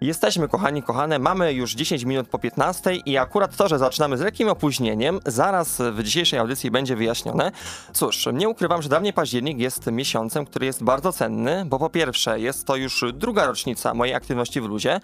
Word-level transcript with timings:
Jesteśmy, 0.00 0.48
kochani, 0.48 0.82
kochane, 0.82 1.18
mamy 1.18 1.52
już 1.52 1.74
10 1.74 2.04
minut 2.04 2.28
po 2.28 2.38
15 2.38 2.96
i 2.96 3.16
akurat 3.16 3.56
to, 3.56 3.68
że 3.68 3.78
zaczynamy 3.78 4.18
z 4.18 4.20
lekkim 4.20 4.48
opóźnieniem, 4.48 5.20
zaraz 5.26 5.82
w 5.92 6.02
dzisiejszej 6.02 6.38
audycji 6.38 6.70
będzie 6.70 6.96
wyjaśnione. 6.96 7.52
Cóż, 7.92 8.28
nie 8.32 8.48
ukrywam, 8.48 8.82
że 8.82 8.88
dla 8.88 9.00
mnie 9.00 9.12
październik 9.12 9.58
jest 9.58 9.86
miesiącem, 9.86 10.46
który 10.46 10.66
jest 10.66 10.84
bardzo 10.84 11.12
cenny, 11.12 11.64
bo 11.66 11.78
po 11.78 11.90
pierwsze 11.90 12.40
jest 12.40 12.66
to 12.66 12.76
już 12.76 13.04
druga 13.14 13.46
rocznica 13.46 13.94
mojej 13.94 14.14
aktywności 14.14 14.60
w 14.60 14.64
ludzie 14.64 15.00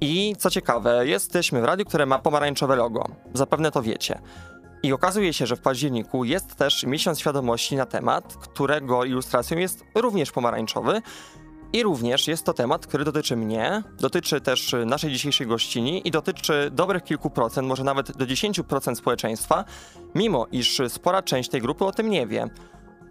i 0.00 0.36
co 0.38 0.50
ciekawe, 0.50 1.06
jesteśmy 1.06 1.60
w 1.60 1.64
radiu, 1.64 1.84
które 1.84 2.06
ma 2.06 2.18
pomarańczowe 2.18 2.76
logo. 2.76 3.08
Zapewne 3.34 3.70
to 3.70 3.82
wiecie. 3.82 4.18
I 4.82 4.92
okazuje 4.92 5.32
się, 5.32 5.46
że 5.46 5.56
w 5.56 5.60
październiku 5.60 6.24
jest 6.24 6.54
też 6.54 6.84
miesiąc 6.84 7.20
świadomości 7.20 7.76
na 7.76 7.86
temat, 7.86 8.36
którego 8.36 9.04
ilustracją 9.04 9.58
jest 9.58 9.84
również 9.94 10.32
pomarańczowy, 10.32 11.02
i 11.72 11.82
również 11.82 12.28
jest 12.28 12.44
to 12.44 12.52
temat, 12.52 12.86
który 12.86 13.04
dotyczy 13.04 13.36
mnie, 13.36 13.82
dotyczy 14.00 14.40
też 14.40 14.74
naszej 14.86 15.12
dzisiejszej 15.12 15.46
gościni 15.46 16.08
i 16.08 16.10
dotyczy 16.10 16.70
dobrych 16.72 17.04
kilku 17.04 17.30
procent, 17.30 17.68
może 17.68 17.84
nawet 17.84 18.16
do 18.16 18.26
10% 18.26 18.94
społeczeństwa, 18.94 19.64
mimo 20.14 20.46
iż 20.52 20.80
spora 20.88 21.22
część 21.22 21.50
tej 21.50 21.60
grupy 21.60 21.84
o 21.84 21.92
tym 21.92 22.10
nie 22.10 22.26
wie. 22.26 22.50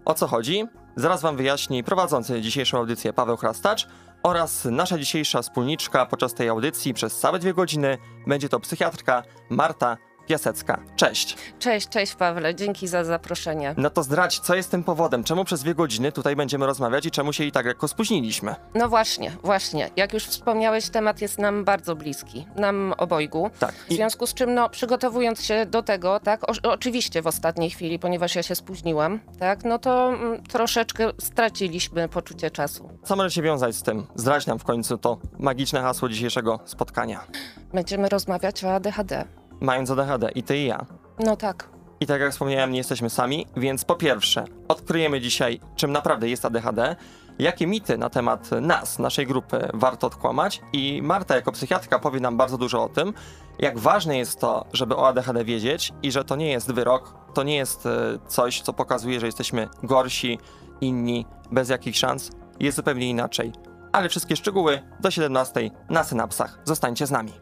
O 0.04 0.14
co 0.14 0.26
chodzi? 0.26 0.66
Zaraz 0.96 1.22
Wam 1.22 1.36
wyjaśni 1.36 1.84
prowadzący 1.84 2.42
dzisiejszą 2.42 2.78
audycję 2.78 3.12
Paweł 3.12 3.36
Chrastacz 3.36 3.88
oraz 4.22 4.64
nasza 4.64 4.98
dzisiejsza 4.98 5.42
wspólniczka 5.42 6.06
podczas 6.06 6.34
tej 6.34 6.48
audycji 6.48 6.94
przez 6.94 7.18
całe 7.18 7.38
dwie 7.38 7.54
godziny 7.54 7.98
będzie 8.26 8.48
to 8.48 8.60
psychiatrka 8.60 9.22
Marta 9.50 9.96
Piasecka. 10.28 10.80
Cześć. 10.96 11.36
Cześć, 11.58 11.88
cześć 11.88 12.14
Pawle, 12.14 12.54
dzięki 12.54 12.88
za 12.88 13.04
zaproszenie. 13.04 13.74
No 13.76 13.90
to 13.90 14.02
zdradź, 14.02 14.38
co 14.38 14.54
jest 14.54 14.70
tym 14.70 14.84
powodem? 14.84 15.24
Czemu 15.24 15.44
przez 15.44 15.62
dwie 15.62 15.74
godziny 15.74 16.12
tutaj 16.12 16.36
będziemy 16.36 16.66
rozmawiać 16.66 17.06
i 17.06 17.10
czemu 17.10 17.32
się 17.32 17.44
i 17.44 17.52
tak 17.52 17.66
lekko 17.66 17.88
spóźniliśmy? 17.88 18.54
No 18.74 18.88
właśnie, 18.88 19.32
właśnie. 19.42 19.90
Jak 19.96 20.14
już 20.14 20.24
wspomniałeś, 20.24 20.88
temat 20.88 21.20
jest 21.20 21.38
nam 21.38 21.64
bardzo 21.64 21.96
bliski, 21.96 22.46
nam 22.56 22.94
obojgu. 22.98 23.50
Tak. 23.58 23.74
W 23.74 23.92
związku 23.92 24.26
z 24.26 24.34
czym, 24.34 24.54
no, 24.54 24.68
przygotowując 24.68 25.44
się 25.44 25.66
do 25.66 25.82
tego, 25.82 26.20
tak, 26.20 26.50
o, 26.50 26.52
oczywiście 26.62 27.22
w 27.22 27.26
ostatniej 27.26 27.70
chwili, 27.70 27.98
ponieważ 27.98 28.34
ja 28.34 28.42
się 28.42 28.54
spóźniłam, 28.54 29.20
tak, 29.38 29.64
no 29.64 29.78
to 29.78 30.08
mm, 30.08 30.42
troszeczkę 30.42 31.10
straciliśmy 31.20 32.08
poczucie 32.08 32.50
czasu. 32.50 32.90
Co 33.04 33.16
może 33.16 33.30
się 33.30 33.42
wiązać 33.42 33.76
z 33.76 33.82
tym? 33.82 34.06
Zdradź 34.14 34.46
nam 34.46 34.58
w 34.58 34.64
końcu 34.64 34.98
to 34.98 35.18
magiczne 35.38 35.80
hasło 35.80 36.08
dzisiejszego 36.08 36.60
spotkania. 36.64 37.20
Będziemy 37.72 38.08
rozmawiać 38.08 38.64
o 38.64 38.74
ADHD. 38.74 39.24
Mając 39.60 39.90
ADHD 39.90 40.30
i 40.34 40.42
ty 40.42 40.58
i 40.58 40.66
ja. 40.66 40.86
No 41.18 41.36
tak. 41.36 41.68
I 42.00 42.06
tak 42.06 42.20
jak 42.20 42.32
wspomniałem, 42.32 42.72
nie 42.72 42.78
jesteśmy 42.78 43.10
sami, 43.10 43.46
więc 43.56 43.84
po 43.84 43.94
pierwsze, 43.94 44.44
odkryjemy 44.68 45.20
dzisiaj, 45.20 45.60
czym 45.76 45.92
naprawdę 45.92 46.28
jest 46.28 46.44
ADHD, 46.44 46.96
jakie 47.38 47.66
mity 47.66 47.98
na 47.98 48.10
temat 48.10 48.50
nas, 48.60 48.98
naszej 48.98 49.26
grupy 49.26 49.68
warto 49.74 50.06
odkłamać 50.06 50.60
i 50.72 51.02
Marta 51.02 51.36
jako 51.36 51.52
psychiatrka 51.52 51.98
powie 51.98 52.20
nam 52.20 52.36
bardzo 52.36 52.58
dużo 52.58 52.84
o 52.84 52.88
tym, 52.88 53.14
jak 53.58 53.78
ważne 53.78 54.18
jest 54.18 54.40
to, 54.40 54.64
żeby 54.72 54.96
o 54.96 55.08
ADHD 55.08 55.44
wiedzieć 55.44 55.92
i 56.02 56.12
że 56.12 56.24
to 56.24 56.36
nie 56.36 56.50
jest 56.50 56.72
wyrok, 56.72 57.14
to 57.34 57.42
nie 57.42 57.56
jest 57.56 57.86
e, 57.86 57.90
coś, 58.28 58.60
co 58.60 58.72
pokazuje, 58.72 59.20
że 59.20 59.26
jesteśmy 59.26 59.68
gorsi, 59.82 60.38
inni, 60.80 61.26
bez 61.52 61.68
jakichś 61.68 61.98
szans. 61.98 62.30
Jest 62.60 62.76
zupełnie 62.76 63.10
inaczej. 63.10 63.52
Ale 63.92 64.08
wszystkie 64.08 64.36
szczegóły 64.36 64.82
do 65.00 65.10
17 65.10 65.70
na 65.90 66.04
synapsach. 66.04 66.58
Zostańcie 66.64 67.06
z 67.06 67.10
nami. 67.10 67.32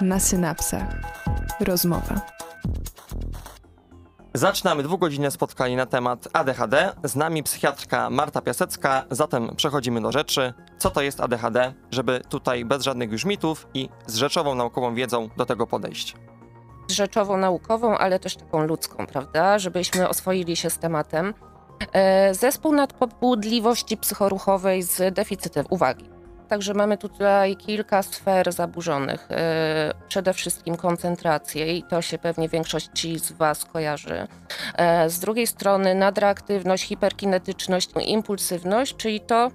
Na 0.00 0.20
synapsach. 0.20 0.88
Rozmowa. 1.60 2.20
Zaczynamy 4.34 4.82
dwugodzinne 4.82 5.30
spotkanie 5.30 5.76
na 5.76 5.86
temat 5.86 6.28
ADHD. 6.32 6.92
Z 7.04 7.16
nami 7.16 7.42
psychiatrka 7.42 8.10
Marta 8.10 8.42
Piasecka, 8.42 9.04
zatem 9.10 9.56
przechodzimy 9.56 10.00
do 10.00 10.12
rzeczy. 10.12 10.52
Co 10.78 10.90
to 10.90 11.02
jest 11.02 11.20
ADHD, 11.20 11.74
żeby 11.90 12.20
tutaj 12.28 12.64
bez 12.64 12.82
żadnych 12.82 13.12
już 13.12 13.24
mitów 13.24 13.66
i 13.74 13.88
z 14.06 14.16
rzeczową 14.16 14.54
naukową 14.54 14.94
wiedzą 14.94 15.28
do 15.36 15.46
tego 15.46 15.66
podejść? 15.66 16.16
Z 16.88 16.92
rzeczową 16.92 17.36
naukową, 17.36 17.98
ale 17.98 18.18
też 18.18 18.36
taką 18.36 18.66
ludzką, 18.66 19.06
prawda? 19.06 19.58
Żebyśmy 19.58 20.08
oswoili 20.08 20.56
się 20.56 20.70
z 20.70 20.78
tematem. 20.78 21.34
E, 21.92 22.34
zespół 22.34 22.72
nadpobudliwości 22.72 23.96
psychoruchowej 23.96 24.82
z 24.82 25.14
deficytem 25.14 25.66
uwagi. 25.70 26.17
Także 26.48 26.74
mamy 26.74 26.98
tutaj 26.98 27.56
kilka 27.56 28.02
sfer 28.02 28.52
zaburzonych. 28.52 29.28
E, 29.30 29.92
przede 30.08 30.32
wszystkim 30.32 30.76
koncentrację 30.76 31.76
i 31.76 31.82
to 31.82 32.02
się 32.02 32.18
pewnie 32.18 32.48
większości 32.48 33.18
z 33.18 33.32
Was 33.32 33.64
kojarzy. 33.64 34.28
E, 34.74 35.10
z 35.10 35.18
drugiej 35.18 35.46
strony 35.46 35.94
nadreaktywność, 35.94 36.84
hiperkinetyczność, 36.84 37.90
impulsywność, 38.06 38.96
czyli 38.96 39.20
to 39.20 39.50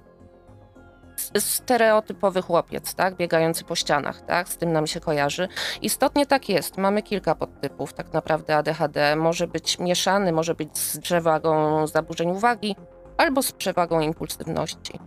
stereotypowy 1.38 2.42
chłopiec, 2.42 2.94
tak, 2.94 3.16
biegający 3.16 3.64
po 3.64 3.74
ścianach, 3.74 4.20
tak, 4.20 4.48
z 4.48 4.56
tym 4.56 4.72
nam 4.72 4.86
się 4.86 5.00
kojarzy. 5.00 5.48
Istotnie 5.82 6.26
tak 6.26 6.48
jest. 6.48 6.76
Mamy 6.76 7.02
kilka 7.02 7.34
podtypów 7.34 7.92
tak 7.92 8.12
naprawdę 8.12 8.56
ADHD. 8.56 9.16
Może 9.16 9.46
być 9.46 9.78
mieszany, 9.78 10.32
może 10.32 10.54
być 10.54 10.78
z 10.78 10.98
przewagą 10.98 11.86
zaburzeń 11.86 12.30
uwagi 12.30 12.76
albo 13.16 13.42
z 13.42 13.52
przewagą 13.52 14.00
impulsywności. 14.00 15.00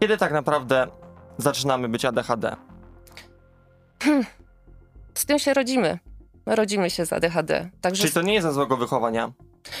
Kiedy 0.00 0.16
tak 0.18 0.32
naprawdę 0.32 0.86
zaczynamy 1.40 1.88
być 1.88 2.04
ADHD? 2.04 2.56
Z 5.14 5.26
tym 5.26 5.38
się 5.38 5.54
rodzimy. 5.54 5.98
Rodzimy 6.46 6.90
się 6.90 7.06
z 7.06 7.12
ADHD. 7.12 7.70
Także 7.80 8.02
Czyli 8.02 8.14
to 8.14 8.22
nie 8.22 8.34
jest 8.34 8.46
ze 8.46 8.52
złego 8.52 8.76
wychowania? 8.76 9.32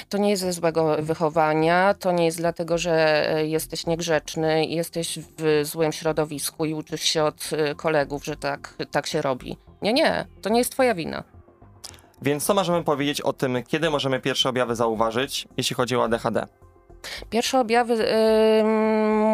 to 0.08 0.18
nie 0.18 0.30
jest 0.30 0.42
ze 0.42 0.52
złego 0.52 0.96
wychowania, 1.02 1.94
to 1.94 2.12
nie 2.12 2.24
jest 2.24 2.38
dlatego, 2.38 2.78
że 2.78 3.26
e, 3.36 3.46
jesteś 3.46 3.86
niegrzeczny, 3.86 4.66
jesteś 4.66 5.18
w 5.38 5.60
złym 5.64 5.92
środowisku 5.92 6.64
i 6.64 6.74
uczysz 6.74 7.02
się 7.02 7.24
od 7.24 7.50
e, 7.52 7.74
kolegów, 7.74 8.24
że 8.24 8.36
tak, 8.36 8.74
tak 8.90 9.06
się 9.06 9.22
robi. 9.22 9.56
Nie, 9.82 9.92
nie, 9.92 10.26
to 10.42 10.48
nie 10.48 10.58
jest 10.58 10.72
twoja 10.72 10.94
wina. 10.94 11.24
Więc 12.22 12.44
co 12.44 12.54
możemy 12.54 12.84
powiedzieć 12.84 13.20
o 13.20 13.32
tym, 13.32 13.62
kiedy 13.68 13.90
możemy 13.90 14.20
pierwsze 14.20 14.48
objawy 14.48 14.76
zauważyć, 14.76 15.48
jeśli 15.56 15.76
chodzi 15.76 15.96
o 15.96 16.04
ADHD? 16.04 16.46
Pierwsze 17.30 17.60
objawy, 17.60 17.94
y, 17.94 18.64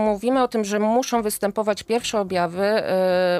mówimy 0.05 0.43
o 0.43 0.49
tym, 0.49 0.65
że 0.65 0.79
muszą 0.79 1.23
występować 1.23 1.83
pierwsze 1.83 2.21
objawy 2.21 2.65
y, 2.65 2.83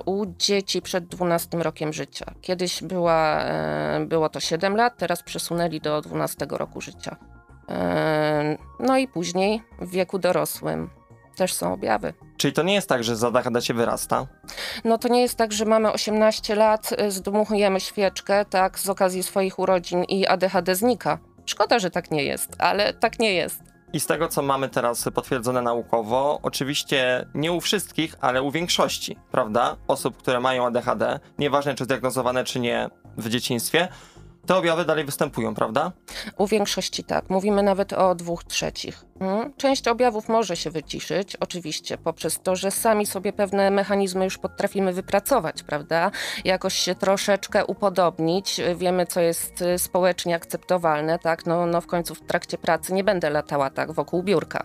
u 0.05 0.27
dzieci 0.39 0.83
przed 0.83 1.07
12 1.07 1.59
rokiem 1.59 1.93
życia. 1.93 2.27
Kiedyś 2.41 2.83
była, 2.83 3.45
y, 3.97 4.07
było 4.07 4.29
to 4.29 4.41
7 4.41 4.77
lat, 4.77 4.97
teraz 4.97 5.23
przesunęli 5.23 5.81
do 5.81 6.01
12 6.01 6.47
roku 6.51 6.81
życia. 6.81 7.17
no 8.81 8.99
i 8.99 9.09
później 9.09 9.63
w 9.81 9.91
wieku 9.91 10.19
dorosłym 10.19 10.91
też 11.37 11.55
są 11.55 11.73
objawy. 11.73 12.13
Czyli 12.37 12.53
to 12.53 12.63
nie 12.63 12.75
jest 12.75 12.89
tak, 12.89 13.05
że 13.05 13.17
z 13.17 13.25
ADHD 13.25 13.63
się 13.63 13.75
wyrasta? 13.75 14.27
No 14.85 14.99
to 14.99 15.09
nie 15.09 15.23
jest 15.23 15.37
tak, 15.37 15.53
że 15.53 15.65
mamy 15.65 15.93
18 15.93 16.55
lat, 16.55 16.91
zdmuchujemy 17.09 17.81
świeczkę, 17.81 18.45
tak, 18.45 18.79
z 18.79 18.89
okazji 18.89 19.23
swoich 19.23 19.59
urodzin 19.59 20.05
i 20.05 20.27
ADHD 20.27 20.75
znika. 20.75 21.19
Szkoda, 21.47 21.79
że 21.79 21.91
tak 21.91 22.11
nie 22.11 22.25
jest, 22.25 22.57
ale 22.59 22.95
tak 22.95 23.19
nie 23.19 23.35
jest. 23.35 23.76
I 23.93 24.01
z 24.01 24.07
tego, 24.07 24.29
co 24.29 24.43
mamy 24.43 24.69
teraz 24.69 25.05
potwierdzone 25.15 25.63
naukowo, 25.63 26.39
oczywiście 26.43 27.27
nie 27.35 27.53
u 27.53 27.61
wszystkich, 27.61 28.17
ale 28.21 28.43
u 28.43 28.51
większości, 28.51 29.17
prawda? 29.31 29.77
Osób, 29.89 30.17
które 30.17 30.41
mają 30.41 30.67
ADHD, 30.67 31.21
nieważne 31.39 31.75
czy 31.75 31.85
zdiagnozowane, 31.85 32.45
czy 32.45 32.61
nie 32.61 32.89
w 33.17 33.29
dzieciństwie, 33.29 33.89
te 34.47 34.57
objawy 34.57 34.85
dalej 34.85 35.05
występują, 35.05 35.55
prawda? 35.55 35.93
U 36.39 36.47
większości 36.47 37.05
tak. 37.05 37.31
Mówimy 37.31 37.63
nawet 37.63 37.93
o 37.93 38.15
dwóch 38.15 38.45
trzecich. 38.45 39.05
Hmm? 39.19 39.53
Część 39.57 39.89
objawów 39.89 40.29
może 40.29 40.57
się 40.57 40.71
wyciszyć, 40.71 41.37
oczywiście, 41.37 41.99
poprzez 41.99 42.41
to, 42.43 42.57
że 42.57 42.71
sami 42.71 43.07
sobie 43.07 43.33
pewne 43.33 43.71
mechanizmy 43.71 44.25
już 44.25 44.39
potrafimy 44.39 44.93
wypracować, 44.93 45.63
prawda? 45.63 46.11
Jakoś 46.45 46.75
się 46.75 46.95
troszeczkę 46.95 47.67
upodobnić. 47.67 48.61
Wiemy, 48.77 49.07
co 49.07 49.21
jest 49.21 49.63
y, 49.63 49.79
społecznie 49.79 50.35
akceptowalne, 50.35 51.19
tak? 51.19 51.47
No, 51.47 51.67
no 51.67 51.81
w 51.81 51.87
końcu 51.87 52.15
w 52.15 52.21
trakcie 52.21 52.59
pracy 52.59 52.95
nie 52.95 53.05
będę 53.05 53.31
latała 53.31 53.71
tak 53.71 53.93
wokół 53.93 54.23
biurka. 54.23 54.65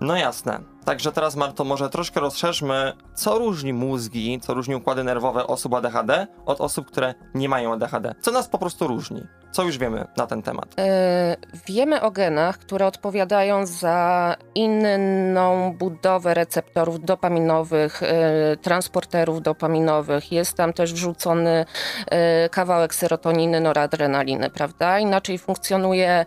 No 0.00 0.16
jasne. 0.16 0.60
Także 0.84 1.12
teraz, 1.12 1.36
Marto, 1.36 1.64
może 1.64 1.90
troszkę 1.90 2.20
rozszerzmy, 2.20 2.92
co 3.14 3.38
różni 3.38 3.72
mózgi, 3.72 4.40
co 4.40 4.54
różni 4.54 4.74
układy 4.74 5.04
nerwowe 5.04 5.46
osób 5.46 5.74
ADHD 5.74 6.26
od 6.46 6.60
osób, 6.60 6.86
które 6.86 7.14
nie 7.34 7.48
mają 7.48 7.72
ADHD. 7.72 8.14
Co 8.20 8.30
nas 8.30 8.48
po 8.48 8.58
prostu 8.58 8.86
różni? 8.86 9.22
Co 9.50 9.62
już 9.62 9.78
wiemy 9.78 10.06
na 10.16 10.26
ten 10.26 10.42
temat? 10.42 10.74
E, 10.78 11.36
Wiemy 11.66 12.00
o 12.02 12.10
genach, 12.10 12.58
które 12.58 12.86
odpowiadają 12.86 13.66
za 13.66 14.36
inną 14.54 15.74
budowę 15.78 16.34
receptorów 16.34 17.04
dopaminowych, 17.04 18.02
e, 18.02 18.56
transporterów 18.56 19.42
dopaminowych. 19.42 20.32
Jest 20.32 20.56
tam 20.56 20.72
też 20.72 20.92
wrzucony 20.92 21.64
e, 22.06 22.48
kawałek 22.48 22.94
serotoniny, 22.94 23.60
noradrenaliny, 23.60 24.50
prawda? 24.50 24.98
Inaczej 24.98 25.38
funkcjonuje 25.38 26.24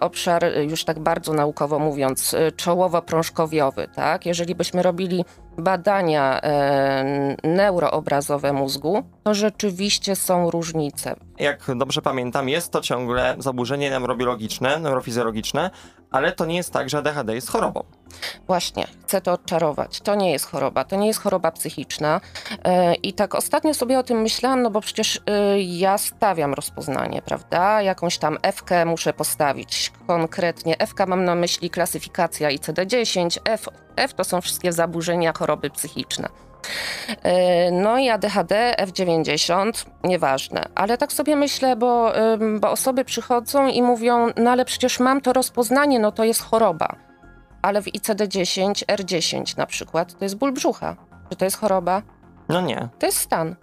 obszar, 0.00 0.44
już 0.68 0.84
tak 0.84 0.98
bardzo 0.98 1.32
naukowo 1.32 1.78
mówiąc, 1.78 2.34
czołowo-prążkowiowy, 2.56 3.87
tak? 3.88 4.26
Jeżeli 4.26 4.54
byśmy 4.54 4.82
robili 4.82 5.24
badania 5.58 6.40
e, 6.42 7.36
neuroobrazowe 7.44 8.52
mózgu, 8.52 9.02
to 9.24 9.34
rzeczywiście 9.34 10.16
są 10.16 10.50
różnice. 10.50 11.16
Jak 11.38 11.66
dobrze 11.76 12.02
pamiętam, 12.02 12.48
jest 12.48 12.72
to 12.72 12.80
ciągle 12.80 13.36
zaburzenie 13.38 13.90
neurobiologiczne, 13.90 14.78
neurofizjologiczne, 14.78 15.70
ale 16.10 16.32
to 16.32 16.46
nie 16.46 16.56
jest 16.56 16.72
tak, 16.72 16.90
że 16.90 16.98
ADHD 16.98 17.34
jest 17.34 17.50
chorobą. 17.50 17.84
Właśnie, 18.46 18.86
chcę 19.06 19.20
to 19.20 19.32
odczarować. 19.32 20.00
To 20.00 20.14
nie 20.14 20.32
jest 20.32 20.46
choroba, 20.46 20.84
to 20.84 20.96
nie 20.96 21.06
jest 21.06 21.20
choroba 21.20 21.50
psychiczna. 21.50 22.20
E, 22.64 22.94
I 22.94 23.12
tak 23.12 23.34
ostatnio 23.34 23.74
sobie 23.74 23.98
o 23.98 24.02
tym 24.02 24.22
myślałam, 24.22 24.62
no 24.62 24.70
bo 24.70 24.80
przecież 24.80 25.20
e, 25.26 25.60
ja 25.60 25.98
stawiam 25.98 26.54
rozpoznanie, 26.54 27.22
prawda? 27.22 27.82
Jakąś 27.82 28.18
tam 28.18 28.38
F-kę 28.42 28.84
muszę 28.84 29.12
postawić 29.12 29.92
konkretnie. 30.06 30.78
F-ka 30.78 31.06
mam 31.06 31.24
na 31.24 31.34
myśli 31.34 31.70
klasyfikacja 31.70 32.48
ICD-10, 32.48 33.38
F, 33.44 33.68
F 33.98 34.14
to 34.14 34.24
są 34.24 34.40
wszystkie 34.40 34.72
zaburzenia, 34.72 35.32
choroby 35.38 35.70
psychiczne. 35.70 36.28
E, 37.22 37.70
No 37.70 37.98
i 37.98 38.08
ADHD, 38.08 38.74
F90, 38.78 39.86
nieważne. 40.04 40.64
Ale 40.74 40.98
tak 40.98 41.12
sobie 41.12 41.36
myślę, 41.36 41.76
bo, 41.76 42.12
bo 42.60 42.70
osoby 42.70 43.04
przychodzą 43.04 43.66
i 43.66 43.82
mówią, 43.82 44.26
no 44.36 44.50
ale 44.50 44.64
przecież 44.64 45.00
mam 45.00 45.20
to 45.20 45.32
rozpoznanie, 45.32 45.98
no 45.98 46.12
to 46.12 46.24
jest 46.24 46.42
choroba. 46.42 46.96
Ale 47.62 47.82
w 47.82 47.84
ICD-10, 47.86 48.72
R10 48.86 49.58
na 49.58 49.66
przykład, 49.66 50.18
to 50.18 50.24
jest 50.24 50.36
ból 50.36 50.52
brzucha. 50.52 50.96
Czy 51.30 51.36
to 51.36 51.44
jest 51.44 51.56
choroba? 51.56 52.02
No 52.48 52.60
nie. 52.60 52.88
To 52.98 53.06
jest 53.06 53.18
stan. 53.18 53.56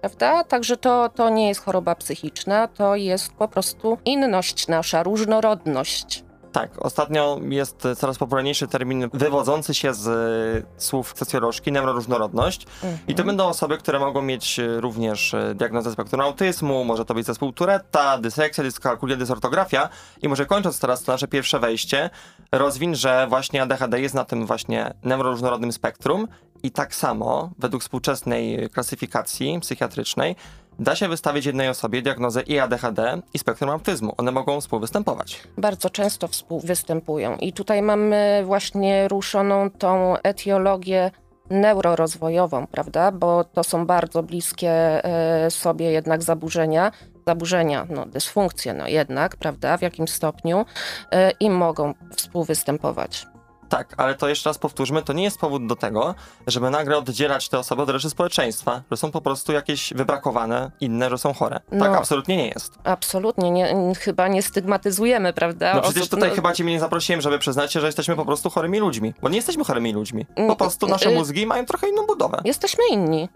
Prawda? 0.00 0.44
Także 0.44 0.76
to, 0.76 1.08
to 1.08 1.28
nie 1.30 1.48
jest 1.48 1.64
choroba 1.64 1.94
psychiczna, 1.94 2.68
to 2.68 2.96
jest 2.96 3.32
po 3.32 3.48
prostu 3.48 3.98
inność 4.04 4.68
nasza, 4.68 5.02
różnorodność. 5.02 6.24
Tak, 6.56 6.70
ostatnio 6.78 7.40
jest 7.48 7.88
coraz 7.96 8.18
popularniejszy 8.18 8.68
termin 8.68 9.10
wywodzący 9.12 9.74
się 9.74 9.94
z 9.94 10.06
e, 10.08 10.80
słów 10.82 11.14
socjolożki, 11.16 11.72
neuroróżnorodność. 11.72 12.66
I 13.08 13.14
to 13.14 13.24
będą 13.24 13.46
osoby, 13.46 13.78
które 13.78 13.98
mogą 13.98 14.22
mieć 14.22 14.58
e, 14.58 14.80
również 14.80 15.34
e, 15.34 15.54
diagnozę 15.54 15.92
spektrum 15.92 16.20
autyzmu, 16.20 16.84
może 16.84 17.04
to 17.04 17.14
być 17.14 17.26
zespół 17.26 17.52
Turetta, 17.52 18.18
dysleksja, 18.18 18.64
dyskalkulia, 18.64 19.16
dysortografia. 19.16 19.88
I 20.22 20.28
może 20.28 20.46
kończąc 20.46 20.80
teraz 20.80 21.02
to 21.02 21.12
nasze 21.12 21.28
pierwsze 21.28 21.58
wejście, 21.58 22.10
rozwin, 22.52 22.94
że 22.94 23.26
właśnie 23.28 23.62
ADHD 23.62 24.00
jest 24.00 24.14
na 24.14 24.24
tym 24.24 24.46
właśnie 24.46 24.94
neuroróżnorodnym 25.02 25.72
spektrum 25.72 26.28
i 26.66 26.70
tak 26.70 26.94
samo, 26.94 27.50
według 27.58 27.82
współczesnej 27.82 28.70
klasyfikacji 28.70 29.60
psychiatrycznej, 29.60 30.36
da 30.78 30.96
się 30.96 31.08
wystawić 31.08 31.46
jednej 31.46 31.68
osobie 31.68 32.02
diagnozę 32.02 32.42
i 32.42 32.58
ADHD 32.58 33.22
i 33.34 33.38
spektrum 33.38 33.70
autyzmu. 33.70 34.14
One 34.16 34.32
mogą 34.32 34.60
współwystępować. 34.60 35.42
bardzo 35.58 35.90
często 35.90 36.28
współwystępują. 36.28 37.36
I 37.36 37.52
tutaj 37.52 37.82
mamy 37.82 38.42
właśnie 38.44 39.08
ruszoną 39.08 39.70
tą 39.70 40.16
etiologię 40.22 41.10
neurorozwojową, 41.50 42.66
prawda? 42.66 43.12
Bo 43.12 43.44
to 43.44 43.64
są 43.64 43.86
bardzo 43.86 44.22
bliskie 44.22 44.70
e, 45.04 45.50
sobie 45.50 45.90
jednak 45.92 46.22
zaburzenia. 46.22 46.92
Zaburzenia, 47.26 47.86
no 47.90 48.06
dysfunkcje, 48.06 48.74
no 48.74 48.88
jednak, 48.88 49.36
prawda? 49.36 49.76
W 49.76 49.82
jakim 49.82 50.08
stopniu 50.08 50.64
e, 51.12 51.30
i 51.30 51.50
mogą 51.50 51.94
współwystępować. 52.16 53.26
Tak, 53.68 53.94
ale 53.96 54.14
to 54.14 54.28
jeszcze 54.28 54.50
raz 54.50 54.58
powtórzmy, 54.58 55.02
to 55.02 55.12
nie 55.12 55.24
jest 55.24 55.38
powód 55.40 55.66
do 55.66 55.76
tego, 55.76 56.14
żeby 56.46 56.70
nagle 56.70 56.98
oddzielać 56.98 57.48
te 57.48 57.58
osoby 57.58 57.82
od 57.82 57.90
reszty 57.90 58.10
społeczeństwa, 58.10 58.82
że 58.90 58.96
są 58.96 59.10
po 59.10 59.20
prostu 59.20 59.52
jakieś 59.52 59.94
wybrakowane, 59.94 60.70
inne, 60.80 61.10
że 61.10 61.18
są 61.18 61.32
chore. 61.32 61.60
Tak 61.60 61.78
No. 61.78 61.98
absolutnie 61.98 62.36
nie 62.36 62.48
jest. 62.48 62.78
Absolutnie, 62.84 63.50
nie, 63.50 63.74
chyba 64.00 64.28
nie 64.28 64.42
stygmatyzujemy, 64.42 65.32
prawda? 65.32 65.74
No 65.74 65.80
przecież 65.82 66.02
osób- 66.02 66.10
tutaj 66.10 66.28
no, 66.28 66.34
chyba 66.34 66.52
cię 66.52 66.64
nie 66.64 66.80
zaprosiłem, 66.80 67.20
żeby 67.20 67.38
przyznać 67.38 67.72
się, 67.72 67.80
że 67.80 67.86
jesteśmy 67.86 68.16
po 68.16 68.24
prostu 68.24 68.50
chorymi 68.50 68.78
ludźmi. 68.78 69.14
Bo 69.22 69.28
nie 69.28 69.36
jesteśmy 69.36 69.64
chorymi 69.64 69.92
ludźmi. 69.92 70.26
Po 70.26 70.42
Mm, 70.42 70.56
prostu 70.56 70.86
nasze 70.86 71.10
y- 71.10 71.14
mózgi 71.14 71.46
mają 71.46 71.66
trochę 71.66 71.88
inną 71.88 72.06
budowę. 72.06 72.40
Jesteśmy 72.44 72.84
inni, 72.90 73.28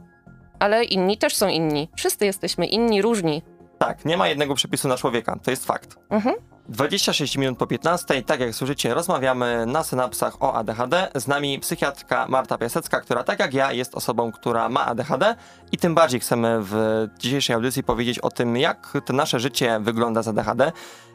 ale 0.59 0.85
inni 0.85 1.19
też 1.19 1.37
są 1.37 1.49
inni. 1.49 1.89
Wszyscy 1.97 2.27
jesteśmy 2.27 2.67
inni, 2.67 3.03
różni. 3.03 3.43
Tak, 3.79 4.05
nie 4.05 4.17
ma 4.17 4.29
jednego 4.29 4.55
przepisu 4.55 4.89
na 4.89 4.97
człowieka, 4.97 5.39
to 5.43 5.51
jest 5.51 5.67
fakt. 5.67 5.97
Mhm. 6.11 6.35
26 6.71 7.37
minut 7.37 7.59
po 7.59 7.67
15, 7.67 8.23
tak 8.23 8.41
jak 8.41 8.55
słyszycie, 8.55 8.95
rozmawiamy 8.95 9.67
na 9.67 9.85
synapsach 9.85 10.43
o 10.43 10.55
ADHD. 10.55 11.11
Z 11.15 11.27
nami 11.27 11.59
psychiatrka 11.59 12.27
Marta 12.29 12.59
Piasecka, 12.59 13.01
która 13.01 13.25
tak 13.25 13.41
jak 13.41 13.55
ja 13.55 13.73
jest 13.73 13.95
osobą, 13.95 14.33
która 14.33 14.69
ma 14.69 14.87
ADHD 14.87 15.37
i 15.73 15.79
tym 15.79 15.95
bardziej 15.95 16.21
chcemy 16.21 16.59
w 16.61 17.07
dzisiejszej 17.19 17.55
audycji 17.55 17.83
powiedzieć 17.83 18.19
o 18.19 18.31
tym, 18.31 18.57
jak 18.57 18.93
to 19.07 19.13
nasze 19.13 19.41
życie 19.41 19.81
wygląda 19.81 20.23
z 20.23 20.29
ADHD. 20.29 20.73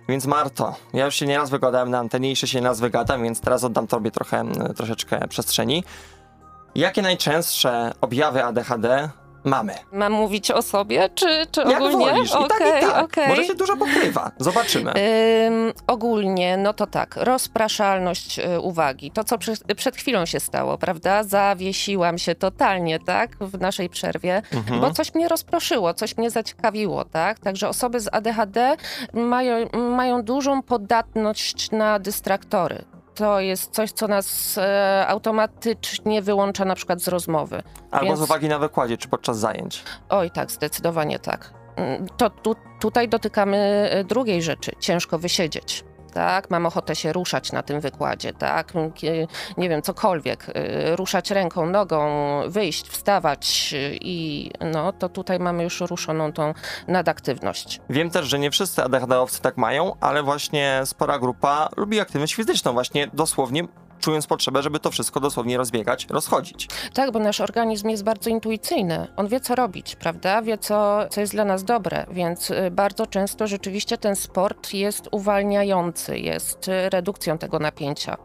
Więc 0.09 0.25
Marto, 0.25 0.75
ja 0.93 1.05
już 1.05 1.15
się 1.15 1.25
nieraz 1.25 1.49
wygadałem 1.49 1.89
na 1.89 1.99
antenie, 1.99 2.29
jeszcze 2.29 2.47
się 2.47 2.61
nieraz 2.61 2.79
wygadam, 2.79 3.23
więc 3.23 3.41
teraz 3.41 3.63
oddam 3.63 3.87
tobie 3.87 4.11
trochę, 4.11 4.43
troszeczkę 4.75 5.27
przestrzeni. 5.27 5.83
Jakie 6.75 7.01
najczęstsze 7.01 7.93
objawy 8.01 8.43
ADHD 8.43 9.09
mamy? 9.45 9.73
Mam 9.91 10.13
mówić 10.13 10.51
o 10.51 10.61
sobie, 10.61 11.09
czy, 11.09 11.45
czy 11.51 11.61
Jak 11.61 11.81
ogólnie? 11.81 12.11
wolisz, 12.11 12.29
i 12.31 12.47
tak 12.49 12.59
i 12.83 12.85
tak. 12.87 13.03
okej. 13.03 13.27
Może 13.29 13.43
się 13.43 13.55
dużo 13.55 13.77
pokrywa, 13.77 14.31
zobaczymy. 14.37 14.93
Ym, 15.47 15.73
ogólnie, 15.87 16.57
no 16.57 16.73
to 16.73 16.87
tak, 16.87 17.15
rozpraszalność 17.15 18.39
y, 18.39 18.59
uwagi. 18.59 19.11
To, 19.11 19.23
co 19.23 19.37
przed, 19.37 19.63
przed 19.77 19.95
chwilą 19.97 20.25
się 20.25 20.39
stało, 20.39 20.77
prawda? 20.77 21.23
Zawiesiłam 21.23 22.17
się 22.17 22.35
totalnie, 22.35 22.99
tak, 22.99 23.37
w 23.41 23.59
naszej 23.61 23.89
przerwie, 23.89 24.41
Mhm. 24.53 24.81
bo 24.81 24.91
coś 24.91 25.13
mnie 25.15 25.27
rozproszyło, 25.27 25.93
coś 25.93 26.17
mnie 26.17 26.29
zaciekawiło, 26.29 27.05
tak? 27.05 27.39
Także 27.39 27.69
osoby 27.69 27.99
z 27.99 28.09
ADHD 28.11 28.77
mają, 29.13 29.69
mają 29.73 30.21
dużą 30.23 30.61
podatność 30.61 31.71
na 31.71 31.99
dystraktory. 31.99 32.85
To 33.15 33.39
jest 33.39 33.71
coś, 33.71 33.91
co 33.91 34.07
nas 34.07 34.57
e, 34.57 35.05
automatycznie 35.07 36.21
wyłącza 36.21 36.65
na 36.65 36.75
przykład 36.75 37.01
z 37.01 37.07
rozmowy. 37.07 37.63
Albo 37.91 38.05
więc- 38.05 38.19
z 38.19 38.23
uwagi 38.23 38.47
na 38.49 38.59
wykładzie, 38.59 38.97
czy 38.97 39.07
podczas 39.07 39.37
zajęć. 39.39 39.83
Oj, 40.09 40.31
tak, 40.31 40.51
zdecydowanie 40.51 41.19
tak. 41.19 41.53
Mm, 41.75 42.07
To 42.17 42.29
tu, 42.29 42.55
tutaj 42.79 43.09
dotykamy 43.09 43.57
e, 43.91 44.03
drugiej 44.03 44.41
rzeczy. 44.41 44.71
Ciężko 44.79 45.19
wysiedzieć. 45.19 45.83
Tak, 46.15 46.49
mam 46.49 46.65
ochotę 46.65 46.95
się 46.95 47.13
ruszać 47.13 47.51
na 47.51 47.63
tym 47.63 47.79
wykładzie, 47.81 48.33
tak, 48.33 48.73
nie 49.57 49.69
wiem, 49.69 49.81
cokolwiek, 49.81 50.49
y, 50.49 50.95
ruszać 50.95 51.31
ręką, 51.31 51.65
nogą, 51.65 52.05
wyjść, 52.47 52.89
wstawać 52.89 53.73
y, 53.73 53.97
i 54.01 54.49
no, 54.71 54.93
to 54.93 55.09
tutaj 55.09 55.39
mamy 55.39 55.63
już 55.63 55.81
ruszoną 55.81 56.33
tą 56.33 56.53
nadaktywność. 56.87 57.81
Wiem 57.89 58.09
też, 58.09 58.27
że 58.27 58.39
nie 58.39 58.51
wszyscy 58.51 58.83
ADHD-owcy 58.83 59.41
tak 59.41 59.57
mają, 59.57 59.95
ale 60.01 60.23
właśnie 60.23 60.81
spora 60.85 61.19
grupa 61.19 61.69
lubi 61.77 61.99
aktywność 61.99 62.35
fizyczną, 62.35 62.73
właśnie 62.73 63.07
dosłownie 63.13 63.67
czując 64.05 64.27
potrzebę, 64.27 64.61
żeby 64.61 64.79
to 64.79 64.91
wszystko 64.91 65.19
dosłownie 65.19 65.57
rozbiegać, 65.57 66.07
rozchodzić. 66.09 66.67
Tak, 66.93 67.11
bo 67.11 67.19
nasz 67.19 67.41
organizm 67.41 67.89
jest 67.89 68.03
bardzo 68.03 68.29
intuicyjny. 68.29 69.07
On 69.15 69.27
wie, 69.27 69.39
co 69.39 69.55
robić, 69.55 69.95
prawda? 69.95 70.41
Wie, 70.41 70.57
co, 70.57 71.07
co 71.09 71.21
jest 71.21 71.33
dla 71.33 71.45
nas 71.45 71.63
dobre, 71.63 72.05
więc 72.11 72.51
y, 72.51 72.71
bardzo 72.71 73.05
często 73.05 73.47
rzeczywiście 73.47 73.97
ten 73.97 74.15
sport 74.15 74.73
jest 74.73 75.07
uwalniający, 75.11 76.19
jest 76.19 76.67
y, 76.67 76.89
redukcją 76.89 77.37
tego 77.37 77.59
napięcia. 77.59 78.17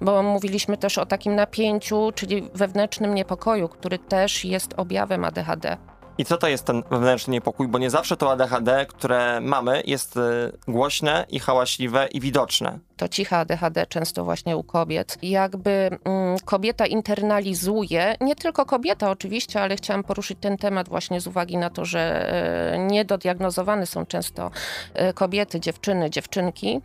Bo 0.00 0.22
mówiliśmy 0.22 0.76
też 0.76 0.98
o 0.98 1.06
takim 1.06 1.34
napięciu, 1.34 2.12
czyli 2.14 2.50
wewnętrznym 2.54 3.14
niepokoju, 3.14 3.68
który 3.68 3.98
też 3.98 4.44
jest 4.44 4.74
objawem 4.76 5.24
ADHD. 5.24 5.76
I 6.18 6.24
co 6.24 6.36
to 6.36 6.48
jest 6.48 6.64
ten 6.64 6.82
wewnętrzny 6.90 7.32
niepokój? 7.32 7.68
Bo 7.68 7.78
nie 7.78 7.90
zawsze 7.90 8.16
to 8.16 8.32
ADHD, 8.32 8.86
które 8.86 9.40
mamy, 9.40 9.82
jest 9.86 10.16
y, 10.16 10.20
głośne 10.68 11.26
i 11.30 11.38
hałaśliwe 11.38 12.06
i 12.06 12.20
widoczne. 12.20 12.78
To 12.96 13.08
cicha 13.08 13.38
ADHD 13.38 13.86
często 13.86 14.24
właśnie 14.24 14.56
u 14.56 14.62
kobiet. 14.62 15.18
Jakby 15.22 15.70
mm, 16.04 16.38
kobieta 16.44 16.86
internalizuje, 16.86 18.14
nie 18.20 18.36
tylko 18.36 18.66
kobieta 18.66 19.10
oczywiście, 19.10 19.60
ale 19.60 19.76
chciałam 19.76 20.04
poruszyć 20.04 20.38
ten 20.40 20.56
temat 20.56 20.88
właśnie 20.88 21.20
z 21.20 21.26
uwagi 21.26 21.56
na 21.56 21.70
to, 21.70 21.84
że 21.84 22.32
e, 22.74 22.78
niedodiagnozowane 22.78 23.86
są 23.86 24.06
często 24.06 24.50
e, 24.94 25.12
kobiety, 25.12 25.60
dziewczyny, 25.60 26.10
dziewczynki. 26.10 26.80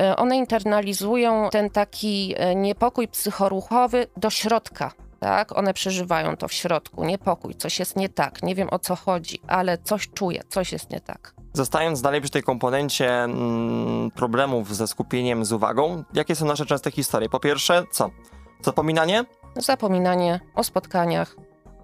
E, 0.00 0.16
one 0.16 0.36
internalizują 0.36 1.48
ten 1.50 1.70
taki 1.70 2.34
niepokój 2.56 3.08
psychoruchowy 3.08 4.06
do 4.16 4.30
środka. 4.30 4.92
Tak, 5.22 5.58
one 5.58 5.74
przeżywają 5.74 6.36
to 6.36 6.48
w 6.48 6.52
środku, 6.52 7.04
niepokój, 7.04 7.54
coś 7.54 7.78
jest 7.78 7.96
nie 7.96 8.08
tak, 8.08 8.42
nie 8.42 8.54
wiem 8.54 8.68
o 8.70 8.78
co 8.78 8.96
chodzi, 8.96 9.40
ale 9.48 9.78
coś 9.78 10.08
czuję, 10.08 10.42
coś 10.48 10.72
jest 10.72 10.90
nie 10.90 11.00
tak. 11.00 11.34
Zostając 11.52 12.02
dalej 12.02 12.20
przy 12.20 12.30
tej 12.30 12.42
komponencie 12.42 13.10
mm, 13.24 14.10
problemów 14.10 14.76
ze 14.76 14.86
skupieniem, 14.86 15.44
z 15.44 15.52
uwagą, 15.52 16.04
jakie 16.14 16.36
są 16.36 16.46
nasze 16.46 16.66
częste 16.66 16.90
historie? 16.90 17.28
Po 17.28 17.40
pierwsze, 17.40 17.84
co? 17.92 18.10
Zapominanie 18.62 19.24
Zapominanie 19.56 20.40
o 20.54 20.64
spotkaniach, 20.64 21.36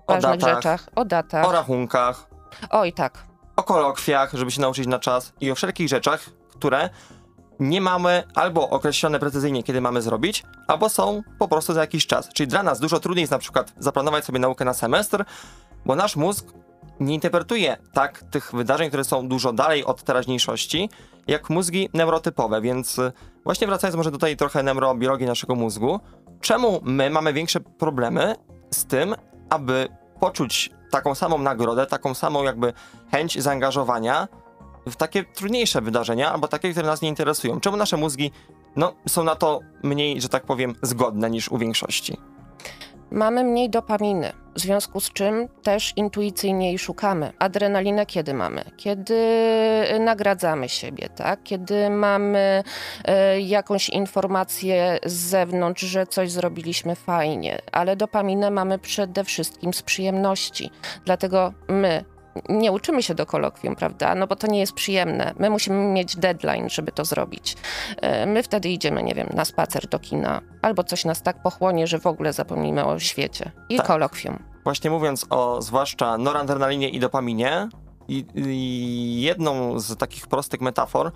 O 0.07 0.13
ważnych 0.13 0.41
datach. 0.41 0.55
rzeczach, 0.57 0.89
o 0.95 1.05
datach. 1.05 1.47
o 1.49 1.53
rachunkach, 1.53 2.31
Oj, 2.71 2.93
tak. 2.93 3.19
o 3.57 3.63
kolokwiach, 3.63 4.31
żeby 4.33 4.51
się 4.51 4.61
nauczyć 4.61 4.87
na 4.87 4.99
czas 4.99 5.33
i 5.41 5.51
o 5.51 5.55
wszelkich 5.55 5.89
rzeczach, 5.89 6.21
które 6.51 6.91
nie 7.61 7.81
mamy 7.81 8.23
albo 8.35 8.71
określone 8.71 9.19
precyzyjnie, 9.19 9.63
kiedy 9.63 9.81
mamy 9.81 10.03
zrobić, 10.03 10.45
albo 10.67 10.89
są 10.89 11.23
po 11.39 11.49
prostu 11.49 11.75
za 11.75 11.81
jakiś 11.81 12.07
czas. 12.07 12.29
Czyli 12.29 12.49
dla 12.49 12.63
nas 12.63 12.81
dużo 12.81 13.01
trudniej 13.01 13.23
jest 13.23 13.33
na 13.33 13.39
przykład 13.39 13.73
zaplanować 13.79 14.25
sobie 14.25 14.39
naukę 14.39 14.65
na 14.65 14.75
semestr, 14.75 15.25
bo 15.87 15.97
nasz 15.97 16.17
mózg 16.17 16.47
nie 17.01 17.15
interpretuje 17.15 17.77
tak 17.93 18.23
tych 18.23 18.55
wydarzeń, 18.55 18.89
które 18.89 19.05
są 19.05 19.29
dużo 19.29 19.53
dalej 19.53 19.85
od 19.85 20.03
teraźniejszości, 20.03 20.91
jak 21.27 21.51
mózgi 21.51 21.89
neurotypowe, 21.95 22.61
więc 22.61 22.99
y, 22.99 23.13
właśnie 23.45 23.67
wracając 23.67 23.97
może 23.97 24.11
tej 24.11 24.37
trochę 24.37 24.63
neurobiologii 24.63 25.27
naszego 25.27 25.55
mózgu, 25.55 26.01
czemu 26.41 26.81
my 26.83 27.11
mamy 27.11 27.33
większe 27.33 27.61
problemy 27.61 28.35
z 28.71 28.85
tym, 28.85 29.15
aby 29.51 29.89
poczuć 30.21 30.71
taką 30.91 31.15
samą 31.15 31.39
nagrodę, 31.39 31.87
taką 31.87 32.15
samą 32.15 32.43
jakby 32.43 32.73
chęć 33.11 33.43
zaangażowania 33.43 34.29
w 34.91 34.97
takie 34.97 35.25
trudniejsze 35.25 35.81
wydarzenia, 35.81 36.33
albo 36.33 36.49
takie, 36.49 36.71
które 36.71 36.87
nas 36.87 37.03
nie 37.03 37.09
interesują. 37.09 37.61
Czemu 37.61 37.77
nasze 37.77 37.97
mózgi 37.97 38.31
no, 38.77 38.95
są 39.09 39.25
na 39.25 39.35
to 39.35 39.61
mniej, 39.83 40.21
że 40.21 40.29
tak 40.29 40.47
powiem, 40.47 40.75
zgodne 40.83 41.31
niż 41.31 41.49
u 41.49 41.59
większości? 41.59 42.17
Mamy 43.11 43.45
mniej 43.45 43.71
dopaminy, 43.71 44.33
w 44.55 44.61
związku 44.61 45.01
z 45.01 45.13
czym 45.13 45.49
też 45.63 45.93
intuicyjniej 45.97 46.79
szukamy. 46.79 47.33
Adrenalinę 47.39 48.07
kiedy 48.07 48.35
mamy? 48.35 48.65
Kiedy 48.77 49.17
nagradzamy 50.01 50.69
siebie, 50.69 51.09
tak? 51.09 51.43
Kiedy 51.43 51.91
mamy 51.91 52.63
e, 53.05 53.41
jakąś 53.41 53.89
informację 53.89 54.99
z 55.05 55.13
zewnątrz, 55.13 55.83
że 55.83 56.07
coś 56.07 56.31
zrobiliśmy 56.31 56.95
fajnie, 56.95 57.59
ale 57.73 57.97
dopaminę 57.97 58.51
mamy 58.51 58.79
przede 58.79 59.25
wszystkim 59.25 59.73
z 59.75 59.83
przyjemności. 59.83 60.71
Dlatego 61.05 61.53
my 61.69 62.05
nie 62.49 62.73
uczymy 62.73 63.03
się 63.03 63.15
do 63.15 63.27
kolokwium, 63.27 63.77
prawda? 63.77 64.15
No 64.15 64.27
bo 64.27 64.37
to 64.37 64.47
nie 64.47 64.61
jest 64.61 64.73
przyjemne. 64.73 65.35
My 65.39 65.51
musimy 65.51 65.77
mieć 65.85 66.17
deadline, 66.17 66.69
żeby 66.69 66.93
to 66.93 67.05
zrobić. 67.05 67.57
E, 67.97 68.27
My 68.27 68.43
wtedy 68.43 68.69
idziemy, 68.69 69.03
nie 69.03 69.15
wiem, 69.15 69.29
na 69.35 69.45
spacer 69.45 69.89
do 69.89 69.99
kina, 69.99 70.41
albo 70.63 70.85
coś 70.85 71.05
nas 71.05 71.23
tak 71.23 71.43
pochłonie, 71.43 71.87
że 71.87 71.99
w 71.99 72.07
ogóle 72.07 72.33
zapomnimy 72.33 72.85
o 72.85 72.99
świecie. 72.99 73.51
I 73.69 73.77
Tak. 73.77 73.87
kolokwium. 73.87 74.39
Właśnie 74.65 74.91
mówiąc 74.91 75.27
o 75.31 75.63
zwłaszcza 75.63 76.19
noradrenalinie 76.19 76.89
i 76.89 77.01
dopaminie, 77.01 77.69
i, 78.09 78.25
i 78.35 79.21
jedną 79.23 79.81
z 79.81 79.97
takich 79.97 80.27
prostych 80.27 80.61
metafor, 80.61 81.13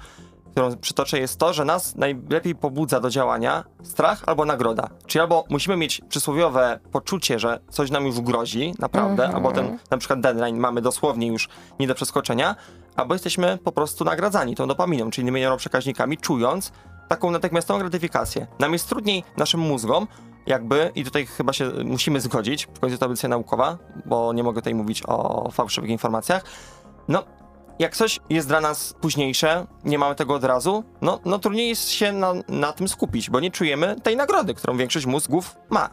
którą 0.52 0.76
przytoczę, 0.76 1.18
jest 1.18 1.38
to, 1.38 1.52
że 1.52 1.64
nas 1.64 1.96
najlepiej 1.96 2.54
pobudza 2.54 3.00
do 3.00 3.10
działania 3.10 3.64
strach 3.82 4.22
albo 4.26 4.44
nagroda. 4.44 4.88
Czyli 5.06 5.20
albo 5.20 5.44
musimy 5.50 5.76
mieć 5.76 6.00
przysłowiowe 6.08 6.78
poczucie, 6.92 7.38
że 7.38 7.60
coś 7.70 7.90
nam 7.90 8.06
już 8.06 8.20
grozi, 8.20 8.74
naprawdę, 8.78 9.24
Mhm. 9.24 9.36
albo 9.36 9.52
ten 9.52 9.78
na 9.90 9.98
przykład 9.98 10.20
deadline 10.20 10.56
mamy 10.58 10.80
dosłownie 10.82 11.26
już 11.26 11.48
nie 11.80 11.86
do 11.86 11.94
przeskoczenia, 11.94 12.56
albo 12.96 13.14
jesteśmy 13.14 13.58
po 13.64 13.72
prostu 13.72 14.04
nagradzani 14.04 14.56
tą 14.56 14.66
dopaminą, 14.68 15.10
czyli 15.10 15.22
innymi 15.22 15.40
neuroprzekaźnikami, 15.40 16.18
czując 16.18 16.72
taką 17.08 17.30
natychmiastową 17.30 17.80
gratyfikację. 17.80 18.46
Nam 18.58 18.72
jest 18.72 18.88
trudniej 18.88 19.24
naszym 19.36 19.60
mózgom 19.60 20.06
jakby, 20.46 20.90
i 20.94 21.04
tutaj 21.04 21.26
chyba 21.26 21.52
się 21.52 21.70
musimy 21.84 22.20
zgodzić, 22.20 22.66
w 22.74 22.80
końcu 22.80 22.98
to 22.98 23.04
audycja 23.04 23.28
naukowa, 23.28 23.78
bo 24.06 24.32
nie 24.32 24.42
mogę 24.42 24.60
tutaj 24.60 24.74
mówić 24.74 25.02
o 25.06 25.48
fałszywych 25.52 25.90
informacjach, 25.90 26.44
no, 27.08 27.24
jak 27.82 27.96
coś 27.96 28.20
jest 28.30 28.48
dla 28.48 28.60
nas 28.60 28.94
późniejsze, 29.00 29.66
nie 29.84 29.98
mamy 29.98 30.14
tego 30.14 30.34
od 30.34 30.44
razu, 30.44 30.84
no, 31.00 31.20
no 31.24 31.38
trudniej 31.38 31.68
jest 31.68 31.90
się 31.90 32.12
na, 32.12 32.32
na 32.48 32.72
tym 32.72 32.88
skupić, 32.88 33.30
bo 33.30 33.40
nie 33.40 33.50
czujemy 33.50 33.96
tej 34.02 34.16
nagrody, 34.16 34.54
którą 34.54 34.76
większość 34.76 35.06
mózgów 35.06 35.56
ma. 35.70 35.90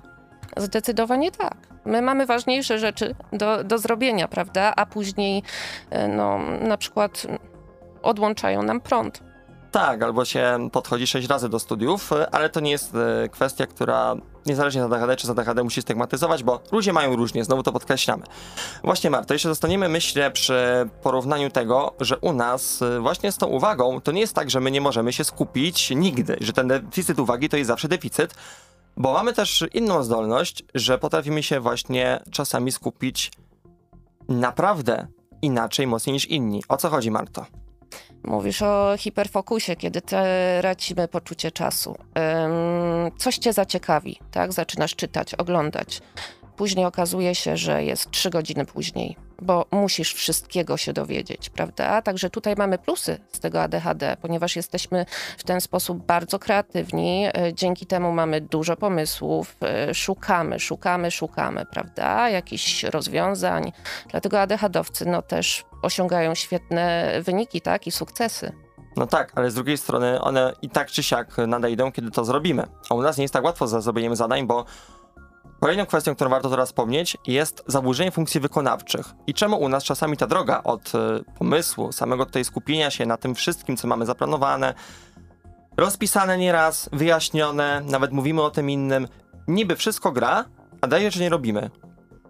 Zdecydowanie 0.58 1.32
tak. 1.32 1.58
My 1.86 2.02
mamy 2.02 2.26
ważniejsze 2.26 2.80
rzeczy 2.80 3.16
do, 3.34 3.64
do 3.64 3.78
zrobienia, 3.78 4.28
prawda? 4.28 4.74
A 4.76 4.86
później, 4.86 5.44
e, 5.90 6.08
no, 6.08 6.40
na 6.62 6.78
przykład 6.78 7.28
odłączają 8.02 8.64
nam 8.64 8.82
prąd. 8.82 9.24
Tak, 9.72 10.04
albo 10.04 10.26
się 10.26 10.70
podchodzi 10.72 11.08
sześć 11.08 11.28
razy 11.28 11.50
do 11.50 11.60
studiów, 11.60 12.14
e, 12.14 12.36
ale 12.36 12.50
to 12.50 12.60
nie 12.60 12.72
jest 12.72 12.96
e, 12.96 13.30
kwestia, 13.30 13.68
która 13.68 14.16
niezależnie 14.46 14.86
od 14.86 14.94
ADHD 14.94 15.16
czy 15.16 15.28
z 15.28 15.30
ADHD 15.30 15.64
musi 15.64 15.82
stygmatyzować, 15.82 16.44
bo 16.44 16.60
ludzie 16.72 16.94
mają 16.94 17.16
różnie, 17.16 17.44
znowu 17.44 17.64
to 17.64 17.72
podkreślamy. 17.72 18.24
Właśnie 18.84 19.10
Marto, 19.10 19.34
jeszcze 19.34 19.50
zostaniemy, 19.50 19.90
myślę, 19.90 20.32
przy 20.32 20.90
porównaniu 21.02 21.50
tego, 21.50 21.94
że 22.00 22.18
u 22.18 22.34
nas 22.34 22.82
e, 22.82 23.00
właśnie 23.00 23.32
z 23.32 23.38
tą 23.38 23.48
uwagą 23.48 24.02
to 24.02 24.12
nie 24.12 24.22
jest 24.22 24.34
tak, 24.34 24.50
że 24.50 24.60
my 24.60 24.72
nie 24.72 24.82
możemy 24.82 25.14
się 25.14 25.24
skupić 25.24 25.90
nigdy, 25.90 26.38
że 26.42 26.54
ten 26.54 26.68
deficyt 26.68 27.20
uwagi 27.20 27.50
to 27.50 27.58
jest 27.58 27.68
zawsze 27.68 27.88
deficyt, 27.88 28.36
bo 28.98 29.14
mamy 29.14 29.34
też 29.34 29.66
inną 29.74 30.04
zdolność, 30.04 30.64
że 30.76 30.98
potrafimy 30.98 31.44
się 31.44 31.60
właśnie 31.60 32.24
czasami 32.32 32.72
skupić 32.72 33.32
naprawdę 34.28 35.08
inaczej, 35.42 35.88
mocniej 35.88 36.14
niż 36.14 36.26
inni. 36.26 36.64
O 36.68 36.78
co 36.78 36.90
chodzi, 36.90 37.12
Marto? 37.12 37.46
Mówisz 38.24 38.62
o 38.62 38.98
hiperfokusie, 38.98 39.76
kiedy 39.76 40.02
tracimy 40.02 41.08
poczucie 41.08 41.52
czasu. 41.52 41.96
Coś 43.18 43.38
cię 43.38 43.54
zaciekawi, 43.54 44.20
tak? 44.32 44.54
Zaczynasz 44.54 44.96
czytać, 44.96 45.36
oglądać. 45.36 46.02
Później 46.56 46.86
okazuje 46.86 47.36
się, 47.36 47.58
że 47.58 47.84
jest 47.84 48.12
trzy 48.12 48.30
godziny 48.30 48.66
później, 48.66 49.18
bo 49.42 49.66
musisz 49.72 50.14
wszystkiego 50.14 50.78
się 50.78 50.94
dowiedzieć, 50.94 51.50
prawda? 51.50 52.02
Także 52.02 52.30
tutaj 52.30 52.56
mamy 52.58 52.78
plusy 52.78 53.20
z 53.32 53.40
tego 53.40 53.62
ADHD, 53.62 54.18
ponieważ 54.22 54.56
jesteśmy 54.56 55.06
w 55.38 55.44
ten 55.44 55.62
sposób 55.62 56.06
bardzo 56.06 56.40
kreatywni. 56.40 57.26
e, 57.26 57.54
Dzięki 57.54 57.86
temu 57.86 58.12
mamy 58.12 58.42
dużo 58.42 58.76
pomysłów, 58.76 59.56
e, 59.62 59.94
szukamy, 59.94 60.60
szukamy, 60.60 61.12
szukamy, 61.12 61.66
prawda? 61.66 62.30
Jakichś 62.30 62.84
rozwiązań. 62.84 63.72
Dlatego 64.12 64.42
ADHDowcy 64.42 65.06
no 65.06 65.22
też 65.22 65.66
osiągają 65.82 66.36
świetne 66.36 67.12
wyniki, 67.22 67.62
tak? 67.62 67.88
I 67.88 67.92
sukcesy. 67.92 68.52
No 68.96 69.08
tak, 69.08 69.32
ale 69.36 69.52
z 69.52 69.54
drugiej 69.54 69.78
strony 69.78 70.22
one 70.22 70.54
i 70.62 70.70
tak 70.70 70.88
czy 70.92 71.04
siak 71.04 71.38
nadejdą, 71.48 71.92
kiedy 71.92 72.12
to 72.12 72.26
zrobimy. 72.26 72.64
A 72.90 72.96
u 72.96 73.02
nas 73.02 73.18
nie 73.18 73.24
jest 73.24 73.34
tak 73.34 73.44
łatwo 73.44 73.68
za 73.68 73.82
zrobieniem 73.82 74.16
zadań, 74.16 74.48
bo 74.48 74.66
kolejną 75.60 75.86
kwestią, 75.86 76.16
którą 76.16 76.30
warto 76.30 76.50
teraz 76.50 76.70
wspomnieć, 76.70 77.18
jest 77.28 77.64
zaburzenie 77.68 78.12
funkcji 78.12 78.42
wykonawczych. 78.42 79.06
I 79.28 79.34
czemu 79.34 79.58
u 79.58 79.70
nas 79.70 79.84
czasami 79.84 80.18
ta 80.18 80.28
droga 80.28 80.64
od 80.64 80.96
e, 80.96 81.20
pomysłu, 81.38 81.92
samego 81.92 82.26
tutaj 82.26 82.46
skupienia 82.46 82.92
się 82.92 83.06
na 83.06 83.18
tym 83.18 83.36
wszystkim, 83.36 83.78
co 83.78 83.88
mamy 83.88 84.06
zaplanowane, 84.06 84.74
rozpisane 85.78 86.38
nieraz, 86.38 86.90
wyjaśnione, 86.94 87.82
nawet 87.86 88.12
mówimy 88.12 88.42
o 88.42 88.52
tym 88.52 88.70
innym, 88.70 89.08
niby 89.48 89.76
wszystko 89.76 90.12
gra, 90.12 90.46
a 90.82 90.88
daje, 90.88 91.12
że 91.12 91.20
nie 91.20 91.30
robimy. 91.30 91.70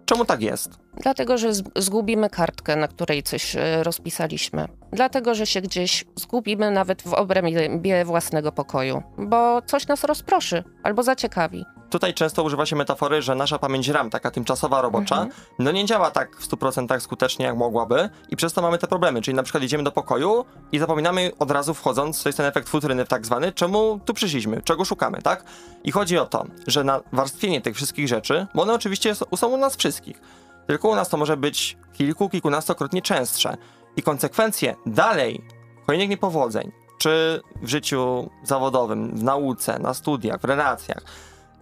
Czemu 0.04 0.24
tak 0.24 0.42
jest? 0.42 0.70
Dlatego, 1.02 1.38
że 1.38 1.52
zgubimy 1.76 2.30
kartkę, 2.30 2.76
na 2.76 2.88
której 2.88 3.22
coś 3.22 3.56
e, 3.56 3.82
rozpisaliśmy. 3.82 4.68
Dlatego, 4.92 5.34
że 5.34 5.46
się 5.46 5.60
gdzieś 5.60 6.04
zgubimy 6.16 6.70
nawet 6.70 7.02
w 7.02 7.14
obrębie 7.14 8.04
własnego 8.04 8.52
pokoju, 8.52 9.02
bo 9.18 9.62
coś 9.62 9.86
nas 9.86 10.04
rozproszy 10.04 10.64
albo 10.82 11.02
zaciekawi. 11.02 11.64
Tutaj 11.90 12.14
często 12.14 12.42
używa 12.42 12.66
się 12.66 12.76
metafory, 12.76 13.22
że 13.22 13.34
nasza 13.34 13.58
pamięć 13.58 13.88
RAM, 13.88 14.10
taka 14.10 14.30
tymczasowa 14.30 14.82
robocza, 14.82 15.26
no 15.58 15.72
nie 15.72 15.84
działa 15.84 16.10
tak 16.10 16.36
w 16.36 16.48
100% 16.48 17.00
skutecznie, 17.00 17.46
jak 17.46 17.56
mogłaby 17.56 18.08
i 18.28 18.36
przez 18.36 18.52
to 18.52 18.62
mamy 18.62 18.78
te 18.78 18.86
problemy. 18.86 19.22
Czyli 19.22 19.34
na 19.34 19.42
przykład 19.42 19.62
idziemy 19.64 19.84
do 19.84 19.92
pokoju 19.92 20.44
i 20.72 20.78
zapominamy 20.78 21.32
od 21.38 21.50
razu 21.50 21.74
wchodząc, 21.74 22.22
to 22.22 22.28
jest 22.28 22.36
ten 22.36 22.46
efekt 22.46 22.68
futryny 22.68 23.04
tak 23.06 23.26
zwany, 23.26 23.52
czemu 23.52 24.00
tu 24.04 24.14
przyszliśmy, 24.14 24.62
czego 24.62 24.84
szukamy, 24.84 25.22
tak? 25.22 25.44
I 25.84 25.92
chodzi 25.92 26.18
o 26.18 26.26
to, 26.26 26.44
że 26.66 26.84
na 26.84 27.00
warstwienie 27.12 27.60
tych 27.60 27.76
wszystkich 27.76 28.08
rzeczy, 28.08 28.46
bo 28.54 28.62
one 28.62 28.74
oczywiście 28.74 29.14
są- 29.14 29.26
są 29.36 29.48
u 29.48 29.56
nas 29.56 29.76
wszystkich, 29.76 30.20
tylko 30.66 30.88
u 30.88 30.94
nas 30.94 31.08
to 31.08 31.16
może 31.16 31.36
być 31.36 31.76
kilku, 31.92 32.28
kilkunastokrotnie 32.28 33.02
częstsze. 33.02 33.56
I 33.96 34.02
konsekwencje 34.02 34.76
dalej 34.86 35.44
kolejnych 35.86 36.08
niepowodzeń, 36.08 36.72
czy 36.98 37.40
w 37.62 37.68
życiu 37.68 38.30
zawodowym, 38.44 39.16
w 39.16 39.22
nauce, 39.22 39.78
na 39.78 39.94
studiach, 39.94 40.40
w 40.40 40.44
relacjach, 40.44 41.02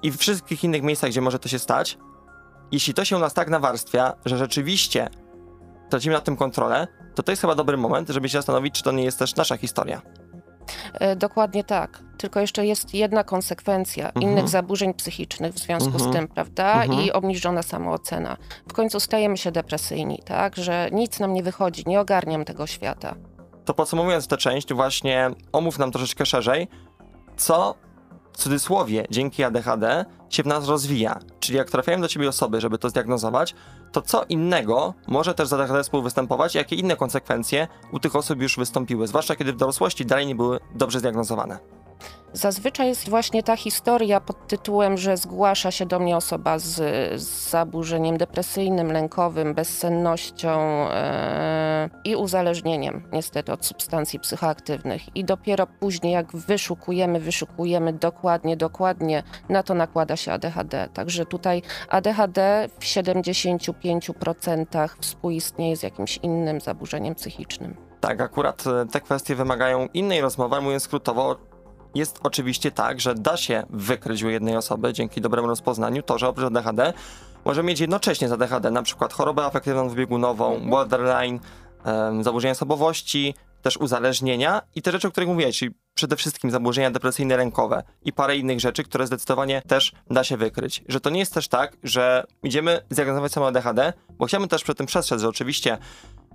i 0.02 0.10
w 0.10 0.16
wszystkich 0.18 0.64
innych 0.64 0.82
miejscach, 0.82 1.10
gdzie 1.10 1.20
może 1.20 1.38
to 1.38 1.48
się 1.48 1.58
stać, 1.58 1.98
jeśli 2.72 2.94
to 2.94 3.04
się 3.04 3.16
u 3.16 3.20
nas 3.20 3.34
tak 3.34 3.50
nawarstwia, 3.50 4.12
że 4.24 4.38
rzeczywiście 4.38 5.08
tracimy 5.90 6.14
nad 6.14 6.24
tym 6.24 6.36
kontrolę, 6.36 6.86
to 7.14 7.22
to 7.22 7.32
jest 7.32 7.40
chyba 7.42 7.54
dobry 7.54 7.76
moment, 7.76 8.08
żeby 8.08 8.28
się 8.28 8.38
zastanowić, 8.38 8.74
czy 8.74 8.82
to 8.82 8.92
nie 8.92 9.04
jest 9.04 9.18
też 9.18 9.36
nasza 9.36 9.56
historia. 9.56 10.02
E, 10.94 11.16
Dokładnie 11.16 11.64
tak. 11.64 12.02
Tylko 12.18 12.40
jeszcze 12.40 12.66
jest 12.66 12.94
jedna 12.94 13.24
konsekwencja 13.24 14.10
innych 14.10 14.48
zaburzeń 14.48 14.94
psychicznych 14.94 15.54
w 15.54 15.58
związku 15.58 15.88
Mhm. 15.94 16.10
z 16.10 16.16
tym, 16.16 16.28
prawda? 16.28 16.82
Mhm. 16.82 17.00
I 17.00 17.12
obniżona 17.12 17.62
samoocena. 17.62 18.36
W 18.68 18.72
końcu 18.72 19.00
stajemy 19.00 19.36
się 19.36 19.52
depresyjni, 19.52 20.22
tak? 20.24 20.56
Że 20.56 20.88
nic 20.92 21.20
nam 21.20 21.34
nie 21.34 21.42
wychodzi, 21.42 21.82
nie 21.86 22.00
ogarniam 22.00 22.44
tego 22.44 22.66
świata. 22.66 23.14
To 23.64 23.74
podsumowując 23.74 24.28
tę 24.28 24.36
część, 24.36 24.74
właśnie 24.74 25.30
omów 25.52 25.78
nam 25.78 25.92
troszeczkę 25.92 26.26
szerzej, 26.26 26.68
co 27.36 27.74
w 28.38 28.40
cudzysłowie 28.40 29.06
dzięki 29.10 29.44
ADHD 29.44 30.04
się 30.30 30.42
w 30.42 30.46
nas 30.46 30.68
rozwija. 30.68 31.18
Czyli 31.40 31.58
jak 31.58 31.70
trafiają 31.70 32.00
do 32.00 32.08
ciebie 32.08 32.28
osoby, 32.28 32.60
żeby 32.60 32.78
to 32.78 32.90
zdiagnozować, 32.90 33.54
to 33.92 34.02
co 34.02 34.24
innego 34.28 34.94
może 35.06 35.34
też 35.34 35.48
z 35.48 35.52
ADHD 35.52 35.82
współwystępować, 35.82 36.54
jakie 36.54 36.76
inne 36.76 36.96
konsekwencje 36.96 37.68
u 37.92 37.98
tych 37.98 38.16
osób 38.16 38.42
już 38.42 38.56
wystąpiły, 38.56 39.06
zwłaszcza 39.06 39.36
kiedy 39.36 39.52
w 39.52 39.56
dorosłości 39.56 40.06
dalej 40.06 40.26
nie 40.26 40.34
były 40.34 40.60
dobrze 40.74 40.98
zdiagnozowane. 40.98 41.58
Zazwyczaj 42.32 42.88
jest 42.88 43.08
właśnie 43.08 43.42
ta 43.42 43.56
historia 43.56 44.20
pod 44.20 44.46
tytułem, 44.46 44.96
że 44.96 45.16
zgłasza 45.16 45.70
się 45.70 45.86
do 45.86 45.98
mnie 45.98 46.16
osoba 46.16 46.58
z, 46.58 46.74
z 47.20 47.50
zaburzeniem 47.50 48.18
depresyjnym, 48.18 48.92
lękowym, 48.92 49.54
bezsennością 49.54 50.50
e, 50.90 51.67
i 52.04 52.16
uzależnieniem 52.16 53.02
niestety 53.12 53.52
od 53.52 53.66
substancji 53.66 54.20
psychoaktywnych. 54.20 55.16
I 55.16 55.24
dopiero 55.24 55.66
później 55.66 56.12
jak 56.12 56.36
wyszukujemy, 56.36 57.20
wyszukujemy 57.20 57.92
dokładnie, 57.92 58.56
dokładnie, 58.56 59.22
na 59.48 59.62
to 59.62 59.74
nakłada 59.74 60.16
się 60.16 60.32
ADHD. 60.32 60.88
Także 60.94 61.26
tutaj 61.26 61.62
ADHD 61.88 62.68
w 62.80 62.84
75% 62.84 64.88
współistnieje 65.00 65.76
z 65.76 65.82
jakimś 65.82 66.16
innym 66.16 66.60
zaburzeniem 66.60 67.14
psychicznym. 67.14 67.76
Tak, 68.00 68.20
akurat 68.20 68.64
e, 68.66 68.86
te 68.86 69.00
kwestie 69.00 69.34
wymagają 69.34 69.88
innej 69.94 70.20
rozmowy, 70.20 70.54
ale 70.54 70.64
mówiąc 70.64 70.82
skrótowo, 70.82 71.36
jest 71.94 72.20
oczywiście 72.22 72.70
tak, 72.70 73.00
że 73.00 73.14
da 73.14 73.36
się 73.36 73.64
wykryć 73.70 74.22
u 74.22 74.28
jednej 74.28 74.56
osoby 74.56 74.92
dzięki 74.92 75.20
dobremu 75.20 75.48
rozpoznaniu 75.48 76.02
to, 76.02 76.18
że 76.18 76.28
oprócz 76.28 76.46
ADHD 76.46 76.92
może 77.44 77.62
mieć 77.62 77.80
jednocześnie 77.80 78.28
z 78.28 78.32
ADHD 78.32 78.70
na 78.70 78.82
przykład 78.82 79.12
chorobę 79.12 79.44
afektywną 79.44 79.86
dwubiegunową, 79.86 80.70
borderline, 80.70 81.34
em, 81.34 81.40
zaburzenia 82.20 82.52
osobowości, 82.52 83.34
też 83.62 83.76
uzależnienia 83.76 84.62
i 84.74 84.82
te 84.82 84.92
rzeczy, 84.92 85.08
o 85.08 85.10
których 85.10 85.28
mówiłeś, 85.28 85.58
czyli 85.58 85.74
przede 85.94 86.16
wszystkim 86.16 86.50
zaburzenia 86.50 86.90
depresyjne 86.90 87.36
rękowe 87.36 87.82
i 88.02 88.12
parę 88.12 88.36
innych 88.36 88.60
rzeczy, 88.60 88.84
które 88.84 89.06
zdecydowanie 89.06 89.62
też 89.68 89.92
da 90.10 90.24
się 90.24 90.36
wykryć. 90.36 90.84
Że 90.88 91.00
to 91.00 91.10
nie 91.10 91.20
jest 91.20 91.34
też 91.34 91.48
tak, 91.48 91.76
że 91.82 92.24
idziemy 92.42 92.80
zdiagnozować 92.90 93.32
samo 93.32 93.46
ADHD, 93.46 93.92
bo 94.10 94.26
chciałbym 94.26 94.48
też 94.48 94.64
przed 94.64 94.78
tym 94.78 94.86
przestrzec, 94.86 95.20
że 95.20 95.28
oczywiście 95.28 95.78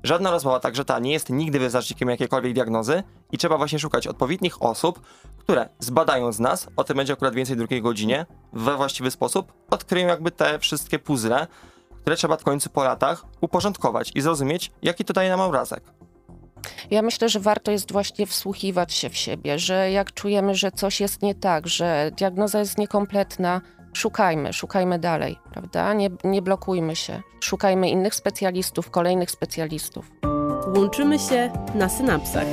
Żadna 0.03 0.31
rozmowa, 0.31 0.59
także 0.59 0.85
ta, 0.85 0.99
nie 0.99 1.11
jest 1.11 1.29
nigdy 1.29 1.59
wyznacznikiem 1.59 2.09
jakiejkolwiek 2.09 2.53
diagnozy 2.53 3.03
i 3.31 3.37
trzeba 3.37 3.57
właśnie 3.57 3.79
szukać 3.79 4.07
odpowiednich 4.07 4.61
osób, 4.63 5.01
które 5.37 5.69
zbadają 5.79 6.31
z 6.31 6.39
nas, 6.39 6.67
o 6.75 6.83
tym 6.83 6.97
będzie 6.97 7.13
akurat 7.13 7.35
więcej 7.35 7.55
w 7.55 7.59
drugiej 7.59 7.81
godzinie, 7.81 8.25
we 8.53 8.75
właściwy 8.75 9.11
sposób, 9.11 9.53
odkryją 9.69 10.07
jakby 10.07 10.31
te 10.31 10.59
wszystkie 10.59 10.99
puzzle, 10.99 11.47
które 12.03 12.15
trzeba 12.15 12.37
w 12.37 12.43
końcu 12.43 12.69
po 12.69 12.83
latach 12.83 13.25
uporządkować 13.41 14.11
i 14.15 14.21
zrozumieć, 14.21 14.71
jaki 14.81 15.05
to 15.05 15.13
daje 15.13 15.29
nam 15.29 15.39
obrazek. 15.39 15.83
Ja 16.91 17.01
myślę, 17.01 17.29
że 17.29 17.39
warto 17.39 17.71
jest 17.71 17.91
właśnie 17.91 18.27
wsłuchiwać 18.27 18.93
się 18.93 19.09
w 19.09 19.17
siebie, 19.17 19.59
że 19.59 19.91
jak 19.91 20.13
czujemy, 20.13 20.55
że 20.55 20.71
coś 20.71 21.01
jest 21.01 21.21
nie 21.21 21.35
tak, 21.35 21.67
że 21.67 22.11
diagnoza 22.17 22.59
jest 22.59 22.77
niekompletna, 22.77 23.61
szukajmy, 23.93 24.53
szukajmy 24.53 24.99
dalej, 24.99 25.39
prawda? 25.51 25.93
Nie, 25.93 26.09
nie 26.23 26.41
blokujmy 26.41 26.95
się. 26.95 27.21
Szukajmy 27.39 27.89
innych 27.89 28.15
specjalistów, 28.15 28.89
kolejnych 28.89 29.31
specjalistów. 29.31 30.11
Łączymy 30.75 31.19
się 31.19 31.51
na 31.75 31.89
synapsach. 31.89 32.47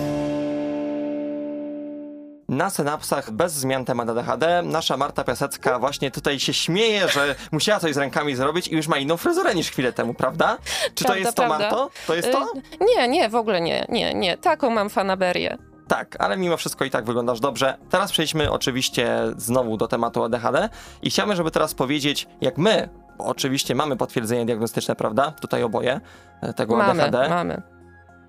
Na 2.50 2.70
synapsach 2.70 3.30
bez 3.30 3.52
zmian 3.52 3.84
temat 3.84 4.08
ADHD. 4.08 4.62
Nasza 4.62 4.96
Marta 4.96 5.24
Piasecka 5.24 5.78
właśnie 5.78 6.10
tutaj 6.10 6.40
się 6.40 6.54
śmieje, 6.54 7.08
że 7.08 7.34
musiała 7.52 7.80
coś 7.80 7.94
z 7.94 7.96
rękami 7.96 8.36
zrobić 8.36 8.68
i 8.68 8.74
już 8.76 8.88
ma 8.88 8.98
inną 8.98 9.16
fryzurę 9.16 9.54
niż 9.54 9.70
chwilę 9.70 9.92
temu, 9.92 10.14
prawda? 10.14 10.58
Czy 10.94 11.04
to 11.04 11.08
Prawda, 11.12 11.18
jest 11.24 11.36
to, 11.36 11.42
prawda. 11.42 11.58
Marto? 11.58 11.90
To 12.06 12.14
jest 12.14 12.32
to? 12.32 12.42
Y, 12.42 12.84
Nie, 12.96 13.08
nie, 13.08 13.28
w 13.28 13.34
ogóle 13.34 13.60
nie, 13.60 13.86
nie, 13.88 14.14
nie. 14.14 14.36
Taką 14.36 14.70
mam 14.70 14.90
fanaberię. 14.90 15.58
Tak, 15.88 16.16
ale 16.18 16.36
mimo 16.36 16.56
wszystko 16.56 16.84
i 16.84 16.90
tak 16.90 17.04
wyglądasz 17.04 17.40
dobrze. 17.40 17.76
Teraz 17.90 18.12
przejdźmy 18.12 18.50
oczywiście 18.50 19.08
znowu 19.36 19.76
do 19.76 19.88
tematu 19.88 20.24
ADHD 20.24 20.68
i 21.02 21.10
chciałbym, 21.10 21.36
żeby 21.36 21.50
teraz 21.50 21.74
powiedzieć, 21.74 22.26
jak 22.40 22.58
my, 22.58 22.88
bo 23.18 23.24
oczywiście 23.24 23.74
mamy 23.74 23.96
potwierdzenie 23.96 24.46
diagnostyczne, 24.46 24.96
prawda? 24.96 25.32
Tutaj 25.40 25.62
oboje 25.62 26.00
e, 26.42 26.52
tego 26.52 26.76
Mamy, 26.76 27.02
ADHD. 27.02 27.28
mamy. 27.28 27.62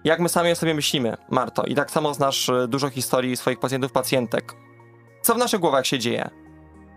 Jak 0.03 0.19
my 0.19 0.29
sami 0.29 0.51
o 0.51 0.55
sobie 0.55 0.73
myślimy, 0.73 1.17
Marto, 1.29 1.63
i 1.63 1.75
tak 1.75 1.91
samo 1.91 2.13
znasz 2.13 2.49
e, 2.49 2.67
dużo 2.67 2.89
historii 2.89 3.37
swoich 3.37 3.59
pacjentów, 3.59 3.91
pacjentek. 3.91 4.53
Co 5.21 5.35
w 5.35 5.37
naszych 5.37 5.59
głowach 5.59 5.87
się 5.87 5.99
dzieje 5.99 6.29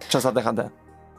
przez 0.08 0.26
ADHD? 0.26 0.70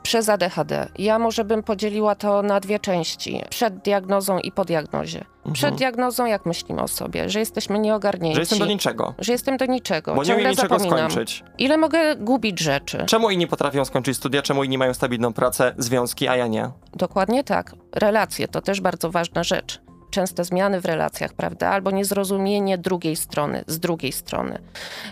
Przez 0.03 0.29
ADHD. 0.29 0.87
Ja 0.97 1.19
może 1.19 1.43
bym 1.43 1.63
podzieliła 1.63 2.15
to 2.15 2.41
na 2.41 2.59
dwie 2.59 2.79
części. 2.79 3.41
Przed 3.49 3.77
diagnozą 3.77 4.39
i 4.39 4.51
po 4.51 4.65
diagnozie. 4.65 5.25
Przed 5.43 5.63
Mhm. 5.71 5.75
diagnozą, 5.75 6.25
jak 6.25 6.45
myślimy 6.45 6.81
o 6.81 6.87
sobie, 6.87 7.29
że 7.29 7.39
jesteśmy 7.39 7.79
nieogarnięci. 7.79 8.35
Że 8.35 8.41
jestem 8.41 8.59
do 8.59 8.65
niczego, 8.65 9.13
że 9.19 9.31
jestem 9.31 9.57
do 9.57 9.65
niczego. 9.65 10.15
bo 10.15 10.23
nie 10.23 10.35
umiem 10.35 10.49
niczego 10.49 10.79
zapominam. 10.79 11.11
skończyć. 11.11 11.43
Ile 11.57 11.77
mogę 11.77 12.15
gubić 12.15 12.59
rzeczy? 12.59 13.03
Czemu 13.07 13.29
inni 13.29 13.47
potrafią 13.47 13.85
skończyć 13.85 14.17
studia, 14.17 14.41
czemu 14.41 14.63
inni 14.63 14.77
mają 14.77 14.93
stabilną 14.93 15.33
pracę, 15.33 15.73
związki, 15.77 16.27
a 16.27 16.35
ja 16.35 16.47
nie? 16.47 16.69
Dokładnie 16.93 17.43
tak. 17.43 17.71
Relacje 17.95 18.47
to 18.47 18.61
też 18.61 18.81
bardzo 18.81 19.11
ważna 19.11 19.43
rzecz. 19.43 19.81
Częste 20.15 20.43
zmiany 20.43 20.81
w 20.81 20.85
relacjach, 20.85 21.33
prawda? 21.33 21.69
Albo 21.69 21.91
niezrozumienie 21.91 22.77
drugiej 22.77 23.15
strony, 23.15 23.63
z 23.67 23.79
drugiej 23.79 24.11
strony. 24.11 24.59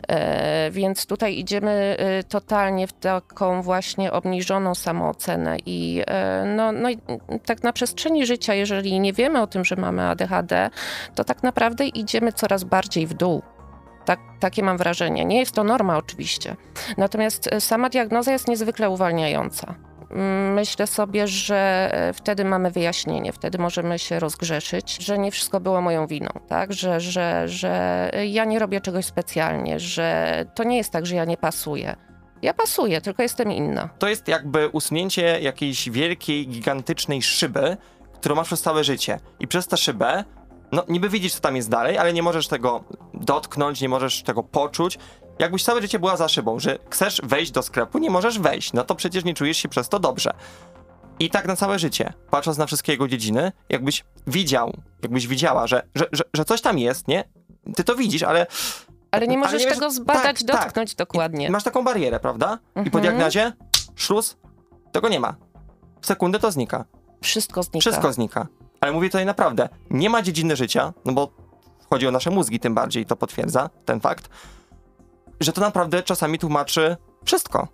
E, 0.07 0.71
więc 0.71 1.05
tutaj 1.05 1.37
idziemy 1.37 1.95
e, 1.99 2.23
totalnie 2.23 2.87
w 2.87 2.93
taką 2.93 3.61
właśnie 3.61 4.11
obniżoną 4.11 4.75
samoocenę 4.75 5.57
i 5.65 6.03
e, 6.07 6.45
no, 6.45 6.71
no 6.71 6.89
i 6.89 6.97
tak 7.45 7.63
na 7.63 7.73
przestrzeni 7.73 8.25
życia, 8.25 8.53
jeżeli 8.53 8.99
nie 8.99 9.13
wiemy 9.13 9.41
o 9.41 9.47
tym, 9.47 9.65
że 9.65 9.75
mamy 9.75 10.03
ADHD, 10.03 10.69
to 11.15 11.23
tak 11.23 11.43
naprawdę 11.43 11.87
idziemy 11.87 12.33
coraz 12.33 12.63
bardziej 12.63 13.07
w 13.07 13.13
dół. 13.13 13.41
Tak, 14.05 14.19
takie 14.39 14.63
mam 14.63 14.77
wrażenie. 14.77 15.25
Nie 15.25 15.39
jest 15.39 15.55
to 15.55 15.63
norma 15.63 15.97
oczywiście. 15.97 16.55
Natomiast 16.97 17.49
sama 17.59 17.89
diagnoza 17.89 18.31
jest 18.31 18.47
niezwykle 18.47 18.89
uwalniająca. 18.89 19.75
Myślę 20.55 20.87
sobie, 20.87 21.27
że 21.27 21.89
e, 21.93 22.13
wtedy 22.13 22.45
mamy 22.45 22.71
wyjaśnienie, 22.71 23.33
wtedy 23.33 23.57
możemy 23.57 23.99
się 23.99 24.19
rozgrzeszyć, 24.19 25.05
że 25.05 25.17
nie 25.17 25.31
wszystko 25.31 25.59
było 25.59 25.81
moją 25.81 26.07
winą, 26.07 26.29
tak? 26.47 26.73
Że, 26.73 26.99
że, 26.99 27.47
że 27.47 28.11
ja 28.27 28.45
nie 28.45 28.59
robię 28.59 28.81
czegoś 28.81 29.05
specjalnie, 29.05 29.79
że 29.79 30.45
to 30.55 30.63
nie 30.63 30.77
jest 30.77 30.91
tak, 30.91 31.05
że 31.05 31.15
ja 31.15 31.25
nie 31.25 31.37
pasuję. 31.37 31.95
Ja 32.41 32.53
pasuję, 32.53 33.01
tylko 33.01 33.23
jestem 33.23 33.51
inna. 33.51 33.89
To 33.99 34.07
jest 34.07 34.27
jakby 34.27 34.69
usunięcie 34.69 35.39
jakiejś 35.41 35.89
wielkiej, 35.89 36.47
gigantycznej 36.47 37.21
szyby, 37.21 37.77
którą 38.13 38.35
masz 38.35 38.47
przez 38.47 38.61
całe 38.61 38.83
życie. 38.83 39.19
I 39.39 39.47
przez 39.47 39.67
tę 39.67 39.77
szybę, 39.77 40.23
no 40.71 40.83
niby 40.87 41.09
widzisz, 41.09 41.33
co 41.33 41.39
tam 41.39 41.55
jest 41.55 41.69
dalej, 41.69 41.97
ale 41.97 42.13
nie 42.13 42.23
możesz 42.23 42.47
tego 42.47 42.83
dotknąć, 43.13 43.81
nie 43.81 43.89
możesz 43.89 44.23
tego 44.23 44.43
poczuć. 44.43 44.97
Jakbyś 45.39 45.63
całe 45.63 45.81
życie 45.81 45.99
była 45.99 46.17
za 46.17 46.27
szybą, 46.27 46.59
że 46.59 46.77
chcesz 46.89 47.21
wejść 47.23 47.51
do 47.51 47.61
sklepu, 47.63 47.99
nie 47.99 48.09
możesz 48.09 48.39
wejść, 48.39 48.73
no 48.73 48.83
to 48.83 48.95
przecież 48.95 49.23
nie 49.23 49.33
czujesz 49.33 49.57
się 49.57 49.69
przez 49.69 49.89
to 49.89 49.99
dobrze. 49.99 50.33
I 51.19 51.29
tak 51.29 51.47
na 51.47 51.55
całe 51.55 51.79
życie, 51.79 52.13
patrząc 52.31 52.57
na 52.57 52.65
wszystkie 52.65 52.91
jego 52.91 53.07
dziedziny, 53.07 53.51
jakbyś 53.69 54.03
widział, 54.27 54.73
jakbyś 55.01 55.27
widziała, 55.27 55.67
że, 55.67 55.83
że, 55.95 56.05
że, 56.11 56.23
że 56.33 56.45
coś 56.45 56.61
tam 56.61 56.79
jest, 56.79 57.07
nie? 57.07 57.23
Ty 57.75 57.83
to 57.83 57.95
widzisz, 57.95 58.23
ale 58.23 58.47
Ale 59.11 59.27
nie 59.27 59.33
Ale 59.33 59.45
możesz 59.45 59.59
nie 59.61 59.67
wiesz- 59.67 59.75
tego 59.75 59.91
zbadać, 59.91 60.23
tak, 60.43 60.47
tak. 60.47 60.63
dotknąć 60.65 60.95
dokładnie. 60.95 61.47
I 61.47 61.51
masz 61.51 61.63
taką 61.63 61.83
barierę, 61.83 62.19
prawda? 62.19 62.59
I 62.71 62.73
po 62.73 62.79
Mhm. 62.79 63.01
diagnozie, 63.01 63.51
szluz, 63.95 64.37
tego 64.91 65.09
nie 65.09 65.19
ma. 65.19 65.35
W 66.01 66.05
sekundę 66.07 66.39
to 66.39 66.51
znika. 66.51 66.85
Wszystko 67.21 67.63
znika. 67.63 67.79
Wszystko 67.79 68.13
znika. 68.13 68.47
Ale 68.81 68.91
mówię 68.91 69.09
tutaj 69.09 69.25
naprawdę, 69.25 69.69
nie 69.89 70.09
ma 70.09 70.21
dziedziny 70.21 70.55
życia, 70.55 70.93
no 71.05 71.13
bo 71.13 71.31
chodzi 71.89 72.07
o 72.07 72.11
nasze 72.11 72.29
mózgi 72.29 72.59
tym 72.59 72.73
bardziej, 72.75 73.05
to 73.05 73.15
potwierdza 73.15 73.69
ten 73.85 73.99
fakt, 73.99 74.29
że 75.43 75.53
to 75.53 75.61
naprawdę 75.61 76.03
czasami 76.03 76.39
tłumaczy 76.39 76.97
wszystko. 77.25 77.67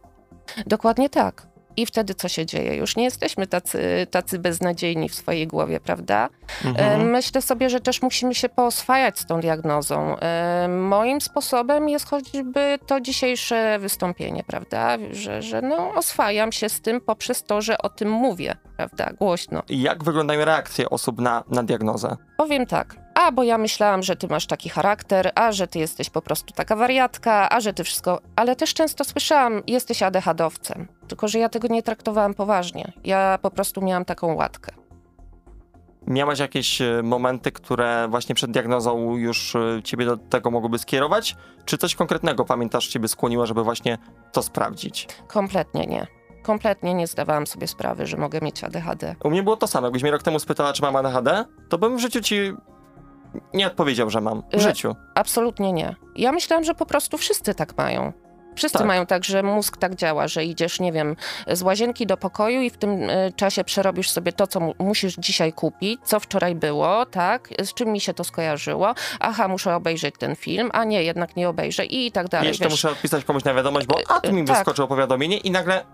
Dokładnie 0.67 1.09
tak. 1.09 1.49
I 1.77 1.85
wtedy 1.85 2.13
co 2.15 2.27
się 2.27 2.45
dzieje? 2.45 2.75
Już 2.75 2.95
nie 2.95 3.03
jesteśmy 3.03 3.47
tacy, 3.47 4.07
tacy 4.11 4.39
beznadziejni 4.39 5.09
w 5.09 5.15
swojej 5.15 5.47
głowie, 5.47 5.79
prawda? 5.79 6.29
E, 6.65 6.67
Mhm. 6.67 7.09
Myślę 7.09 7.41
sobie, 7.41 7.69
że 7.69 7.79
też 7.79 8.01
musimy 8.01 8.35
się 8.35 8.49
pooswajać 8.49 9.19
z 9.19 9.25
tą 9.25 9.39
diagnozą. 9.39 10.15
E, 10.19 10.67
Moim 10.67 11.21
sposobem 11.21 11.89
jest 11.89 12.09
choćby 12.09 12.79
to 12.87 13.01
dzisiejsze 13.01 13.79
wystąpienie, 13.79 14.43
prawda? 14.47 14.97
Że, 15.11 15.41
że 15.41 15.61
no, 15.61 15.93
oswajam 15.93 16.51
się 16.51 16.69
z 16.69 16.81
tym 16.81 17.01
poprzez 17.01 17.43
to, 17.43 17.61
że 17.61 17.77
o 17.77 17.89
tym 17.89 18.09
mówię, 18.09 18.55
prawda? 18.77 19.09
Głośno. 19.19 19.63
Jak 19.69 20.03
wyglądają 20.03 20.45
reakcje 20.45 20.89
osób 20.89 21.19
na, 21.21 21.43
na 21.49 21.63
diagnozę? 21.63 22.15
Powiem 22.37 22.65
tak. 22.65 22.95
A, 23.21 23.31
bo 23.31 23.43
ja 23.43 23.57
myślałam, 23.57 24.03
że 24.03 24.15
ty 24.15 24.27
masz 24.27 24.47
taki 24.47 24.69
charakter, 24.69 25.31
a 25.35 25.51
że 25.51 25.67
ty 25.67 25.79
jesteś 25.79 26.09
po 26.09 26.21
prostu 26.21 26.53
taka 26.53 26.75
wariatka, 26.75 27.49
a 27.49 27.59
że 27.59 27.73
ty 27.73 27.83
wszystko. 27.83 28.21
Ale 28.35 28.55
też 28.55 28.73
często 28.73 29.03
słyszałam, 29.03 29.61
jesteś 29.67 30.03
ADHD-owcem. 30.03 30.85
Tylko, 31.07 31.27
że 31.27 31.39
ja 31.39 31.49
tego 31.49 31.67
nie 31.67 31.83
traktowałam 31.83 32.33
poważnie. 32.33 32.91
Ja 33.03 33.39
po 33.41 33.51
prostu 33.51 33.81
miałam 33.81 34.05
taką 34.05 34.33
łatkę. 34.33 34.71
Miałaś 36.07 36.39
jakieś 36.39 36.81
e, 36.81 37.01
momenty, 37.03 37.51
które 37.51 38.07
właśnie 38.09 38.35
przed 38.35 38.51
diagnozą 38.51 39.17
już 39.17 39.55
e, 39.55 39.81
ciebie 39.83 40.05
do 40.05 40.17
tego 40.17 40.51
mogłyby 40.51 40.79
skierować? 40.79 41.35
Czy 41.65 41.77
coś 41.77 41.95
konkretnego 41.95 42.45
pamiętasz 42.45 42.87
ciebie 42.87 43.07
skłoniło, 43.07 43.45
żeby 43.45 43.63
właśnie 43.63 43.97
to 44.31 44.43
sprawdzić? 44.43 45.07
Kompletnie 45.27 45.85
nie. 45.85 46.07
Kompletnie 46.43 46.93
nie 46.93 47.07
zdawałam 47.07 47.47
sobie 47.47 47.67
sprawy, 47.67 48.07
że 48.07 48.17
mogę 48.17 48.39
mieć 48.41 48.63
ADHD. 48.63 49.15
U 49.23 49.29
mnie 49.29 49.43
było 49.43 49.57
to 49.57 49.67
samo. 49.67 49.87
Jakbyś 49.87 50.03
mnie 50.03 50.11
rok 50.11 50.23
temu 50.23 50.39
spytała, 50.39 50.73
czy 50.73 50.81
mam 50.81 50.95
ADHD, 50.95 51.45
to 51.69 51.77
bym 51.77 51.97
w 51.97 51.99
życiu 51.99 52.21
ci 52.21 52.53
nie 53.53 53.67
odpowiedział, 53.67 54.09
że 54.09 54.21
mam. 54.21 54.43
W 54.51 54.55
E, 54.55 54.59
życiu. 54.59 54.95
Absolutnie 55.15 55.73
nie. 55.73 55.95
Ja 56.15 56.31
myślałam, 56.31 56.63
że 56.63 56.75
po 56.75 56.85
prostu 56.85 57.17
wszyscy 57.17 57.55
tak 57.55 57.77
mają. 57.77 58.13
Wszyscy 58.55 58.77
Tak. 58.77 58.87
mają 58.87 59.05
tak, 59.05 59.23
że 59.23 59.43
mózg 59.43 59.77
tak 59.77 59.95
działa, 59.95 60.27
że 60.27 60.45
idziesz, 60.45 60.79
nie 60.79 60.91
wiem, 60.91 61.15
z 61.47 61.61
łazienki 61.61 62.05
do 62.07 62.17
pokoju 62.17 62.61
i 62.61 62.69
w 62.69 62.77
tym 62.77 63.09
e, 63.09 63.31
czasie 63.31 63.63
przerobisz 63.63 64.09
sobie 64.09 64.31
to, 64.33 64.47
co 64.47 64.59
mu- 64.59 64.73
musisz 64.79 65.15
dzisiaj 65.15 65.53
kupić, 65.53 65.99
co 66.03 66.19
wczoraj 66.19 66.55
było, 66.55 67.05
tak, 67.05 67.49
z 67.63 67.73
czym 67.73 67.89
mi 67.89 67.99
się 67.99 68.13
to 68.13 68.23
skojarzyło. 68.23 68.93
Aha, 69.19 69.47
muszę 69.47 69.75
obejrzeć 69.75 70.15
ten 70.19 70.35
film, 70.35 70.69
a 70.73 70.83
nie, 70.83 71.03
jednak 71.03 71.35
nie 71.35 71.49
obejrzę 71.49 71.85
i 71.85 72.11
tak 72.11 72.29
dalej. 72.29 72.47
jeszcze 72.47 72.63
wiesz. 72.65 72.73
muszę 72.73 72.91
odpisać 72.91 73.25
komuś 73.25 73.43
na 73.43 73.53
wiadomość, 73.53 73.87
bo 73.87 73.95
a 74.09 74.19
tu 74.19 74.33
mi 74.33 74.45
Tak. 74.45 74.55
wyskoczyło 74.55 74.87
powiadomienie 74.87 75.37
i 75.37 75.51
nagle 75.51 75.85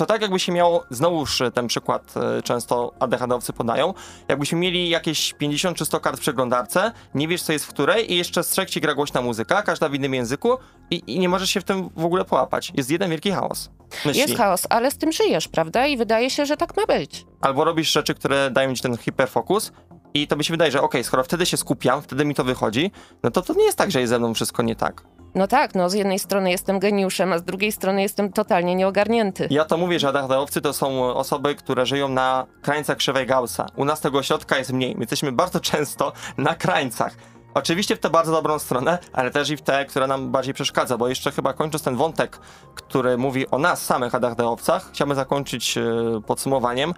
to 0.00 0.06
tak 0.06 0.22
jakby 0.22 0.38
się 0.38 0.52
miało, 0.52 0.84
znowuż 0.90 1.42
ten 1.54 1.66
przykład 1.66 2.14
e, 2.16 2.42
często 2.42 2.92
ADHD-owcy 2.98 3.52
podają, 3.52 3.94
jakbyśmy 4.28 4.58
mieli 4.58 4.88
jakieś 4.88 5.32
50 5.32 5.76
czy 5.76 5.84
100 5.84 6.00
kart 6.00 6.16
w 6.16 6.20
przeglądarce, 6.20 6.92
nie 7.14 7.28
wiesz 7.28 7.42
co 7.42 7.52
jest 7.52 7.64
w 7.64 7.68
której 7.68 8.12
i 8.12 8.16
jeszcze 8.16 8.44
z 8.44 8.48
trzech 8.48 8.70
ci 8.70 8.80
gra 8.80 8.94
głośna 8.94 9.22
muzyka, 9.22 9.62
każda 9.62 9.88
w 9.88 9.94
innym 9.94 10.14
języku 10.14 10.58
i, 10.90 11.02
i 11.06 11.18
nie 11.18 11.28
możesz 11.28 11.50
się 11.50 11.60
w 11.60 11.64
tym 11.64 11.90
w 11.96 12.04
ogóle 12.04 12.24
połapać. 12.24 12.72
Jest 12.74 12.90
jeden 12.90 13.10
wielki 13.10 13.30
chaos. 13.30 13.70
Myśli. 14.04 14.20
Jest 14.20 14.36
chaos, 14.36 14.66
ale 14.70 14.90
z 14.90 14.98
tym 14.98 15.12
żyjesz, 15.12 15.48
prawda? 15.48 15.86
I 15.86 15.96
wydaje 15.96 16.30
się, 16.30 16.46
że 16.46 16.56
tak 16.56 16.76
ma 16.76 16.86
być. 16.86 17.26
Albo 17.40 17.64
robisz 17.64 17.92
rzeczy, 17.92 18.14
które 18.14 18.50
dają 18.50 18.74
ci 18.74 18.82
ten 18.82 18.96
hiperfokus 18.96 19.72
i 20.14 20.26
to 20.26 20.36
by 20.36 20.44
się 20.44 20.52
wydaje, 20.52 20.70
że 20.70 20.82
okej, 20.82 21.04
skoro 21.04 21.24
wtedy 21.24 21.46
się 21.46 21.56
skupiam, 21.56 22.02
wtedy 22.02 22.24
mi 22.24 22.34
to 22.34 22.44
wychodzi, 22.44 22.90
no 23.22 23.30
to 23.30 23.42
to 23.42 23.54
nie 23.54 23.64
jest 23.64 23.78
tak, 23.78 23.90
że 23.90 24.00
jest 24.00 24.10
ze 24.10 24.18
mną 24.18 24.34
wszystko 24.34 24.62
nie 24.62 24.76
tak. 24.76 25.02
No 25.34 25.46
tak, 25.46 25.74
no 25.74 25.90
z 25.90 25.94
jednej 25.94 26.18
strony 26.18 26.50
jestem 26.50 26.78
geniuszem, 26.78 27.32
a 27.32 27.38
z 27.38 27.42
drugiej 27.42 27.72
strony 27.72 28.02
jestem 28.02 28.32
totalnie 28.32 28.74
nieogarnięty. 28.74 29.48
Ja 29.50 29.64
to 29.64 29.76
mówię, 29.76 29.98
że 29.98 30.08
ADHD-owcy 30.08 30.60
to 30.60 30.72
są 30.72 31.04
osoby, 31.14 31.54
które 31.54 31.86
żyją 31.86 32.08
na 32.08 32.46
krańcach 32.62 32.96
krzywej 32.96 33.26
Gaussa. 33.26 33.66
U 33.76 33.84
nas 33.84 34.00
tego 34.00 34.22
środka 34.22 34.58
jest 34.58 34.72
mniej. 34.72 34.94
My 34.94 35.00
jesteśmy 35.00 35.32
bardzo 35.32 35.60
często 35.60 36.12
na 36.38 36.54
krańcach. 36.54 37.14
Oczywiście 37.54 37.96
w 37.96 37.98
tę 37.98 38.10
bardzo 38.10 38.32
dobrą 38.32 38.58
stronę, 38.58 38.98
ale 39.12 39.30
też 39.30 39.50
i 39.50 39.56
w 39.56 39.62
tę, 39.62 39.84
która 39.84 40.06
nam 40.06 40.30
bardziej 40.30 40.54
przeszkadza, 40.54 40.98
bo 40.98 41.08
jeszcze 41.08 41.30
chyba 41.30 41.52
kończąc 41.52 41.82
ten 41.82 41.96
wątek, 41.96 42.38
który 42.74 43.18
mówi 43.18 43.50
o 43.50 43.58
nas 43.58 43.84
samych 43.84 44.14
ADHD-owcach, 44.14 44.90
chciałbym 44.92 45.16
zakończyć 45.16 45.78
e, 45.78 45.82
podsumowaniem, 46.26 46.94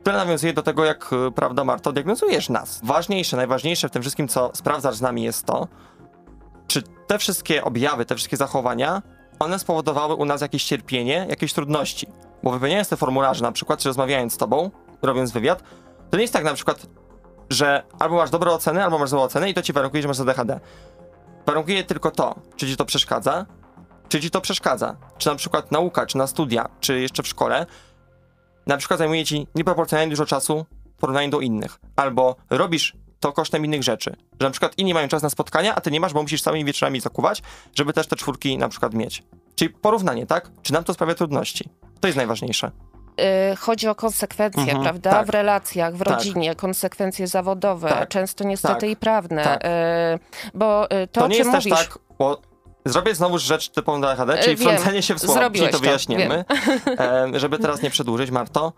które 0.00 0.16
nawiązuje 0.16 0.52
do 0.52 0.62
tego, 0.62 0.84
jak, 0.84 1.10
e, 1.12 1.30
prawda 1.30 1.64
Marto, 1.64 1.92
diagnozujesz 1.92 2.48
nas. 2.48 2.80
Ważniejsze, 2.84 3.36
najważniejsze 3.36 3.88
w 3.88 3.90
tym 3.90 4.02
wszystkim, 4.02 4.28
co 4.28 4.50
sprawdzasz 4.54 4.96
z 4.96 5.00
nami 5.00 5.22
jest 5.22 5.46
to, 5.46 5.68
czy 6.72 6.82
te 6.82 7.18
wszystkie 7.18 7.64
objawy, 7.64 8.04
te 8.04 8.14
wszystkie 8.14 8.36
zachowania, 8.36 9.02
one 9.38 9.58
spowodowały 9.58 10.14
u 10.14 10.24
nas 10.24 10.40
jakieś 10.40 10.64
cierpienie, 10.64 11.26
jakieś 11.28 11.52
trudności. 11.52 12.06
Bo 12.42 12.50
wypełniając 12.50 12.88
te 12.88 12.96
formularze, 12.96 13.42
na 13.42 13.52
przykład, 13.52 13.80
czy 13.80 13.88
rozmawiając 13.88 14.32
z 14.32 14.36
tobą, 14.36 14.70
robiąc 15.02 15.32
wywiad, 15.32 15.62
to 16.10 16.16
nie 16.16 16.22
jest 16.22 16.32
tak 16.32 16.44
na 16.44 16.54
przykład, 16.54 16.86
że 17.50 17.82
albo 17.98 18.16
masz 18.16 18.30
dobre 18.30 18.50
oceny, 18.50 18.84
albo 18.84 18.98
masz 18.98 19.10
złe 19.10 19.20
oceny 19.20 19.50
i 19.50 19.54
to 19.54 19.62
ci 19.62 19.72
warunkuje, 19.72 20.02
że 20.02 20.08
masz 20.08 20.20
ADHD. 20.20 20.60
Warunkuje 21.46 21.84
tylko 21.84 22.10
to, 22.10 22.34
czy 22.56 22.66
ci 22.66 22.76
to 22.76 22.84
przeszkadza, 22.84 23.46
czy 24.08 24.20
ci 24.20 24.30
to 24.30 24.40
przeszkadza. 24.40 24.96
Czy 25.18 25.28
na 25.28 25.34
przykład 25.34 25.72
nauka, 25.72 26.06
czy 26.06 26.18
na 26.18 26.26
studia, 26.26 26.68
czy 26.80 27.00
jeszcze 27.00 27.22
w 27.22 27.28
szkole, 27.28 27.66
na 28.66 28.76
przykład 28.76 28.98
zajmuje 28.98 29.24
ci 29.24 29.46
nieproporcjonalnie 29.54 30.10
dużo 30.10 30.26
czasu 30.26 30.66
w 30.96 31.00
porównaniu 31.00 31.30
do 31.30 31.40
innych. 31.40 31.78
Albo 31.96 32.36
robisz 32.50 32.96
to 33.22 33.32
kosztem 33.32 33.64
innych 33.64 33.82
rzeczy. 33.82 34.16
Że 34.40 34.46
na 34.46 34.50
przykład 34.50 34.78
inni 34.78 34.94
mają 34.94 35.08
czas 35.08 35.22
na 35.22 35.30
spotkania, 35.30 35.74
a 35.74 35.80
ty 35.80 35.90
nie 35.90 36.00
masz, 36.00 36.12
bo 36.12 36.22
musisz 36.22 36.42
całymi 36.42 36.64
wieczorami 36.64 37.00
zakuwać, 37.00 37.42
żeby 37.74 37.92
też 37.92 38.06
te 38.06 38.16
czwórki 38.16 38.58
na 38.58 38.68
przykład 38.68 38.94
mieć. 38.94 39.22
Czyli 39.54 39.70
porównanie, 39.70 40.26
tak? 40.26 40.50
Czy 40.62 40.72
nam 40.72 40.84
to 40.84 40.94
sprawia 40.94 41.14
trudności? 41.14 41.68
To 42.00 42.08
jest 42.08 42.16
najważniejsze. 42.16 42.70
Y, 43.52 43.56
chodzi 43.56 43.88
o 43.88 43.94
konsekwencje, 43.94 44.62
Mhm, 44.62 44.82
prawda? 44.82 45.10
tak. 45.10 45.26
W 45.26 45.30
relacjach, 45.30 45.94
w 45.94 45.98
Tak. 45.98 46.08
rodzinie, 46.08 46.54
konsekwencje 46.54 47.26
zawodowe, 47.26 47.88
Tak. 47.88 48.08
często 48.08 48.44
niestety 48.44 48.80
Tak. 48.80 48.90
i 48.90 48.96
prawne. 48.96 49.44
Tak. 49.44 49.64
Y, 49.64 49.68
bo 50.54 50.84
y, 50.84 51.06
to, 51.06 51.20
To, 51.20 51.28
nie 51.28 51.36
jest 51.36 51.50
mówisz, 51.50 51.64
też 51.64 51.72
tak, 51.88 51.98
bo 52.18 52.40
zrobię 52.86 53.14
znowu 53.14 53.38
rzecz 53.38 53.68
typową 53.68 53.98
ADHD, 54.08 54.38
E, 54.38 54.42
czyli 54.42 54.56
wiem. 54.56 54.68
wtrącenie 54.68 55.02
się 55.02 55.14
w 55.14 55.18
słowo. 55.20 55.50
Czyli 55.50 55.66
to 55.66 55.72
to, 55.72 55.78
wyjaśnimy, 55.78 56.44
żeby 57.34 57.58
teraz 57.58 57.82
nie 57.82 57.90
przedłużyć, 57.90 58.30
Marto. 58.30 58.72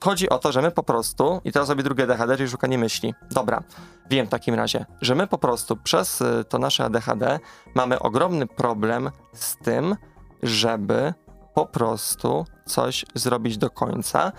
Chodzi 0.00 0.28
o 0.28 0.38
to, 0.38 0.52
że 0.52 0.62
my 0.62 0.70
po 0.70 0.82
prostu, 0.82 1.40
i 1.44 1.52
teraz 1.52 1.68
robię 1.68 1.82
drugie 1.82 2.04
ADHD, 2.04 2.36
czyli 2.36 2.48
szukanie 2.48 2.78
myśli. 2.78 3.14
Dobra, 3.30 3.62
wiem 4.10 4.26
w 4.26 4.30
takim 4.30 4.54
razie, 4.54 4.86
że 5.00 5.14
my 5.14 5.26
po 5.26 5.38
prostu 5.38 5.76
przez 5.76 6.20
y, 6.20 6.44
to 6.48 6.58
nasze 6.58 6.84
ADHD 6.84 7.38
mamy 7.74 7.98
ogromny 7.98 8.46
problem 8.46 9.10
z 9.32 9.56
tym, 9.56 9.96
żeby 10.42 11.14
po 11.54 11.66
prostu 11.66 12.44
coś 12.66 13.04
zrobić 13.14 13.58
do 13.58 13.70
końca 13.70 14.32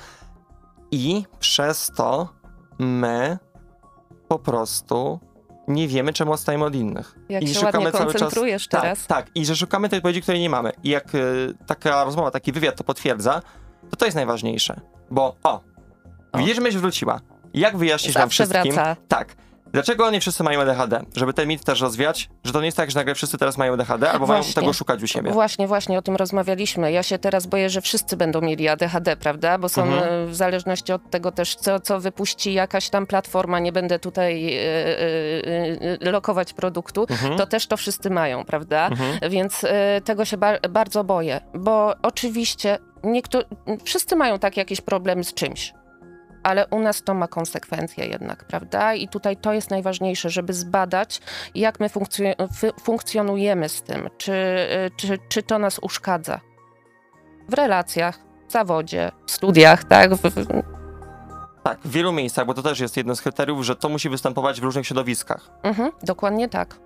i 0.91 1.25
przez 1.39 1.91
to 1.95 2.29
my 2.79 3.37
po 4.27 4.39
prostu 4.39 5.19
nie 5.67 5.87
wiemy, 5.87 6.13
czemu 6.13 6.31
odstajemy 6.31 6.65
od 6.65 6.75
innych. 6.75 7.15
jak 7.29 7.43
I 7.43 7.47
się 7.47 7.53
szukamy 7.53 7.91
cały 7.91 8.05
czas- 8.05 8.21
koncentrujesz 8.21 8.67
teraz. 8.67 9.07
Tak, 9.07 9.25
tak. 9.25 9.35
I 9.35 9.45
że 9.45 9.55
szukamy 9.55 9.89
tej 9.89 9.97
odpowiedzi, 9.99 10.21
której 10.21 10.41
nie 10.41 10.49
mamy. 10.49 10.71
I 10.83 10.89
jak 10.89 11.15
y, 11.15 11.53
taka 11.67 12.03
rozmowa, 12.03 12.31
taki 12.31 12.51
wywiad 12.51 12.75
to 12.75 12.83
potwierdza, 12.83 13.41
to 13.89 13.95
to 13.95 14.05
jest 14.05 14.15
najważniejsze. 14.15 14.81
Bo 15.11 15.35
o, 15.43 15.59
widzisz, 16.37 16.55
że 16.55 16.61
myśl 16.61 16.79
wróciła. 16.79 17.19
Jak 17.53 17.77
wyjaśnić 17.77 18.15
nam 18.15 18.29
wszystkim? 18.29 18.73
wraca. 18.73 18.95
Tak. 19.07 19.35
Dlaczego 19.73 20.11
nie 20.11 20.21
wszyscy 20.21 20.43
mają 20.43 20.61
ADHD? 20.61 21.01
Żeby 21.15 21.33
ten 21.33 21.47
mit 21.47 21.63
też 21.63 21.81
rozwiać, 21.81 22.29
że 22.43 22.53
to 22.53 22.59
nie 22.59 22.65
jest 22.65 22.77
tak, 22.77 22.91
że 22.91 22.99
nagle 22.99 23.15
wszyscy 23.15 23.37
teraz 23.37 23.57
mają 23.57 23.73
ADHD, 23.73 24.11
albo 24.11 24.27
mają 24.27 24.41
Właśnie. 24.41 24.61
tego 24.61 24.73
szukać 24.73 25.03
u 25.03 25.07
siebie. 25.07 25.31
Właśnie, 25.31 25.67
właśnie 25.67 25.97
o 25.97 26.01
tym 26.01 26.15
rozmawialiśmy. 26.15 26.91
Ja 26.91 27.03
się 27.03 27.19
teraz 27.19 27.47
boję, 27.47 27.69
że 27.69 27.81
wszyscy 27.81 28.17
będą 28.17 28.41
mieli 28.41 28.67
ADHD, 28.67 29.17
prawda? 29.17 29.57
Bo 29.57 29.69
są 29.69 29.83
Mhm. 29.83 30.03
e, 30.03 30.27
w 30.27 30.35
zależności 30.35 30.93
od 30.93 31.09
tego 31.09 31.31
też, 31.31 31.55
co, 31.55 31.79
co 31.79 31.99
wypuści 31.99 32.53
jakaś 32.53 32.89
tam 32.89 33.07
platforma, 33.07 33.59
nie 33.59 33.71
będę 33.71 33.99
tutaj 33.99 34.53
e, 34.57 34.59
e, 36.01 36.11
lokować 36.11 36.53
produktu, 36.53 37.05
Mhm. 37.09 37.37
to 37.37 37.47
też 37.47 37.67
to 37.67 37.77
wszyscy 37.77 38.09
mają, 38.09 38.45
prawda? 38.45 38.87
Mhm. 38.87 39.31
Więc 39.31 39.63
e, 39.63 40.01
tego 40.05 40.25
się 40.25 40.37
bar- 40.37 40.59
bardzo 40.69 41.03
boję, 41.03 41.41
bo 41.53 41.95
oczywiście 42.01 42.77
niektórzy, 43.03 43.45
wszyscy 43.83 44.15
mają 44.15 44.39
tak 44.39 44.57
jakieś 44.57 44.81
problemy 44.81 45.23
z 45.23 45.33
czymś. 45.33 45.73
Ale 46.43 46.67
u 46.67 46.79
nas 46.79 47.03
to 47.03 47.13
ma 47.13 47.27
konsekwencje 47.27 48.05
jednak, 48.05 48.45
prawda? 48.45 48.93
I 48.93 49.07
tutaj 49.07 49.37
to 49.37 49.53
jest 49.53 49.69
najważniejsze, 49.69 50.29
żeby 50.29 50.53
zbadać, 50.53 51.21
jak 51.55 51.79
my 51.79 51.89
funkcjonujemy 52.83 53.69
z 53.69 53.81
tym, 53.83 54.09
czy, 54.17 54.33
czy, 54.97 55.17
czy 55.29 55.43
to 55.43 55.59
nas 55.59 55.79
uszkadza 55.79 56.39
w 57.49 57.53
relacjach, 57.53 58.19
w 58.47 58.51
zawodzie, 58.51 59.11
w 59.27 59.31
studiach, 59.31 59.83
tak? 59.83 60.11
Tak, 61.63 61.79
w 61.79 61.91
wielu 61.91 62.11
miejscach, 62.11 62.45
bo 62.45 62.53
to 62.53 62.63
też 62.63 62.79
jest 62.79 62.97
jedno 62.97 63.15
z 63.15 63.21
kryteriów, 63.21 63.65
że 63.65 63.75
to 63.75 63.89
musi 63.89 64.09
występować 64.09 64.61
w 64.61 64.63
różnych 64.63 64.87
środowiskach. 64.87 65.49
mhm, 65.63 65.91
dokładnie 66.03 66.49
tak. 66.49 66.79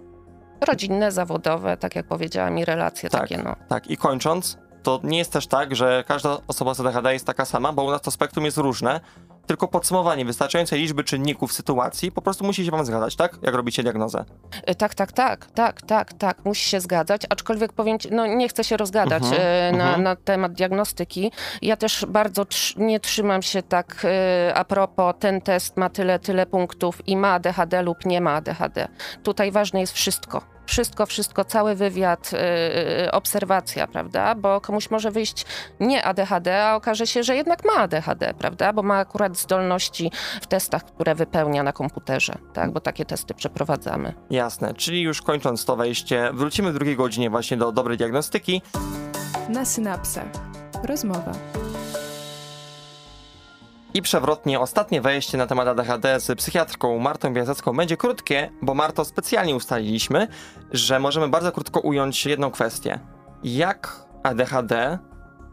Rodzinne, 0.67 1.12
zawodowe, 1.12 1.78
tak 1.78 1.95
jak 1.95 2.08
powiedziałam, 2.08 2.58
i 2.58 2.65
relacje 2.65 3.10
Tak. 3.10 3.21
takie, 3.21 3.38
no. 3.43 3.56
Tak, 3.69 3.88
i 3.88 3.97
kończąc, 3.97 4.58
to 4.84 5.00
nie 5.04 5.17
jest 5.17 5.34
też 5.34 5.48
tak, 5.48 5.76
że 5.76 6.04
każda 6.08 6.38
osoba 6.48 6.74
z 6.74 6.80
ADHD 6.80 7.13
jest 7.13 7.26
taka 7.26 7.46
sama, 7.46 7.74
bo 7.74 7.84
u 7.84 7.91
nas 7.91 8.02
to 8.02 8.12
spektrum 8.12 8.46
jest 8.46 8.58
różne, 8.58 9.00
tylko 9.48 9.67
podsumowanie 9.67 10.26
wystarczającej 10.26 10.80
liczby 10.80 11.04
czynników 11.04 11.54
sytuacji 11.54 12.12
po 12.12 12.22
prostu 12.22 12.46
musi 12.46 12.65
się 12.65 12.72
wam 12.72 12.86
zgadzać, 12.86 13.15
tak? 13.15 13.38
Jak 13.41 13.56
robicie 13.56 13.84
diagnozę. 13.84 14.26
E, 14.65 14.76
Tak, 14.76 14.96
tak, 14.96 15.12
tak, 15.12 15.46
tak, 15.46 15.82
tak, 15.82 16.13
tak, 16.13 16.46
musi 16.46 16.69
się 16.69 16.80
zgadzać, 16.82 17.22
aczkolwiek 17.30 17.74
powiem 17.74 18.00
ci, 18.00 18.10
no 18.12 18.26
nie 18.28 18.50
chcę 18.50 18.63
się 18.63 18.78
rozgadać 18.78 19.24
Mhm, 19.24 19.41
e, 19.41 19.78
na, 19.78 19.84
mhm. 19.86 20.04
na 20.04 20.15
temat 20.15 20.54
diagnostyki. 20.54 21.32
Ja 21.62 21.78
też 21.78 22.06
bardzo 22.10 22.43
trz- 22.43 22.80
nie 22.80 23.00
trzymam 23.00 23.41
się 23.41 23.63
tak 23.63 24.06
e, 24.06 24.54
a 24.56 24.65
propos, 24.65 25.15
ten 25.19 25.41
test 25.41 25.78
ma 25.78 25.89
tyle, 25.89 26.19
tyle 26.19 26.46
punktów 26.46 27.08
i 27.08 27.17
ma 27.17 27.34
ADHD 27.34 27.82
lub 27.82 28.06
nie 28.06 28.22
ma 28.22 28.32
ADHD. 28.32 28.88
Tutaj 29.24 29.52
ważne 29.52 29.80
jest 29.80 29.93
wszystko. 29.93 30.53
Wszystko, 30.65 31.06
wszystko, 31.06 31.45
cały 31.45 31.76
wywiad, 31.76 32.32
e, 32.34 33.12
obserwacja, 33.12 33.88
prawda? 33.88 34.36
Bo 34.36 34.62
komuś 34.62 34.89
może 34.91 35.12
wyjść 35.12 35.45
nie 35.80 36.04
ADHD, 36.04 36.63
a 36.63 36.76
okaże 36.76 37.08
się, 37.08 37.23
że 37.23 37.36
jednak 37.36 37.65
ma 37.65 37.73
ADHD, 37.73 38.34
prawda? 38.34 38.73
Bo 38.73 38.84
ma 38.84 38.97
akurat 38.97 39.38
zdolności 39.38 40.12
w 40.41 40.47
testach, 40.47 40.86
które 40.86 41.15
wypełnia 41.15 41.63
na 41.63 41.73
komputerze, 41.73 42.34
tak? 42.54 42.71
Bo 42.71 42.80
takie 42.80 43.06
testy 43.06 43.34
przeprowadzamy. 43.34 44.13
Jasne, 44.30 44.73
czyli 44.73 45.02
już 45.02 45.21
kończąc 45.21 45.65
to 45.65 45.76
wejście, 45.76 46.32
wrócimy 46.34 46.71
w 46.71 46.73
drugiej 46.73 46.95
godzinie 46.95 47.30
właśnie 47.30 47.58
do 47.58 47.71
dobrej 47.71 47.97
diagnostyki. 47.97 48.62
Na 49.49 49.65
synapsach. 49.65 50.28
Rozmowa. 50.84 51.32
I 53.94 54.02
przewrotnie 54.02 54.60
ostatnie 54.60 55.02
wejście 55.02 55.38
na 55.38 55.48
temat 55.48 55.68
ADHD 55.68 56.20
z 56.20 56.38
psychiatrką 56.38 57.00
Martą 57.00 57.34
Biazacką 57.34 57.74
będzie 57.74 57.98
krótkie, 57.98 58.52
bo 58.62 58.74
Marto 58.74 59.06
specjalnie 59.06 59.56
ustaliliśmy, 59.56 60.28
że 60.72 61.00
możemy 61.00 61.28
bardzo 61.28 61.52
krótko 61.52 61.80
ująć 61.80 62.26
jedną 62.26 62.52
kwestię. 62.52 63.00
Jak 63.44 64.06
ADHD 64.24 65.00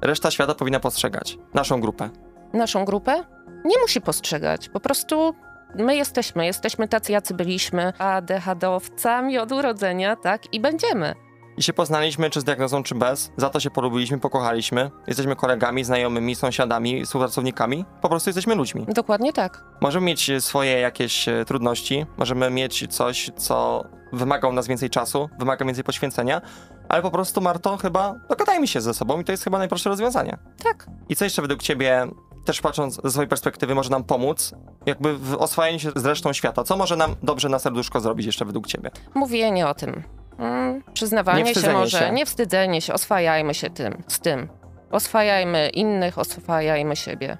reszta 0.03 0.31
świata 0.31 0.55
powinna 0.55 0.81
postrzegać 0.81 1.39
naszą 1.55 1.81
grupę? 1.81 2.11
naszą 2.53 2.85
grupę 2.85 3.25
nie 3.65 3.79
musi 3.79 4.01
postrzegać. 4.01 4.69
Po 4.69 4.81
prostu 4.81 5.35
my 5.75 5.97
jesteśmy, 5.97 6.47
jesteśmy 6.47 6.89
tacy, 6.89 7.13
jacy 7.13 7.35
byliśmy, 7.35 7.93
ADHD-owcami 7.99 9.39
od 9.39 9.53
urodzenia, 9.53 10.17
tak? 10.17 10.55
I 10.55 10.61
będziemy. 10.61 11.15
I 11.61 11.63
się 11.63 11.73
poznaliśmy, 11.73 12.31
czy 12.31 12.41
z 12.41 12.45
diagnozą, 12.45 12.83
czy 12.83 12.95
bez. 12.95 13.33
Za 13.37 13.51
to 13.51 13.61
się 13.61 13.71
polubiliśmy, 13.71 14.19
pokochaliśmy. 14.19 14.91
Jesteśmy 15.07 15.37
kolegami, 15.37 15.85
znajomymi, 15.85 16.35
sąsiadami, 16.35 17.05
współpracownikami. 17.05 17.85
Po 18.01 18.09
prostu 18.09 18.29
jesteśmy 18.31 18.55
ludźmi. 18.55 18.87
Dokładnie 18.89 19.33
tak. 19.33 19.65
Możemy 19.81 20.07
mieć 20.07 20.31
swoje 20.39 20.81
jakieś 20.81 21.29
e, 21.29 21.45
trudności, 21.45 22.07
możemy 22.19 22.51
mieć 22.51 22.87
coś, 22.89 23.31
co 23.37 23.85
wymaga 24.13 24.49
u 24.49 24.53
nas 24.53 24.67
więcej 24.67 24.91
czasu, 24.91 25.29
wymaga 25.39 25.65
więcej 25.65 25.85
poświęcenia, 25.85 26.41
ale 26.89 27.03
po 27.03 27.11
prostu, 27.11 27.41
Marto, 27.41 27.77
chyba 27.77 28.15
dogadajmy 28.29 28.67
się 28.67 28.81
ze 28.81 28.95
sobą 28.95 29.21
i 29.21 29.25
to 29.25 29.33
jest 29.33 29.45
chyba 29.45 29.59
najprostsze 29.59 29.91
rozwiązanie. 29.91 30.39
Tak. 30.63 30.87
I 31.09 31.17
co 31.17 31.25
jeszcze 31.25 31.43
według 31.43 31.63
ciebie, 31.63 32.07
też 32.45 32.61
patrząc 32.61 33.01
ze 33.05 33.11
swojej 33.11 33.29
perspektywy, 33.29 33.75
może 33.75 33.91
nam 33.91 34.05
pomóc, 34.05 34.55
jakby 34.87 35.19
w 35.19 35.35
oswajaniu 35.35 35.79
się 35.79 35.91
z 35.97 36.05
resztą 36.05 36.33
świata? 36.33 36.65
Co 36.65 36.77
może 36.77 36.97
nam 36.97 37.17
dobrze 37.23 37.49
na 37.49 37.59
serduszko 37.59 38.01
zrobić 38.01 38.27
jeszcze 38.27 38.45
według 38.45 38.67
ciebie? 38.67 38.91
Mówienie 39.15 39.69
o 39.69 39.75
tym. 39.75 40.20
Mm, 40.41 40.83
przyznawanie 40.93 41.43
Nie 41.43 41.55
się 41.55 41.73
może, 41.73 41.99
się. 41.99 42.11
nie 42.13 42.27
wstydzenie 42.27 42.81
się, 42.81 42.93
oswajajmy 42.93 43.55
się 43.55 43.71
tym, 43.71 44.03
z 44.09 44.21
tym. 44.21 44.49
Oswajajmy 44.91 45.69
innych, 45.69 46.19
oswajajmy 46.19 46.97
siebie. 46.97 47.39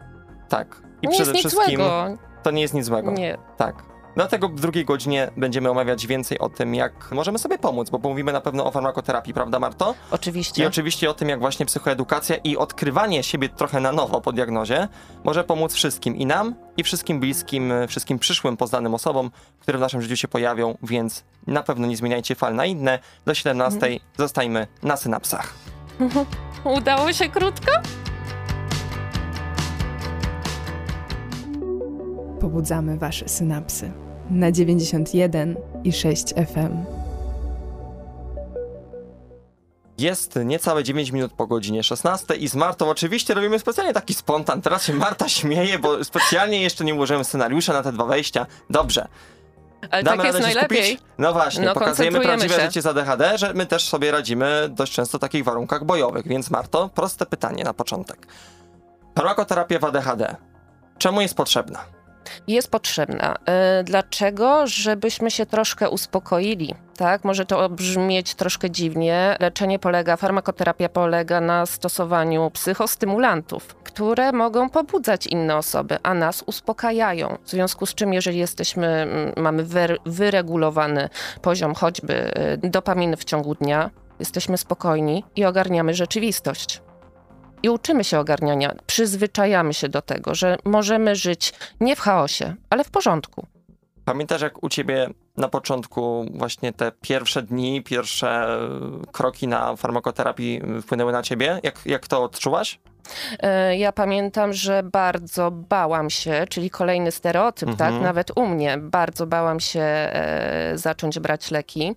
Tak. 0.49 0.83
I 1.03 1.09
nie 1.09 1.15
przede 1.15 1.35
wszystkim 1.35 1.67
złego. 1.67 2.17
to 2.43 2.51
nie 2.51 2.63
jest 2.63 2.75
nic 2.75 2.85
złego. 2.85 3.11
Nie. 3.11 3.39
Tak. 3.57 3.90
Dlatego 4.21 4.49
w 4.49 4.61
drugiej 4.61 4.85
godzinie 4.85 5.31
będziemy 5.37 5.71
omawiać 5.71 6.07
więcej 6.07 6.39
o 6.39 6.49
tym, 6.49 6.75
jak 6.75 7.13
możemy 7.13 7.39
sobie 7.39 7.59
pomóc, 7.59 7.91
bo 7.91 7.99
pomówimy 7.99 8.33
na 8.33 8.41
pewno 8.41 8.67
o 8.67 8.71
farmakoterapii, 8.71 9.35
prawda 9.35 9.59
Marto? 9.59 9.95
Oczywiście. 10.11 10.63
I 10.63 10.67
oczywiście 10.67 11.11
o 11.11 11.15
tym, 11.15 11.29
jak 11.29 11.41
właśnie 11.41 11.67
psychoedukacja 11.67 12.37
i 12.37 12.57
odkrywanie 12.57 13.23
siebie 13.23 13.49
trochę 13.49 13.81
na 13.81 13.93
nowo 13.93 14.21
po 14.21 14.33
diagnozie 14.33 14.89
może 15.25 15.45
pomóc 15.45 15.75
wszystkim 15.75 16.17
i 16.17 16.27
nam, 16.27 16.55
i 16.77 16.85
wszystkim 16.85 17.21
bliskim, 17.21 17.73
wszystkim 17.89 18.19
przyszłym 18.19 18.57
poznanym 18.57 18.95
osobom, 18.95 19.31
które 19.61 19.79
w 19.79 19.81
naszym 19.81 20.03
życiu 20.03 20.17
się 20.17 20.29
pojawią, 20.29 20.79
więc 20.83 21.25
na 21.47 21.63
pewno 21.63 21.87
nie 21.87 21.97
zmieniajcie 21.97 22.35
fal 22.35 22.55
na 22.55 22.67
inne. 22.67 22.99
Do 23.27 23.35
17 23.35 24.01
zostajmy 24.19 24.67
na 24.83 24.97
synapsach. 24.97 25.55
Udało 26.79 27.13
się 27.13 27.29
krótko? 27.29 27.73
Pobudzamy 32.41 32.99
wasze 32.99 33.29
synapsy. 33.29 34.10
Na 34.31 34.53
91 34.53 35.57
i 35.85 35.93
6 35.93 36.29
FM. 36.35 36.85
Jest 39.99 40.39
niecałe 40.45 40.85
9 40.85 41.11
minut 41.13 41.33
po 41.33 41.47
godzinie 41.47 41.83
16 41.83 42.35
i 42.35 42.49
z 42.49 42.55
Martą 42.55 42.89
oczywiście 42.91 43.35
robimy 43.35 43.59
specjalnie 43.59 43.93
taki 43.93 44.15
spontan. 44.15 44.63
Teraz 44.63 44.85
się 44.85 44.93
Marta 44.95 45.29
śmieje, 45.29 45.79
bo 45.79 46.05
specjalnie 46.05 46.63
jeszcze 46.63 46.85
nie 46.85 46.95
ułożyłem 46.95 47.25
scenariusza 47.25 47.73
na 47.73 47.83
te 47.83 47.93
dwa 47.93 48.05
wejścia. 48.05 48.47
dobrze. 48.71 49.09
Ale 49.91 50.03
Damy 50.03 50.17
tak 50.17 50.27
jest 50.27 50.41
najlepiej. 50.41 50.85
skupić? 50.85 51.03
No 51.19 51.33
właśnie, 51.33 51.65
No, 51.65 51.75
pokazujemy 51.75 52.21
prawdziwe 52.21 52.55
się. 52.55 52.61
życie 52.63 52.83
z 52.83 52.87
ADHD, 52.87 53.39
że 53.39 53.55
my 53.55 53.67
też 53.67 53.89
sobie 53.89 54.11
radzimy 54.11 54.69
dość 54.71 54.93
często 54.93 55.19
w 55.19 55.21
takich 55.21 55.45
warunkach 55.45 55.85
bojowych. 55.85 56.29
Więc 56.29 56.51
Marto, 56.51 56.89
proste 56.89 57.27
pytanie 57.27 57.65
na 57.65 57.75
początek. 57.75 58.27
Farmakoterapia 59.17 59.79
w 59.79 59.85
ADHD. 59.85 60.37
Czemu 60.99 61.21
jest 61.21 61.35
potrzebna? 61.35 61.79
Jest 62.49 62.71
potrzebna. 62.71 63.37
E, 63.47 63.85
Dlaczego? 63.85 64.67
Żebyśmy 64.67 65.31
się 65.31 65.47
troszkę 65.47 65.91
uspokoili. 65.91 66.75
Tak, 66.97 67.25
może 67.25 67.47
to 67.47 67.69
brzmieć 67.69 68.35
troszkę 68.35 68.71
dziwnie. 68.71 69.37
Leczenie 69.41 69.79
polega, 69.79 70.17
farmakoterapia 70.17 70.89
polega 70.89 71.41
na 71.41 71.67
stosowaniu 71.67 72.51
psychostymulantów, 72.51 73.75
które 73.75 74.33
mogą 74.33 74.71
pobudzać 74.71 75.27
inne 75.27 75.57
osoby, 75.57 75.99
a 76.03 76.15
nas 76.15 76.43
uspokajają. 76.47 77.39
W 77.45 77.51
związku 77.51 77.87
z 77.87 77.95
czym, 77.95 78.13
jeżeli 78.13 78.39
jesteśmy, 78.39 78.87
mm, 78.87 79.33
mamy 79.37 79.65
wyregulowany 80.07 81.09
poziom 81.43 81.75
choćby 81.75 82.35
e, 82.35 82.57
dopaminy 82.57 83.17
w 83.17 83.25
ciągu 83.25 83.55
dnia, 83.55 83.91
jesteśmy 84.19 84.59
spokojni 84.59 85.25
i 85.37 85.45
ogarniamy 85.45 85.95
rzeczywistość. 85.95 86.83
I 87.63 87.69
uczymy 87.69 88.05
się 88.05 88.19
ogarniania, 88.19 88.75
przyzwyczajamy 88.87 89.75
się 89.75 89.89
do 89.89 90.03
tego, 90.03 90.35
że 90.35 90.57
możemy 90.65 91.17
żyć 91.17 91.53
nie 91.81 91.97
w 91.97 92.01
chaosie, 92.01 92.55
ale 92.71 92.85
w 92.85 92.91
porządku. 92.91 93.47
Pamiętasz, 94.05 94.43
jak 94.43 94.63
u 94.63 94.69
ciebie 94.69 95.09
na 95.37 95.49
początku 95.49 96.27
właśnie 96.35 96.73
te 96.73 96.93
pierwsze 97.01 97.43
dni, 97.43 97.83
pierwsze 97.83 98.59
kroki 99.13 99.49
na 99.49 99.77
farmakoterapii 99.77 100.61
wpłynęły 100.83 101.13
na 101.13 101.23
ciebie? 101.23 101.61
Jak, 101.63 101.81
jak 101.87 102.09
to 102.09 102.23
odczułaś? 102.23 102.81
E, 103.41 103.77
Ja 103.77 103.93
pamiętam, 103.93 104.53
że 104.53 104.83
bardzo 104.83 105.51
bałam 105.51 106.11
się, 106.11 106.45
czyli 106.49 106.71
kolejny 106.71 107.11
stereotyp, 107.11 107.69
Mhm. 107.69 107.93
tak, 107.95 108.03
nawet 108.03 108.31
u 108.37 108.47
mnie, 108.47 108.79
bardzo 108.79 109.27
bałam 109.27 109.61
się 109.61 109.81
e, 109.81 110.73
zacząć 110.75 111.19
brać 111.19 111.51
leki. 111.51 111.97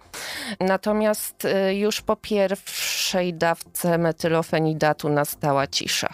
Natomiast 0.60 1.46
e, 1.46 1.76
już 1.76 2.02
po 2.02 2.16
pierwszej 2.16 3.34
dawce 3.34 3.98
metylofenidatu 3.98 5.10
nastała 5.10 5.68
cisza 5.68 6.10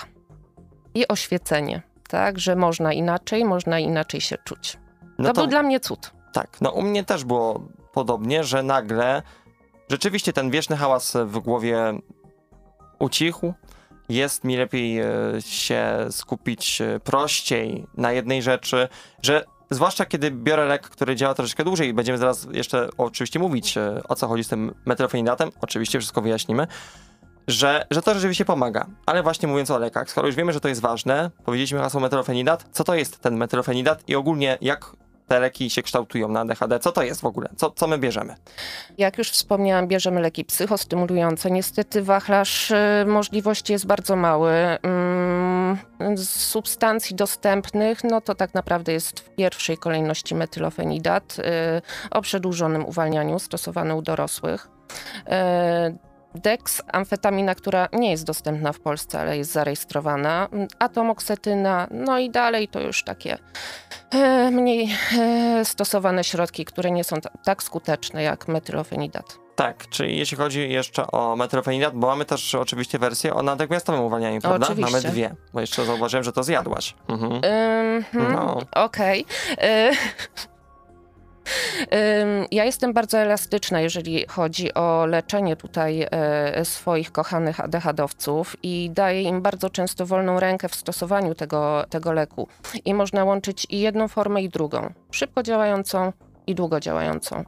i 0.94 1.08
oświecenie, 1.08 1.82
tak, 2.08 2.40
że 2.40 2.56
można 2.56 2.94
inaczej, 2.94 3.46
można 3.46 3.80
inaczej 3.80 4.22
się 4.22 4.38
czuć. 4.44 4.78
No 5.18 5.28
to, 5.34 5.42
był 5.42 5.48
dla 5.48 5.64
mnie 5.64 5.80
cud. 5.80 6.12
Tak, 6.34 6.62
no 6.62 6.72
u 6.72 6.82
mnie 6.82 7.04
też 7.04 7.24
było 7.24 7.62
podobnie, 7.94 8.44
że 8.44 8.64
nagle 8.64 9.22
rzeczywiście 9.90 10.34
ten 10.34 10.50
wieczny 10.52 10.78
hałas 10.78 11.18
w 11.26 11.40
głowie 11.40 11.78
ucichł. 13.00 13.54
Jest 14.10 14.44
mi 14.44 14.58
lepiej 14.58 15.00
e, 15.00 15.08
się 15.40 16.08
skupić 16.12 16.82
e, 16.82 17.00
prościej 17.00 17.88
na 17.98 18.12
jednej 18.12 18.42
rzeczy, 18.42 18.88
że 19.22 19.46
zwłaszcza 19.70 20.06
kiedy 20.06 20.32
biorę 20.32 20.66
lek, 20.66 20.90
który 20.90 21.16
działa 21.16 21.34
troszeczkę 21.34 21.64
dłużej 21.64 21.90
i 21.90 21.94
będziemy 21.94 22.18
zaraz 22.18 22.48
jeszcze 22.52 22.90
oczywiście 22.98 23.40
mówić 23.40 23.78
e, 23.78 24.02
o 24.08 24.16
co 24.16 24.28
chodzi 24.28 24.44
z 24.44 24.48
tym 24.48 24.74
metylofenidatem, 24.86 25.52
oczywiście 25.62 26.00
wszystko 26.00 26.22
wyjaśnimy, 26.22 26.68
że, 27.48 27.86
że 27.92 28.02
to 28.02 28.14
rzeczywiście 28.14 28.46
pomaga. 28.46 28.86
Ale 29.06 29.24
właśnie 29.24 29.48
mówiąc 29.48 29.72
o 29.72 29.80
lekach, 29.80 30.10
skoro 30.10 30.28
już 30.28 30.36
wiemy, 30.36 30.54
że 30.54 30.60
to 30.60 30.68
jest 30.68 30.82
ważne, 30.82 31.32
powiedzieliśmy 31.46 31.80
hasło 31.80 32.00
metylofenidat, 32.00 32.66
co 32.72 32.84
to 32.84 32.96
jest 32.96 33.20
ten 33.20 33.38
metylofenidat 33.38 34.10
i 34.10 34.16
ogólnie 34.16 34.58
jak 34.62 34.92
te 35.30 35.40
leki 35.40 35.70
się 35.70 35.84
kształtują 35.84 36.28
na 36.28 36.40
ADHD, 36.40 36.80
co 36.80 36.92
to 36.92 37.04
jest 37.04 37.22
w 37.22 37.26
ogóle, 37.26 37.50
co, 37.56 37.72
co 37.72 37.88
my 37.88 37.98
bierzemy? 37.98 38.36
Jak 38.98 39.18
już 39.18 39.30
wspomniałam, 39.30 39.88
bierzemy 39.88 40.22
leki 40.22 40.46
psychostymulujące. 40.46 41.52
Niestety 41.52 42.04
wachlarz 42.04 42.72
y, 42.72 42.76
możliwości 43.08 43.74
jest 43.74 43.86
bardzo 43.86 44.16
mały. 44.16 44.52
Mm, 44.52 45.78
Z 46.16 46.30
substancji 46.30 47.16
dostępnych, 47.16 48.04
no 48.04 48.22
to 48.22 48.36
tak 48.36 48.54
naprawdę 48.54 48.94
jest 48.94 49.20
w 49.20 49.30
pierwszej 49.30 49.78
kolejności 49.78 50.36
metylofenidat 50.36 51.38
y, 51.40 52.12
o 52.12 52.22
przedłużonym 52.22 52.86
uwalnianiu 52.86 53.40
stosowany 53.40 53.96
u 53.96 54.02
dorosłych. 54.02 54.68
Y, 56.36 56.40
Dex, 56.40 56.82
amfetamina, 56.94 57.56
która 57.56 57.88
nie 57.94 58.12
jest 58.12 58.26
dostępna 58.26 58.74
w 58.74 58.80
Polsce, 58.80 59.20
ale 59.20 59.38
jest 59.38 59.52
zarejestrowana, 59.52 60.48
atomoksetyna, 60.80 61.88
no 61.92 62.20
i 62.20 62.30
dalej 62.30 62.68
to 62.68 62.80
już 62.82 63.04
takie 63.04 63.38
e, 64.12 64.52
mniej 64.52 64.90
e, 65.20 65.66
stosowane 65.66 66.24
środki, 66.24 66.66
które 66.66 66.92
nie 66.92 67.04
są 67.04 67.22
ta- 67.22 67.30
tak 67.44 67.64
skuteczne 67.64 68.24
jak 68.24 68.48
metylofenidat. 68.48 69.38
Tak, 69.56 69.90
czyli 69.90 70.18
jeśli 70.18 70.38
chodzi 70.38 70.70
jeszcze 70.70 71.08
o 71.12 71.36
metylofenidat, 71.36 71.96
bo 71.96 72.08
mamy 72.08 72.26
też 72.26 72.56
oczywiście 72.56 73.00
wersję 73.00 73.34
o 73.34 73.44
natychmiastowym 73.44 74.02
uwalnianiu, 74.02 74.42
prawda? 74.42 74.68
Oczywiście. 74.68 74.92
Mamy 74.98 75.10
dwie, 75.10 75.36
bo 75.54 75.62
jeszcze 75.62 75.86
zauważyłem, 75.86 76.24
że 76.24 76.32
to 76.34 76.44
zjadłaś. 76.44 76.96
Mhm. 77.08 77.42
Mhm, 77.44 78.34
No. 78.34 78.58
Okej. 78.76 79.26
E, 79.58 79.62
em, 79.62 79.96
Ja 82.52 82.66
jestem 82.66 82.94
bardzo 82.94 83.18
elastyczna, 83.18 83.82
jeżeli 83.82 84.26
chodzi 84.28 84.74
o 84.74 85.06
leczenie 85.06 85.56
tutaj 85.56 86.08
e, 86.12 86.66
swoich 86.66 87.12
kochanych 87.12 87.60
ADHD-owców 87.60 88.56
i 88.64 88.90
daję 88.94 89.22
im 89.22 89.42
bardzo 89.42 89.70
często 89.70 90.06
wolną 90.06 90.40
rękę 90.40 90.70
w 90.70 90.76
stosowaniu 90.76 91.36
tego, 91.36 91.86
tego 91.90 92.14
leku. 92.14 92.48
I 92.86 92.94
można 92.94 93.24
łączyć 93.24 93.68
i 93.70 93.80
jedną 93.80 94.08
formę, 94.08 94.42
i 94.42 94.50
drugą. 94.50 94.94
Szybko 95.12 95.44
działającą 95.44 96.14
i 96.48 96.56
długo 96.56 96.80
działającą. 96.80 97.44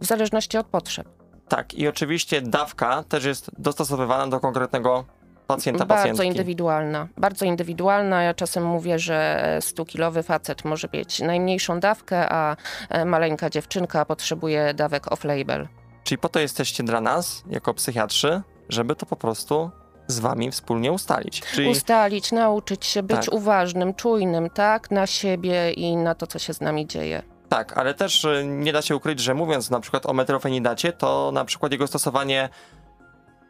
W 0.00 0.06
zależności 0.06 0.58
od 0.58 0.66
potrzeb. 0.66 1.08
Tak, 1.48 1.74
i 1.74 1.88
oczywiście 1.88 2.42
dawka 2.42 3.02
też 3.02 3.24
jest 3.24 3.50
dostosowywana 3.58 4.28
do 4.28 4.40
konkretnego 4.40 5.04
pacjenta, 5.46 5.84
Bardzo 5.86 6.02
pacjentki. 6.02 6.26
indywidualna. 6.26 7.08
Bardzo 7.16 7.44
indywidualna. 7.44 8.22
Ja 8.22 8.34
czasem 8.34 8.64
mówię, 8.66 8.98
że 8.98 9.44
100-kilowy 9.62 10.22
facet 10.22 10.64
może 10.64 10.88
mieć 10.92 11.20
najmniejszą 11.20 11.80
dawkę, 11.80 12.28
a 12.32 12.56
e, 12.90 13.04
maleńka 13.04 13.50
dziewczynka 13.50 14.04
potrzebuje 14.04 14.74
dawek 14.74 15.06
off-label. 15.06 15.66
Czyli 16.04 16.18
po 16.18 16.28
to 16.28 16.38
jesteście 16.40 16.82
dla 16.84 17.00
nas, 17.00 17.42
jako 17.50 17.74
psychiatrzy, 17.74 18.42
żeby 18.68 18.96
to 18.96 19.06
po 19.06 19.16
prostu 19.16 19.70
z 20.06 20.18
wami 20.18 20.50
wspólnie 20.50 20.92
ustalić. 20.92 21.40
Czyli 21.54 21.68
Ustalić, 21.70 22.32
nauczyć 22.32 22.86
się 22.86 23.02
być 23.02 23.24
Tak. 23.26 23.34
uważnym, 23.34 23.94
czujnym, 23.94 24.50
tak? 24.50 24.90
Na 24.90 25.06
siebie 25.06 25.72
i 25.72 25.96
na 25.96 26.14
to, 26.14 26.26
co 26.26 26.38
się 26.38 26.54
z 26.54 26.60
nami 26.60 26.86
dzieje. 26.86 27.22
tak, 27.48 27.78
ale 27.78 27.94
też 27.94 28.24
y, 28.24 28.44
nie 28.46 28.72
da 28.72 28.82
się 28.82 28.96
ukryć, 28.96 29.20
że 29.20 29.34
mówiąc 29.34 29.70
na 29.70 29.80
przykład 29.80 30.06
o 30.06 30.12
metylofenidacie, 30.12 30.92
to 30.92 31.30
na 31.34 31.44
przykład 31.44 31.72
jego 31.72 31.86
stosowanie 31.86 32.48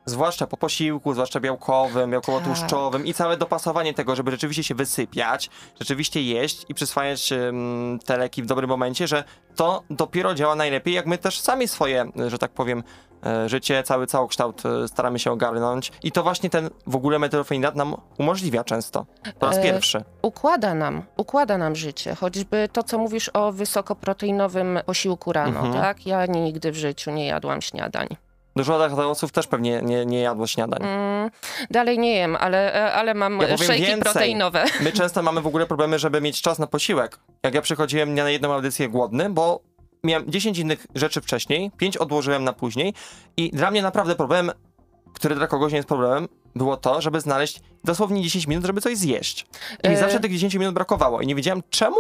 zwłaszcza 0.07 0.47
po 0.47 0.57
posiłku, 0.57 1.13
zwłaszcza 1.15 1.41
białkowym, 1.41 2.11
białkowo-tłuszczowym 2.11 3.07
i 3.07 3.15
całe 3.15 3.37
dopasowanie 3.37 3.95
tego, 3.95 4.17
żeby 4.17 4.31
rzeczywiście 4.31 4.65
się 4.65 4.75
wysypiać, 4.75 5.51
rzeczywiście 5.81 6.23
jeść 6.23 6.65
i 6.69 6.75
przyswajać 6.75 7.33
ym, 7.33 7.99
te 8.07 8.17
leki 8.17 8.43
w 8.43 8.47
dobrym 8.47 8.71
momencie, 8.71 9.07
że 9.09 9.25
to 9.57 9.83
dopiero 9.91 10.35
działa 10.35 10.55
najlepiej, 10.55 10.95
jak 10.95 11.07
my 11.07 11.19
też 11.19 11.41
sami 11.41 11.69
swoje, 11.69 12.05
że 12.29 12.39
tak 12.39 12.51
powiem, 12.51 12.83
y, 13.45 13.49
życie, 13.49 13.83
cały 13.83 14.07
całokształt 14.07 14.63
y, 14.85 14.89
staramy 14.89 15.19
się 15.19 15.33
ogarnąć 15.33 15.93
i 16.03 16.13
to 16.13 16.23
właśnie 16.23 16.51
ten 16.51 16.71
w 16.87 16.97
ogóle 16.97 17.19
metylofenidat 17.19 17.77
nam 17.77 17.95
umożliwia 18.19 18.65
często, 18.65 19.07
po 19.39 19.47
raz 19.47 19.57
E, 19.57 19.63
pierwszy. 19.63 20.05
Układa 20.23 20.75
nam, 20.75 21.03
układa 21.17 21.59
nam 21.59 21.77
życie. 21.77 22.15
Choćby 22.15 22.69
to, 22.73 22.83
co 22.83 22.99
mówisz 22.99 23.31
o 23.35 23.53
wysokoproteinowym 23.53 24.79
posiłku 24.87 25.33
rano, 25.33 25.61
Mhm. 25.61 25.75
tak? 25.75 26.07
Ja 26.07 26.27
nigdy 26.27 26.73
w 26.73 26.77
życiu 26.77 27.11
nie 27.11 27.27
jadłam 27.27 27.63
śniadań. 27.63 28.09
Dużo 28.57 28.85
adhd 28.85 29.33
też 29.33 29.47
pewnie 29.47 29.81
nie, 29.83 30.07
nie 30.07 30.21
jadło 30.21 30.47
śniadań. 30.47 30.81
Mm, 30.83 31.31
dalej 31.71 31.99
nie 31.99 32.17
jem, 32.17 32.37
ale, 32.37 32.75
e, 32.75 32.93
ale 32.93 33.15
mam 33.15 33.41
Ja 33.41 33.57
szejki 33.57 33.87
więcej. 33.87 34.03
proteinowe. 34.03 34.65
My 34.85 34.93
często 34.93 35.23
mamy 35.23 35.41
w 35.41 35.47
ogóle 35.47 35.67
problemy, 35.67 35.99
żeby 35.99 36.21
mieć 36.21 36.43
czas 36.43 36.59
na 36.59 36.67
posiłek. 36.67 37.19
Jak 37.43 37.55
ja 37.55 37.63
przychodziłem 37.63 38.15
na 38.15 38.31
jedną 38.31 38.53
audycję 38.55 38.89
głodny, 38.89 39.31
bo 39.31 39.61
miałem 40.05 40.31
10 40.31 40.59
innych 40.59 40.87
rzeczy 40.95 41.21
wcześniej, 41.21 41.71
5 41.77 41.97
odłożyłem 41.97 42.45
na 42.45 42.53
później 42.53 42.95
i 43.37 43.51
dla 43.51 43.71
mnie 43.71 43.83
naprawdę 43.83 44.15
problem, 44.15 44.51
który 45.15 45.35
dla 45.35 45.47
kogoś 45.47 45.73
nie 45.73 45.77
jest 45.77 45.89
problemem, 45.89 46.29
było 46.55 46.77
to, 46.77 47.01
żeby 47.01 47.21
znaleźć 47.21 47.61
dosłownie 47.85 48.23
10 48.23 48.47
minut, 48.47 48.65
żeby 48.67 48.81
coś 48.81 48.97
zjeść. 48.97 49.47
I 49.85 49.89
mi 49.89 49.95
E. 49.95 49.99
zawsze 49.99 50.21
tych 50.21 50.33
10 50.33 50.55
minut 50.55 50.75
brakowało 50.75 51.21
i 51.21 51.27
nie 51.27 51.35
wiedziałem 51.35 51.63
czemu 51.71 51.97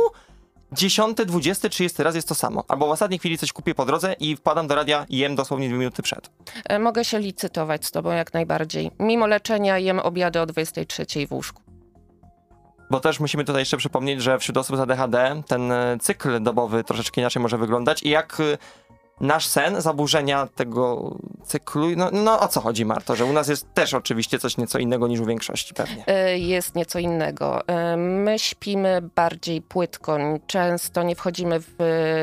10, 0.72 1.16
20, 1.26 1.68
30 1.68 2.02
raz 2.02 2.14
jest 2.14 2.28
to 2.28 2.34
samo. 2.34 2.64
Albo 2.68 2.86
w 2.86 2.90
ostatniej 2.90 3.18
chwili 3.18 3.38
coś 3.38 3.52
kupię 3.52 3.74
po 3.74 3.84
drodze 3.86 4.12
i 4.12 4.36
wpadam 4.36 4.66
do 4.66 4.74
radia 4.74 5.06
i 5.08 5.18
jem 5.18 5.36
dosłownie 5.36 5.68
2 5.68 5.78
minuty 5.78 6.02
przed. 6.02 6.30
E, 6.64 6.78
Mogę 6.78 7.04
się 7.04 7.18
licytować 7.18 7.84
z 7.84 7.90
tobą 7.90 8.12
jak 8.12 8.34
najbardziej. 8.34 8.90
Mimo 8.98 9.26
leczenia 9.26 9.78
jem 9.78 9.98
obiady 9.98 10.40
o 10.40 10.46
23 10.46 11.26
w 11.26 11.32
łóżku. 11.32 11.62
Bo 12.90 13.00
też 13.00 13.20
musimy 13.20 13.44
tutaj 13.44 13.62
jeszcze 13.62 13.76
przypomnieć, 13.76 14.22
że 14.22 14.38
wśród 14.38 14.56
osób 14.56 14.76
z 14.76 14.80
ADHD 14.80 15.42
ten 15.46 15.72
e, 15.72 15.96
cykl 16.00 16.42
dobowy 16.42 16.84
troszeczkę 16.84 17.20
inaczej 17.20 17.42
może 17.42 17.58
wyglądać 17.58 18.02
i 18.02 18.08
jak 18.10 18.40
e, 18.40 18.58
nasz 19.20 19.46
sen, 19.46 19.80
zaburzenia 19.80 20.48
tego 20.54 21.14
cyklu, 21.44 21.86
no, 21.96 22.10
no 22.12 22.40
o 22.40 22.48
co 22.48 22.60
chodzi 22.60 22.84
Marto, 22.84 23.16
że 23.16 23.24
u 23.24 23.32
nas 23.32 23.48
jest 23.48 23.74
też 23.74 23.94
oczywiście 23.94 24.38
coś 24.38 24.56
nieco 24.56 24.78
innego 24.78 25.08
niż 25.08 25.20
u 25.20 25.26
większości 25.26 25.74
pewnie. 25.74 26.04
E, 26.06 26.38
Jest 26.38 26.74
nieco 26.74 26.98
innego. 26.98 27.68
E, 27.68 27.96
My 27.96 28.38
śpimy 28.38 29.02
bardziej 29.16 29.62
płytko, 29.62 30.18
często 30.46 31.02
nie 31.02 31.16
wchodzimy 31.16 31.60
w 31.60 31.76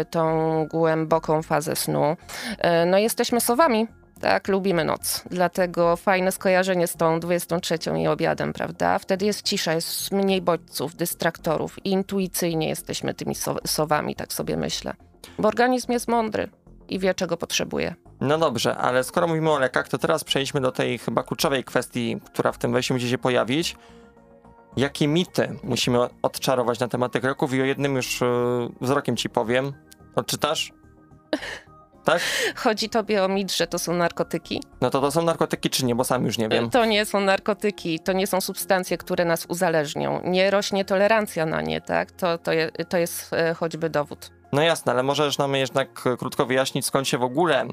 tą 0.09 0.65
głęboką 0.71 1.41
fazę 1.43 1.75
snu. 1.75 2.17
E, 2.57 2.85
No 2.85 2.97
jesteśmy 2.97 3.41
sowami. 3.41 3.87
Tak, 4.21 4.47
lubimy 4.47 4.85
noc. 4.85 5.23
Dlatego 5.29 5.95
fajne 5.95 6.31
skojarzenie 6.31 6.87
z 6.87 6.95
tą 6.95 7.19
23 7.19 7.77
i 8.01 8.07
obiadem, 8.07 8.53
prawda? 8.53 8.99
Wtedy 8.99 9.25
jest 9.25 9.41
cisza, 9.41 9.73
jest 9.73 10.11
mniej 10.11 10.41
bodźców, 10.41 10.95
dystraktorów 10.95 11.85
i 11.85 11.91
intuicyjnie 11.91 12.69
jesteśmy 12.69 13.13
tymi 13.13 13.35
so- 13.35 13.67
sowami, 13.67 14.15
tak 14.15 14.33
sobie 14.33 14.57
myślę. 14.57 14.93
Bo 15.39 15.47
organizm 15.47 15.91
jest 15.91 16.07
mądry 16.07 16.49
i 16.93 16.99
wie, 16.99 17.13
czego 17.13 17.37
potrzebuje. 17.37 17.95
No 18.21 18.37
dobrze, 18.37 18.77
ale 18.77 19.03
skoro 19.03 19.27
mówimy 19.27 19.51
o 19.51 19.59
lekach, 19.59 19.87
to 19.87 19.97
teraz 19.97 20.23
przejdźmy 20.23 20.61
do 20.61 20.71
tej 20.71 20.97
chyba 20.97 21.23
kluczowej 21.23 21.63
kwestii, 21.63 22.17
która 22.25 22.51
w 22.51 22.57
tym 22.57 22.73
wejściu 22.73 22.93
musi 22.93 23.09
się 23.09 23.17
pojawić. 23.17 23.75
Jakie 24.77 25.07
mity 25.07 25.59
musimy 25.63 25.99
odczarować 26.21 26.79
na 26.79 26.87
temat 26.87 27.11
tych 27.11 27.23
leków 27.23 27.53
i 27.53 27.61
o 27.61 27.65
jednym 27.65 27.95
już 27.95 28.21
e, 28.21 28.25
wzrokiem 28.81 29.17
ci 29.17 29.29
powiem. 29.29 29.73
Odczytasz? 30.15 30.71
Tak? 32.03 32.21
Chodzi 32.55 32.89
tobie 32.89 33.23
o 33.23 33.27
mit, 33.27 33.51
że 33.51 33.67
to 33.67 33.79
są 33.79 33.93
narkotyki? 33.93 34.61
No 34.81 34.89
to 34.89 35.01
to 35.01 35.11
są 35.11 35.21
narkotyki 35.21 35.69
czy 35.69 35.85
nie, 35.85 35.95
bo 35.95 36.03
sam 36.03 36.25
już 36.25 36.37
nie 36.37 36.49
wiem. 36.49 36.69
To 36.69 36.85
nie 36.85 37.05
są 37.05 37.19
narkotyki, 37.19 37.99
to 37.99 38.13
nie 38.13 38.27
są 38.27 38.41
substancje, 38.41 38.97
które 38.97 39.25
nas 39.25 39.45
uzależnią. 39.45 40.21
Nie 40.23 40.51
rośnie 40.51 40.85
tolerancja 40.85 41.45
na 41.45 41.61
nie, 41.61 41.81
tak? 41.81 42.11
To, 42.11 42.37
to, 42.37 42.51
je, 42.51 42.71
to 42.71 42.97
jest 42.97 43.33
e, 43.33 43.53
choćby 43.53 43.89
dowód. 43.89 44.31
No 44.53 44.61
jasne, 44.61 44.91
ale 44.91 45.03
możesz 45.03 45.37
nam 45.37 45.55
jednak 45.55 45.89
e, 46.05 46.17
krótko 46.17 46.45
wyjaśnić, 46.45 46.85
skąd 46.85 47.07
się 47.07 47.17
w 47.17 47.23
ogóle 47.23 47.61
e, 47.61 47.67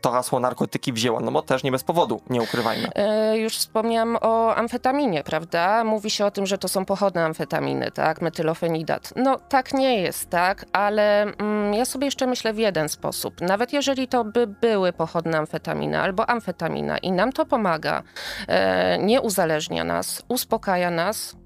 to 0.00 0.10
hasło 0.10 0.40
narkotyki 0.40 0.92
wzięło, 0.92 1.20
no 1.20 1.32
bo 1.32 1.42
też 1.42 1.62
nie 1.62 1.72
bez 1.72 1.84
powodu, 1.84 2.20
nie 2.30 2.42
ukrywajmy. 2.42 2.88
E, 2.94 3.38
Już 3.38 3.56
wspomniałam 3.56 4.18
o 4.20 4.54
amfetaminie, 4.54 5.22
prawda? 5.24 5.84
Mówi 5.84 6.10
się 6.10 6.26
o 6.26 6.30
tym, 6.30 6.46
że 6.46 6.58
to 6.58 6.68
są 6.68 6.84
pochodne 6.84 7.24
amfetaminy, 7.24 7.90
tak? 7.90 8.22
Metylofenidat. 8.22 9.12
No 9.16 9.38
tak 9.48 9.74
nie 9.74 10.00
jest, 10.00 10.30
tak? 10.30 10.64
Ale 10.72 11.22
mm, 11.22 11.74
ja 11.74 11.84
sobie 11.84 12.04
jeszcze 12.04 12.26
myślę 12.26 12.52
w 12.52 12.58
jeden 12.58 12.88
sposób. 12.88 13.40
Nawet 13.40 13.72
jeżeli 13.72 14.08
to 14.08 14.24
by 14.24 14.46
były 14.46 14.92
pochodne 14.92 15.38
amfetaminy 15.38 16.00
albo 16.00 16.30
amfetamina 16.30 16.98
i 16.98 17.12
nam 17.12 17.32
to 17.32 17.46
pomaga, 17.46 18.02
e, 18.48 18.98
nie 18.98 19.20
uzależnia 19.20 19.84
nas, 19.84 20.22
uspokaja 20.28 20.90
nas, 20.90 21.36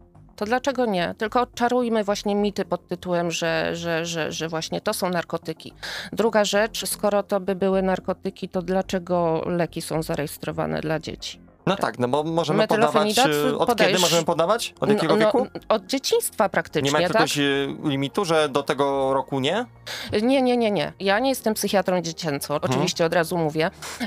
to 0.41 0.47
dlaczego 0.47 0.87
nie? 0.87 1.15
Tylko 1.19 1.41
odczarujmy 1.41 2.05
właśnie 2.05 2.35
mity 2.35 2.65
pod 2.65 2.89
tytułem, 2.89 3.31
że, 3.31 3.77
że, 3.77 4.07
że, 4.07 4.33
że 4.33 4.49
właśnie 4.49 4.81
to 4.81 4.95
są 4.95 5.11
narkotyki. 5.11 5.73
Druga 6.13 6.45
rzecz, 6.45 6.87
skoro 6.89 7.23
to 7.23 7.41
by 7.41 7.55
były 7.55 7.83
narkotyki, 7.83 8.49
to 8.49 8.63
dlaczego 8.63 9.43
leki 9.47 9.83
są 9.83 10.03
zarejestrowane 10.03 10.81
dla 10.81 10.99
dzieci? 11.01 11.50
No 11.71 11.77
tak, 11.77 11.99
no 11.99 12.09
bo 12.09 12.25
możemy 12.25 12.67
podawać, 12.69 13.19
e, 13.19 13.57
od 13.59 13.69
podajesz- 13.69 13.87
kiedy 13.87 13.99
możemy 13.99 14.25
podawać? 14.25 14.75
Od 14.81 14.89
jakiego 14.89 15.17
no, 15.17 15.27
wieku? 15.27 15.47
No, 15.55 15.61
od 15.69 15.87
dzieciństwa 15.87 16.49
praktycznie, 16.49 16.87
Nie 16.87 16.93
ma 16.93 16.99
tak? 16.99 17.09
jakiegoś 17.09 17.39
e, 17.39 17.43
limitu, 17.85 18.25
że 18.25 18.49
do 18.49 18.63
tego 18.63 19.15
roku 19.15 19.41
nie? 19.41 19.67
Nie, 20.23 20.43
nie, 20.43 20.57
nie, 20.57 20.71
nie. 20.71 20.93
Ja 21.01 21.19
nie 21.19 21.29
jestem 21.29 21.55
psychiatrą 21.55 22.01
dziecięcą, 22.01 22.55
Mhm. 22.55 22.73
oczywiście 22.73 23.05
od 23.05 23.15
razu 23.15 23.37
mówię. 23.39 23.71
Yy, 24.01 24.07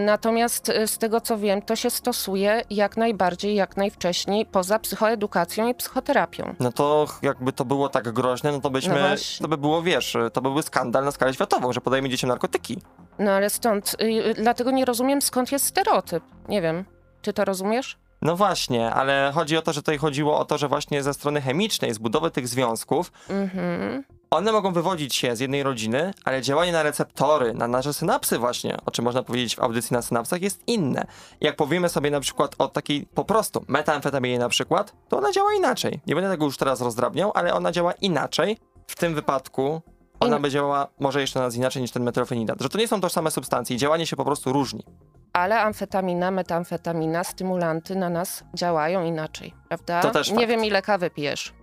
Natomiast 0.00 0.72
z 0.86 0.98
tego 0.98 1.20
co 1.20 1.38
wiem, 1.38 1.62
to 1.62 1.76
się 1.76 1.90
stosuje 1.90 2.62
jak 2.70 2.96
najbardziej, 2.96 3.54
jak 3.54 3.76
najwcześniej 3.76 4.46
poza 4.46 4.78
psychoedukacją 4.78 5.68
i 5.68 5.74
psychoterapią. 5.74 6.54
No 6.60 6.72
to 6.72 7.06
jakby 7.22 7.52
to 7.52 7.64
było 7.64 7.88
tak 7.88 8.12
groźne, 8.12 8.52
no 8.52 8.60
to 8.60 8.70
byśmy, 8.70 8.94
No 9.00 9.16
to 9.42 9.48
by 9.48 9.58
było, 9.58 9.82
wiesz, 9.82 10.16
to 10.32 10.40
by 10.40 10.50
był 10.50 10.62
skandal 10.62 11.04
na 11.04 11.10
skalę 11.10 11.34
światową, 11.34 11.72
że 11.72 11.80
podajemy 11.80 12.08
dzieciom 12.08 12.28
narkotyki. 12.28 12.78
No 13.20 13.30
ale 13.32 13.50
stąd, 13.50 13.96
yy, 14.00 14.34
dlatego 14.34 14.70
nie 14.70 14.84
rozumiem 14.84 15.22
skąd 15.22 15.52
jest 15.52 15.64
stereotyp. 15.66 16.24
Nie 16.48 16.62
wiem. 16.62 16.84
Czy 17.22 17.32
to 17.32 17.44
rozumiesz? 17.44 17.98
No 18.22 18.36
właśnie, 18.36 18.90
ale 18.94 19.30
chodzi 19.34 19.56
o 19.56 19.62
to, 19.62 19.72
że 19.72 19.80
tutaj 19.82 19.98
chodziło 19.98 20.38
o 20.38 20.44
to, 20.44 20.58
że 20.58 20.68
właśnie 20.68 21.02
ze 21.02 21.14
strony 21.14 21.40
chemicznej, 21.40 21.94
z 21.94 21.98
budowy 21.98 22.30
tych 22.30 22.48
związków, 22.48 23.12
Mhm. 23.30 24.04
one 24.30 24.52
mogą 24.52 24.72
wywodzić 24.72 25.14
się 25.14 25.36
z 25.36 25.40
jednej 25.40 25.62
rodziny, 25.62 26.10
ale 26.24 26.42
działanie 26.42 26.72
na 26.72 26.82
receptory, 26.82 27.54
na 27.54 27.68
nasze 27.68 27.94
synapsy 27.94 28.38
właśnie, 28.38 28.76
o 28.86 28.90
czym 28.90 29.04
można 29.04 29.22
powiedzieć 29.22 29.56
w 29.56 29.60
audycji 29.60 29.94
na 29.94 30.02
synapsach, 30.02 30.42
jest 30.42 30.60
inne. 30.66 31.06
Jak 31.40 31.56
powiemy 31.56 31.88
sobie 31.88 32.10
na 32.10 32.20
przykład 32.20 32.54
o 32.58 32.68
takiej 32.68 33.06
po 33.14 33.24
prostu 33.24 33.64
metamfetaminie 33.68 34.38
na 34.38 34.48
przykład, 34.48 34.92
to 35.08 35.18
ona 35.18 35.32
działa 35.32 35.54
inaczej. 35.54 36.00
Nie 36.06 36.14
będę 36.14 36.30
tego 36.30 36.44
już 36.44 36.56
teraz 36.56 36.80
rozdrabniał, 36.80 37.32
ale 37.34 37.54
ona 37.54 37.72
działa 37.72 37.92
inaczej. 37.92 38.58
W 38.86 38.96
tym 38.96 39.14
wypadku 39.14 39.82
ona 40.20 40.36
In- 40.36 40.42
by 40.42 40.50
działała 40.50 40.86
może 41.00 41.20
jeszcze 41.20 41.38
na 41.38 41.44
nas 41.44 41.54
inaczej 41.54 41.82
niż 41.82 41.90
ten 41.90 42.02
metrofenidat. 42.02 42.60
Że 42.60 42.68
to 42.68 42.78
nie 42.78 42.88
są 42.88 43.00
tożsame 43.00 43.30
substancje 43.30 43.76
i 43.76 43.78
działanie 43.78 44.06
się 44.06 44.16
po 44.16 44.24
prostu 44.24 44.52
różni. 44.52 44.84
Ale 45.32 45.60
amfetamina, 45.60 46.30
metamfetamina, 46.30 47.24
stymulanty 47.24 47.96
na 47.96 48.08
nas 48.10 48.44
działają 48.54 49.04
inaczej, 49.04 49.54
prawda? 49.68 50.00
To 50.02 50.10
też 50.10 50.30
nie 50.30 50.36
fakt. 50.36 50.48
wiem 50.48 50.64
ile 50.64 50.82
kawy 50.82 51.10
pijesz. 51.10 51.54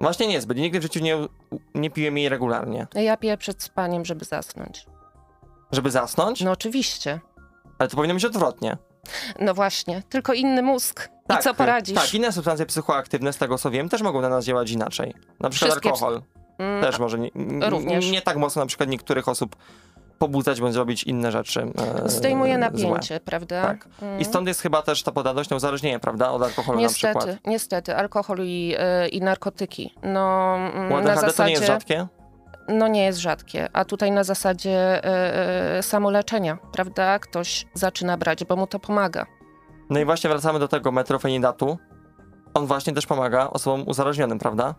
Właśnie 0.00 0.26
niezbyt. 0.26 0.58
Nigdy 0.58 0.78
w 0.80 0.82
życiu 0.82 1.00
nie, 1.00 1.16
nie 1.74 1.90
piłem 1.90 2.18
jej 2.18 2.28
regularnie. 2.28 2.86
Ja 2.94 3.16
piję 3.16 3.36
przed 3.36 3.62
spaniem, 3.62 4.04
żeby 4.04 4.24
zasnąć. 4.24 4.86
Żeby 5.72 5.90
zasnąć? 5.90 6.40
No 6.40 6.50
oczywiście. 6.50 7.20
Ale 7.78 7.88
to 7.88 7.96
powinno 7.96 8.14
być 8.14 8.24
odwrotnie. 8.24 8.76
No 9.40 9.54
właśnie, 9.54 10.02
tylko 10.08 10.32
inny 10.32 10.62
mózg. 10.62 11.08
I 11.38 11.42
co 11.42 11.54
poradzisz? 11.54 11.94
Tak, 11.94 12.14
inne 12.14 12.32
substancje 12.32 12.66
psychoaktywne, 12.66 13.32
z 13.32 13.36
tego 13.36 13.58
co 13.58 13.70
wiem, 13.70 13.88
też 13.88 14.02
mogą 14.02 14.20
na 14.20 14.28
nas 14.28 14.44
działać 14.44 14.70
inaczej. 14.70 15.14
Na 15.40 15.50
przykład 15.50 15.70
Wszystkie 15.70 15.90
alkohol. 15.90 16.22
Mm, 16.60 16.82
Też 16.82 16.98
może 16.98 17.18
nie, 17.18 17.30
również. 17.70 18.10
nie 18.10 18.22
tak 18.22 18.36
mocno 18.36 18.62
na 18.62 18.66
przykład 18.66 18.88
niektórych 18.88 19.28
osób 19.28 19.56
pobudzać 20.18 20.60
bądź 20.60 20.76
robić 20.76 21.04
inne 21.04 21.32
rzeczy. 21.32 21.66
E, 22.04 22.08
Zdejmuje 22.08 22.52
złe. 22.52 22.58
napięcie, 22.58 23.20
prawda? 23.20 23.62
Tak. 23.62 23.88
Mm. 24.02 24.20
I 24.20 24.24
stąd 24.24 24.48
jest 24.48 24.60
chyba 24.60 24.82
też 24.82 25.02
ta 25.02 25.12
podatność 25.12 25.50
na 25.50 25.56
uzależnienie, 25.56 25.98
prawda? 25.98 26.30
Od 26.30 26.42
alkoholu 26.42 26.80
na 26.80 26.88
przykład. 26.88 27.14
Niestety, 27.26 27.50
niestety, 27.50 27.96
alkohol 27.96 28.38
i, 28.40 28.74
y, 29.04 29.08
i 29.08 29.20
narkotyki. 29.20 29.94
No, 30.02 30.54
mm, 30.56 30.92
U 30.92 30.94
na 30.94 30.98
ADHD 30.98 31.14
to 31.14 31.26
zasadzie, 31.26 31.44
nie 31.48 31.52
jest 31.52 31.66
rzadkie? 31.66 32.06
No 32.68 32.88
nie 32.88 33.04
jest 33.04 33.18
rzadkie, 33.18 33.68
a 33.72 33.84
tutaj 33.84 34.10
na 34.12 34.24
zasadzie 34.24 35.04
y, 35.04 35.78
y, 35.78 35.82
samoleczenia, 35.82 36.58
prawda? 36.72 37.18
Ktoś 37.18 37.66
zaczyna 37.74 38.16
brać, 38.16 38.44
bo 38.44 38.56
mu 38.56 38.66
to 38.66 38.78
pomaga. 38.78 39.26
No 39.90 40.00
i 40.00 40.04
właśnie 40.04 40.30
wracamy 40.30 40.58
do 40.58 40.68
tego 40.68 40.92
metrofenidatu. 40.92 41.78
On 42.54 42.66
właśnie 42.66 42.92
też 42.92 43.06
pomaga 43.06 43.50
osobom 43.50 43.88
uzależnionym, 43.88 44.38
prawda? 44.38 44.74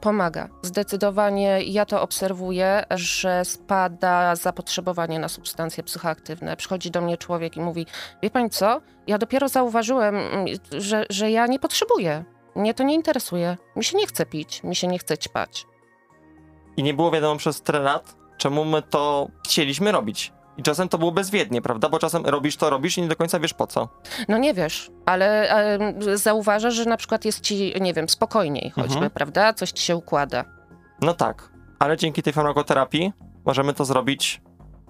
Pomaga. 0.00 0.48
Zdecydowanie 0.62 1.62
ja 1.62 1.84
to 1.86 2.02
obserwuję, 2.02 2.84
że 2.90 3.44
spada 3.44 4.36
zapotrzebowanie 4.36 5.18
na 5.18 5.28
substancje 5.28 5.82
psychoaktywne. 5.82 6.56
Przychodzi 6.56 6.90
do 6.90 7.00
mnie 7.00 7.16
człowiek 7.16 7.56
i 7.56 7.60
mówi: 7.60 7.86
Wie 8.22 8.30
pani 8.30 8.50
co? 8.50 8.80
Ja 9.06 9.18
dopiero 9.18 9.48
zauważyłem, 9.48 10.16
mm, 10.16 10.46
że, 10.72 11.06
że 11.10 11.30
ja 11.30 11.46
nie 11.46 11.58
potrzebuję. 11.58 12.24
Mnie 12.56 12.74
to 12.74 12.82
nie 12.82 12.94
interesuje. 12.94 13.56
Mi 13.76 13.84
się 13.84 13.98
nie 13.98 14.06
chce 14.06 14.26
pić, 14.26 14.62
mi 14.62 14.76
się 14.76 14.86
nie 14.86 14.98
chce 14.98 15.18
ćpać. 15.18 15.66
I 16.76 16.82
nie 16.82 16.94
było 16.94 17.10
wiadomo 17.10 17.36
przez 17.36 17.62
tyle 17.62 17.80
lat, 17.80 18.16
czemu 18.36 18.64
my 18.64 18.82
to 18.82 19.28
chcieliśmy 19.46 19.92
robić. 19.92 20.32
I 20.60 20.62
czasem 20.62 20.88
to 20.88 20.98
było 20.98 21.12
bezwiednie, 21.12 21.62
prawda? 21.62 21.88
Bo 21.88 21.98
czasem 21.98 22.26
robisz 22.26 22.56
to, 22.56 22.70
robisz 22.70 22.98
i 22.98 23.02
nie 23.02 23.08
do 23.08 23.16
końca 23.16 23.40
wiesz 23.40 23.54
po 23.54 23.66
co. 23.66 23.88
No 24.28 24.38
nie 24.38 24.54
wiesz, 24.54 24.90
ale 25.06 25.48
em, 25.48 25.94
zauważasz, 26.18 26.74
że 26.74 26.84
na 26.84 26.96
przykład 26.96 27.24
jest 27.24 27.40
ci, 27.40 27.74
nie 27.80 27.94
wiem, 27.94 28.08
spokojniej 28.08 28.70
choćby, 28.70 28.94
Mhm. 28.94 29.10
prawda? 29.10 29.52
Coś 29.52 29.70
ci 29.72 29.82
się 29.84 29.96
układa. 29.96 30.44
No 31.00 31.14
tak, 31.14 31.52
ale 31.78 31.96
dzięki 31.96 32.22
tej 32.22 32.32
farmakoterapii 32.32 33.12
możemy 33.44 33.74
to 33.74 33.84
zrobić 33.84 34.42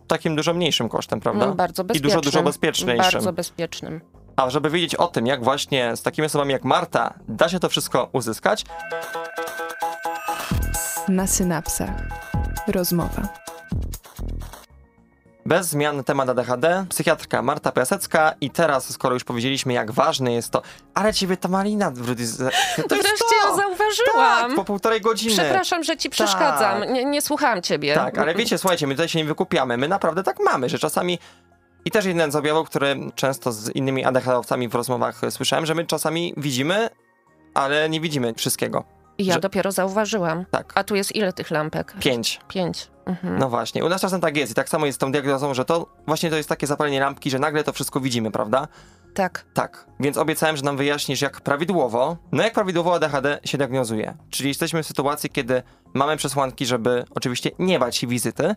takim 0.06 0.36
dużo 0.36 0.54
mniejszym 0.54 0.88
kosztem, 0.88 1.20
prawda? 1.20 1.46
No, 1.46 1.54
bardzo 1.54 1.82
I 1.82 1.86
bezpiecznym. 1.86 2.10
dużo, 2.10 2.20
dużo 2.20 2.42
bezpieczniejszym. 2.42 3.12
Bardzo 3.12 3.32
bezpiecznym. 3.32 4.00
A 4.36 4.50
żeby 4.50 4.70
wiedzieć 4.70 4.94
o 4.94 5.06
tym, 5.06 5.26
jak 5.26 5.44
właśnie 5.44 5.96
z 5.96 6.02
takimi 6.02 6.26
osobami 6.26 6.52
jak 6.52 6.64
Marta 6.64 7.14
da 7.28 7.48
się 7.48 7.60
to 7.60 7.68
wszystko 7.68 8.08
uzyskać, 8.12 8.64
Na 11.08 11.26
synapsach. 11.26 11.90
Rozmowa. 12.68 13.28
Bez 15.50 15.66
zmian 15.68 16.04
temat 16.04 16.28
ADHD, 16.28 16.86
psychiatrka 16.88 17.42
Marta 17.42 17.72
Piasecka 17.72 18.34
i 18.40 18.50
teraz, 18.50 18.90
skoro 18.92 19.14
już 19.14 19.24
powiedzieliśmy, 19.24 19.72
jak 19.72 19.90
ważne 19.90 20.32
jest 20.32 20.50
to, 20.50 20.62
ale 20.94 21.14
ciebie 21.14 21.36
ta 21.36 21.48
malina 21.48 21.90
wróci. 21.90 22.24
z- 22.26 22.36
To 22.38 22.44
jest 22.44 22.88
Wreszcie 23.08 23.24
to! 23.42 23.48
ją 23.48 23.56
zauważyłam. 23.56 24.46
Tak, 24.48 24.54
po 24.56 24.64
półtorej 24.64 25.00
godziny. 25.00 25.34
Przepraszam, 25.34 25.84
że 25.84 25.96
ci 25.96 26.10
przeszkadzam. 26.10 26.80
Tak. 26.80 26.90
Nie, 26.90 27.04
nie 27.04 27.22
słuchałam 27.22 27.62
ciebie. 27.62 27.94
Tak, 27.94 28.18
ale 28.18 28.34
wiecie, 28.34 28.58
słuchajcie, 28.58 28.86
my 28.86 28.94
tutaj 28.94 29.08
się 29.08 29.18
nie 29.18 29.24
wykupiamy. 29.24 29.76
My 29.76 29.88
naprawdę 29.88 30.22
tak 30.22 30.36
mamy, 30.44 30.68
że 30.68 30.78
czasami. 30.78 31.18
I 31.84 31.90
też 31.90 32.04
jeden 32.04 32.32
z 32.32 32.36
objawów, 32.36 32.68
który 32.68 32.96
często 33.14 33.52
z 33.52 33.68
innymi 33.76 34.04
ADHD-owcami 34.04 34.68
w 34.68 34.74
rozmowach 34.74 35.20
słyszałem, 35.30 35.66
że 35.66 35.74
my 35.74 35.86
czasami 35.86 36.34
widzimy, 36.36 36.88
ale 37.54 37.88
nie 37.88 38.00
widzimy 38.00 38.34
wszystkiego. 38.34 38.84
Ja 39.26 39.34
że- 39.34 39.40
dopiero 39.40 39.72
zauważyłam. 39.72 40.44
Tak. 40.50 40.72
A 40.74 40.84
tu 40.84 40.94
jest 40.96 41.16
ile 41.16 41.32
tych 41.32 41.50
lampek? 41.50 41.94
Pięć. 42.00 42.40
Pięć. 42.48 42.88
Mhm. 43.06 43.38
No 43.38 43.48
właśnie. 43.48 43.84
U 43.84 43.88
nas 43.88 44.00
czasem 44.00 44.20
tak 44.20 44.36
jest 44.36 44.52
i 44.52 44.54
tak 44.54 44.68
samo 44.68 44.86
jest 44.86 44.96
z 44.96 44.98
tą 44.98 45.12
diagnozą, 45.12 45.54
że 45.54 45.64
to 45.64 45.86
właśnie 46.06 46.30
to 46.30 46.36
jest 46.36 46.48
takie 46.48 46.66
zapalenie 46.66 47.00
lampki, 47.00 47.30
że 47.30 47.38
nagle 47.38 47.64
to 47.64 47.72
wszystko 47.72 48.00
widzimy, 48.00 48.30
prawda? 48.30 48.68
Tak. 49.14 49.44
Tak. 49.54 49.86
Więc 50.00 50.16
obiecałem, 50.16 50.56
że 50.56 50.62
nam 50.62 50.76
wyjaśnisz, 50.76 51.20
jak 51.22 51.40
prawidłowo, 51.40 52.16
no 52.32 52.42
jak 52.42 52.52
prawidłowo 52.52 52.94
ADHD 52.94 53.38
się 53.44 53.58
diagnozuje. 53.58 54.14
Czyli 54.30 54.48
jesteśmy 54.48 54.82
w 54.82 54.86
sytuacji, 54.86 55.30
kiedy 55.30 55.62
mamy 55.94 56.16
przesłanki, 56.16 56.66
żeby 56.66 57.04
oczywiście 57.14 57.50
nie 57.58 57.78
bać 57.78 57.96
się 57.96 58.06
wizyty 58.06 58.54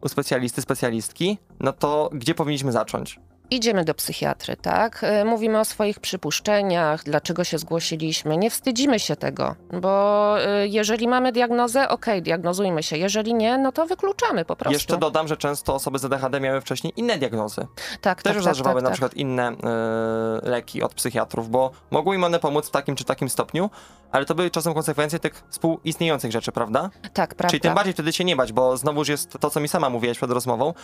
u 0.00 0.08
specjalisty, 0.08 0.62
specjalistki, 0.62 1.38
no 1.60 1.72
to 1.72 2.10
gdzie 2.12 2.34
powinniśmy 2.34 2.72
zacząć? 2.72 3.20
Idziemy 3.52 3.84
do 3.84 3.94
psychiatry, 3.94 4.56
tak? 4.56 5.04
E, 5.04 5.24
Mówimy 5.24 5.60
o 5.60 5.64
swoich 5.64 6.00
przypuszczeniach, 6.00 7.04
dlaczego 7.04 7.44
się 7.44 7.58
zgłosiliśmy. 7.58 8.36
Nie 8.36 8.50
wstydzimy 8.50 8.98
się 8.98 9.16
tego, 9.16 9.54
bo 9.72 10.36
e, 10.40 10.66
jeżeli 10.66 11.08
mamy 11.08 11.32
diagnozę, 11.32 11.88
okej, 11.88 12.22
diagnozujmy 12.22 12.82
się. 12.82 12.96
Jeżeli 12.96 13.34
nie, 13.34 13.58
no 13.58 13.72
to 13.72 13.86
wykluczamy 13.86 14.44
po 14.44 14.56
prostu. 14.56 14.72
Jeszcze 14.72 14.96
dodam, 14.96 15.28
że 15.28 15.36
często 15.36 15.74
osoby 15.74 15.98
z 15.98 16.04
ADHD 16.04 16.40
miały 16.40 16.60
wcześniej 16.60 16.92
inne 16.96 17.18
diagnozy. 17.18 17.66
tak, 18.00 18.22
Też 18.22 18.34
tak, 18.34 18.34
tak, 18.34 18.42
zażywały 18.42 18.74
tak, 18.74 18.82
na 18.82 18.88
tak. 18.88 18.92
przykład 18.94 19.14
inne 19.14 19.52
y, 19.52 19.56
leki 20.42 20.82
od 20.82 20.94
psychiatrów, 20.94 21.50
bo 21.50 21.70
mogły 21.90 22.14
im 22.16 22.24
one 22.24 22.38
pomóc 22.38 22.68
w 22.68 22.70
takim 22.70 22.96
czy 22.96 23.04
takim 23.04 23.28
stopniu, 23.28 23.70
ale 24.12 24.24
to 24.24 24.34
były 24.34 24.50
czasem 24.50 24.74
konsekwencje 24.74 25.18
tych 25.18 25.42
współistniejących 25.48 26.32
rzeczy, 26.32 26.52
prawda? 26.52 26.90
Tak, 27.12 27.34
prawda. 27.34 27.50
Czyli 27.50 27.60
tym 27.60 27.74
bardziej 27.74 27.92
wtedy 27.94 28.12
się 28.12 28.24
nie 28.24 28.36
bać, 28.36 28.52
bo 28.52 28.76
znowuż 28.76 29.08
jest 29.08 29.36
to, 29.40 29.50
co 29.50 29.60
mi 29.60 29.68
sama 29.68 29.90
mówiłaś 29.90 30.16
przed 30.16 30.30
rozmową, 30.30 30.74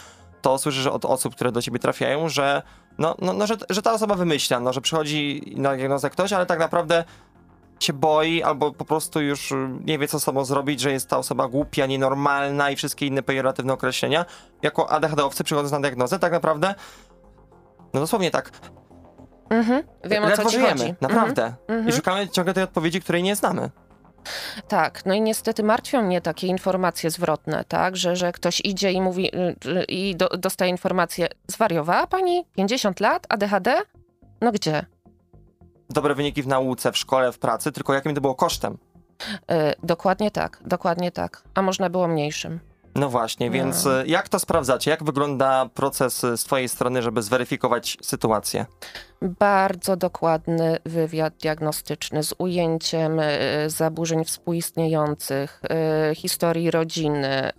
to 0.43 0.59
słyszysz 0.59 0.87
od 0.87 1.05
osób, 1.05 1.35
które 1.35 1.53
do 1.53 1.63
ciebie 1.63 1.79
trafiają, 1.79 2.29
że, 2.29 2.58
no, 2.99 3.15
no, 3.19 3.33
no, 3.33 3.47
że, 3.47 3.57
że 3.71 3.83
ta 3.83 3.93
osoba 3.93 4.15
wymyśla, 4.15 4.61
no, 4.61 4.73
że 4.73 4.81
przychodzi 4.81 5.53
na 5.57 5.77
diagnozę 5.77 6.11
ktoś, 6.11 6.33
ale 6.33 6.47
tak 6.47 6.59
naprawdę 6.59 7.05
się 7.81 7.93
boi 7.93 8.43
albo 8.43 8.73
po 8.73 8.85
prostu 8.85 9.21
już 9.21 9.55
nie 9.85 9.99
wie, 9.99 10.09
co 10.09 10.21
z 10.21 10.23
sobą 10.23 10.45
zrobić, 10.45 10.81
że 10.81 10.93
jest 10.93 11.09
ta 11.09 11.19
osoba 11.19 11.49
głupia, 11.49 11.87
nienormalna 11.87 12.71
i 12.71 12.77
wszystkie 12.77 13.07
inne 13.07 13.23
pejoratywne 13.23 13.73
określenia. 13.73 14.25
Jako 14.63 14.91
ADHD-owcy 14.91 15.45
przychodząc 15.45 15.73
na 15.73 15.81
diagnozę, 15.81 16.19
tak 16.19 16.33
naprawdę, 16.33 16.75
no 17.95 18.01
dosłownie 18.01 18.31
tak, 18.31 18.51
Mhm. 19.51 19.83
Wiem, 20.05 20.25
o 20.25 20.31
co 20.31 20.45
ci 20.45 20.61
chodzi. 20.61 20.95
naprawdę. 21.01 21.55
Mhm. 21.69 21.89
I 21.89 21.93
szukamy 21.93 22.29
ciągle 22.29 22.55
tej 22.55 22.65
odpowiedzi, 22.65 23.01
której 23.01 23.23
nie 23.23 23.37
znamy. 23.37 23.71
Tak, 24.69 25.07
no 25.07 25.15
i 25.15 25.21
niestety 25.21 25.63
martwią 25.63 26.03
mnie 26.03 26.21
takie 26.21 26.47
informacje 26.47 27.11
zwrotne, 27.11 27.65
tak, 27.69 27.97
że, 27.97 28.17
że 28.17 28.33
ktoś 28.33 28.61
idzie 28.65 28.93
i 28.93 29.01
mówi 29.01 29.37
y, 29.37 29.57
y, 29.69 29.85
i 29.85 30.17
do, 30.17 30.29
dostaje 30.29 30.71
informację, 30.71 31.29
zwariowała 31.47 32.07
pani 32.07 32.45
50 32.57 33.01
lat, 33.01 33.27
ADHD? 33.29 33.77
No 34.41 34.53
gdzie? 34.53 34.87
Dobre 35.91 36.15
wyniki 36.15 36.43
w 36.43 36.47
nauce, 36.47 36.93
w 36.93 36.97
szkole, 36.97 37.33
w 37.33 37.39
pracy, 37.39 37.73
tylko 37.73 37.95
jakim 37.95 38.15
to 38.15 38.21
było 38.21 38.35
kosztem. 38.35 38.79
Y, 39.33 39.55
dokładnie 39.83 40.31
tak, 40.31 40.61
dokładnie 40.65 41.13
tak. 41.13 41.43
A 41.55 41.63
można 41.63 41.91
było 41.91 42.09
mniejszym. 42.09 42.61
No 42.99 43.09
właśnie, 43.09 43.51
więc 43.51 43.87
e, 43.87 44.05
jak 44.07 44.29
to 44.29 44.39
sprawdzacie? 44.39 44.91
Jak 44.91 45.05
wygląda 45.05 45.69
proces 45.75 46.25
e, 46.25 46.37
z 46.37 46.45
twojej 46.45 46.69
strony, 46.69 47.03
żeby 47.03 47.23
zweryfikować 47.23 47.97
sytuację? 48.03 48.67
Bardzo 49.23 49.97
dokładny 49.97 50.79
wywiad 50.85 51.35
diagnostyczny 51.37 52.23
z 52.23 52.35
ujęciem 52.39 53.21
y, 53.21 53.27
zaburzeń 53.67 54.25
współistniejących, 54.25 55.63
historii 56.15 56.71
rodziny, 56.71 57.51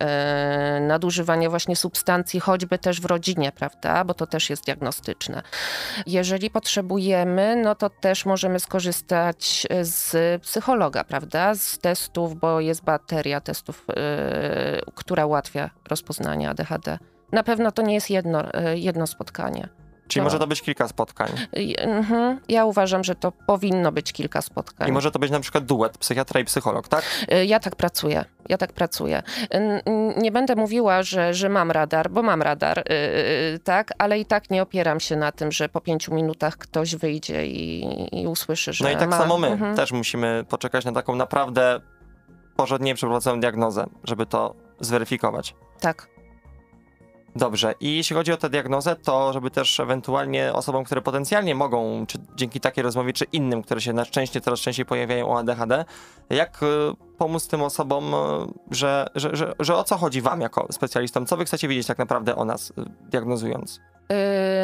nadużywania 0.80 1.50
właśnie 1.50 1.76
substancji, 1.76 2.40
choćby 2.40 2.78
też 2.78 3.00
w 3.00 3.04
rodzinie, 3.04 3.52
prawda? 3.52 4.04
Bo 4.04 4.14
to 4.14 4.26
też 4.26 4.50
jest 4.50 4.64
diagnostyczne. 4.64 5.42
Jeżeli 6.06 6.50
potrzebujemy, 6.50 7.56
no 7.56 7.74
to 7.74 7.90
też 7.90 8.26
możemy 8.26 8.60
skorzystać 8.60 9.66
z 9.82 10.42
psychologa, 10.42 11.04
prawda? 11.04 11.54
Z 11.54 11.78
testów, 11.78 12.40
bo 12.40 12.60
jest 12.60 12.84
bateria 12.84 13.40
testów, 13.40 13.86
która 14.94 15.26
ułatwia 15.30 15.70
rozpoznanie 15.88 16.50
ADHD. 16.50 16.98
Na 17.32 17.42
pewno 17.42 17.72
to 17.72 17.82
nie 17.82 17.94
jest 17.94 18.10
jedno, 18.10 18.44
y, 18.72 18.78
jedno 18.78 19.06
spotkanie. 19.06 19.68
Czyli 20.08 20.20
No. 20.20 20.24
może 20.24 20.38
to 20.38 20.46
być 20.46 20.62
kilka 20.62 20.88
spotkań. 20.88 21.28
Mhm. 21.78 22.40
Ja 22.48 22.64
uważam, 22.64 23.04
że 23.04 23.14
to 23.14 23.32
powinno 23.32 23.92
być 23.92 24.12
kilka 24.12 24.42
spotkań. 24.42 24.88
I 24.88 24.92
może 24.92 25.10
to 25.10 25.18
być 25.18 25.30
na 25.30 25.40
przykład 25.40 25.64
duet, 25.64 25.98
psychiatra 25.98 26.40
i 26.40 26.44
psycholog, 26.44 26.88
tak? 26.88 27.04
Y, 27.32 27.46
Ja 27.46 27.60
tak 27.60 27.76
pracuję. 27.76 28.24
Ja 28.48 28.58
tak 28.58 28.72
pracuję. 28.72 29.22
Nie 30.16 30.32
będę 30.32 30.56
mówiła, 30.56 31.02
że, 31.02 31.34
że 31.34 31.48
mam 31.48 31.70
radar, 31.70 32.10
bo 32.10 32.22
mam 32.22 32.42
radar, 32.42 32.78
y, 32.78 33.58
tak, 33.64 33.92
ale 33.98 34.18
i 34.18 34.26
tak 34.26 34.50
nie 34.50 34.62
opieram 34.62 35.00
się 35.00 35.16
na 35.16 35.32
tym, 35.32 35.52
że 35.52 35.68
po 35.68 35.80
pięciu 35.80 36.14
minutach 36.14 36.56
ktoś 36.56 36.96
wyjdzie 36.96 37.46
i, 37.46 38.20
i 38.22 38.26
usłyszy, 38.26 38.72
że 38.72 38.84
No 38.84 38.90
i 38.90 38.96
tak 38.96 39.10
ma. 39.10 39.18
samo 39.18 39.38
my 39.38 39.46
Mhm. 39.46 39.76
też 39.76 39.92
musimy 39.92 40.44
poczekać 40.48 40.84
na 40.84 40.92
taką 40.92 41.16
naprawdę 41.16 41.80
porządnie 42.56 42.94
przeprowadzoną 42.94 43.40
diagnozę, 43.40 43.86
żeby 44.04 44.26
to 44.26 44.54
zweryfikować. 44.80 45.54
Tak. 45.80 46.08
Dobrze, 47.36 47.74
i 47.80 47.96
jeśli 47.96 48.16
chodzi 48.16 48.32
o 48.32 48.36
tę 48.36 48.50
diagnozę, 48.50 48.96
to 48.96 49.32
żeby 49.32 49.50
też 49.50 49.80
ewentualnie 49.80 50.52
osobom, 50.52 50.84
które 50.84 51.02
potencjalnie 51.02 51.54
mogą, 51.54 52.06
czy 52.06 52.18
dzięki 52.36 52.60
takiej 52.60 52.84
rozmowie, 52.84 53.12
czy 53.12 53.24
innym, 53.24 53.62
które 53.62 53.80
się 53.80 53.92
na 53.92 54.04
szczęście 54.04 54.40
coraz 54.40 54.60
częściej 54.60 54.86
pojawiają 54.86 55.28
o 55.28 55.38
ADHD, 55.38 55.84
jak 56.30 56.62
y, 56.62 56.66
pomóc 57.18 57.48
tym 57.48 57.62
osobom, 57.62 58.14
y, 58.14 58.16
że, 58.70 59.06
że, 59.14 59.36
że, 59.36 59.54
że 59.60 59.76
o 59.76 59.84
co 59.84 59.96
chodzi 59.96 60.20
wam 60.20 60.40
jako 60.40 60.66
specjalistom? 60.70 61.26
Co 61.26 61.36
wy 61.36 61.44
chcecie 61.44 61.68
wiedzieć 61.68 61.86
tak 61.86 61.98
naprawdę 61.98 62.36
o 62.36 62.44
nas, 62.44 62.70
y, 62.70 62.74
diagnozując? 63.10 63.80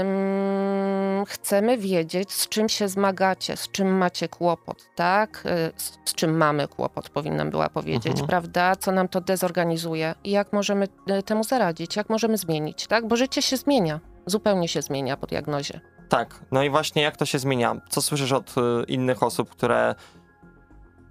Ym, 0.01 0.76
chcemy 1.25 1.79
wiedzieć, 1.79 2.33
z 2.33 2.49
czym 2.49 2.69
się 2.69 2.89
zmagacie, 2.89 3.57
z 3.57 3.69
czym 3.71 3.97
macie 3.99 4.29
kłopot, 4.29 4.89
tak? 4.95 5.43
Y, 5.47 5.73
Z, 5.77 5.99
z 6.05 6.15
czym 6.15 6.37
mamy 6.37 6.69
kłopot, 6.69 7.09
powinnam 7.11 7.51
była 7.51 7.69
powiedzieć, 7.69 8.07
Mhm. 8.13 8.27
prawda? 8.29 8.77
Co 8.77 8.93
nam 8.93 9.09
to 9.09 9.21
dezorganizuje 9.21 10.15
i 10.25 10.31
jak 10.31 10.53
możemy 10.53 10.89
y, 11.19 11.23
temu 11.23 11.45
zaradzić, 11.45 11.97
jak 11.97 12.11
możemy 12.11 12.39
zmienić, 12.39 12.87
tak? 12.87 13.09
Bo 13.09 13.17
życie 13.17 13.43
się 13.43 13.57
zmienia, 13.57 14.01
zupełnie 14.27 14.69
się 14.69 14.83
zmienia 14.83 15.17
po 15.17 15.27
diagnozie. 15.27 15.81
Tak, 16.09 16.41
no 16.53 16.63
i 16.63 16.71
właśnie 16.71 17.03
jak 17.03 17.17
to 17.17 17.27
się 17.27 17.39
zmienia? 17.39 17.81
Co 17.91 18.03
słyszysz 18.03 18.33
od 18.33 18.55
y, 18.59 18.85
innych 18.89 19.23
osób, 19.23 19.51
które 19.51 19.95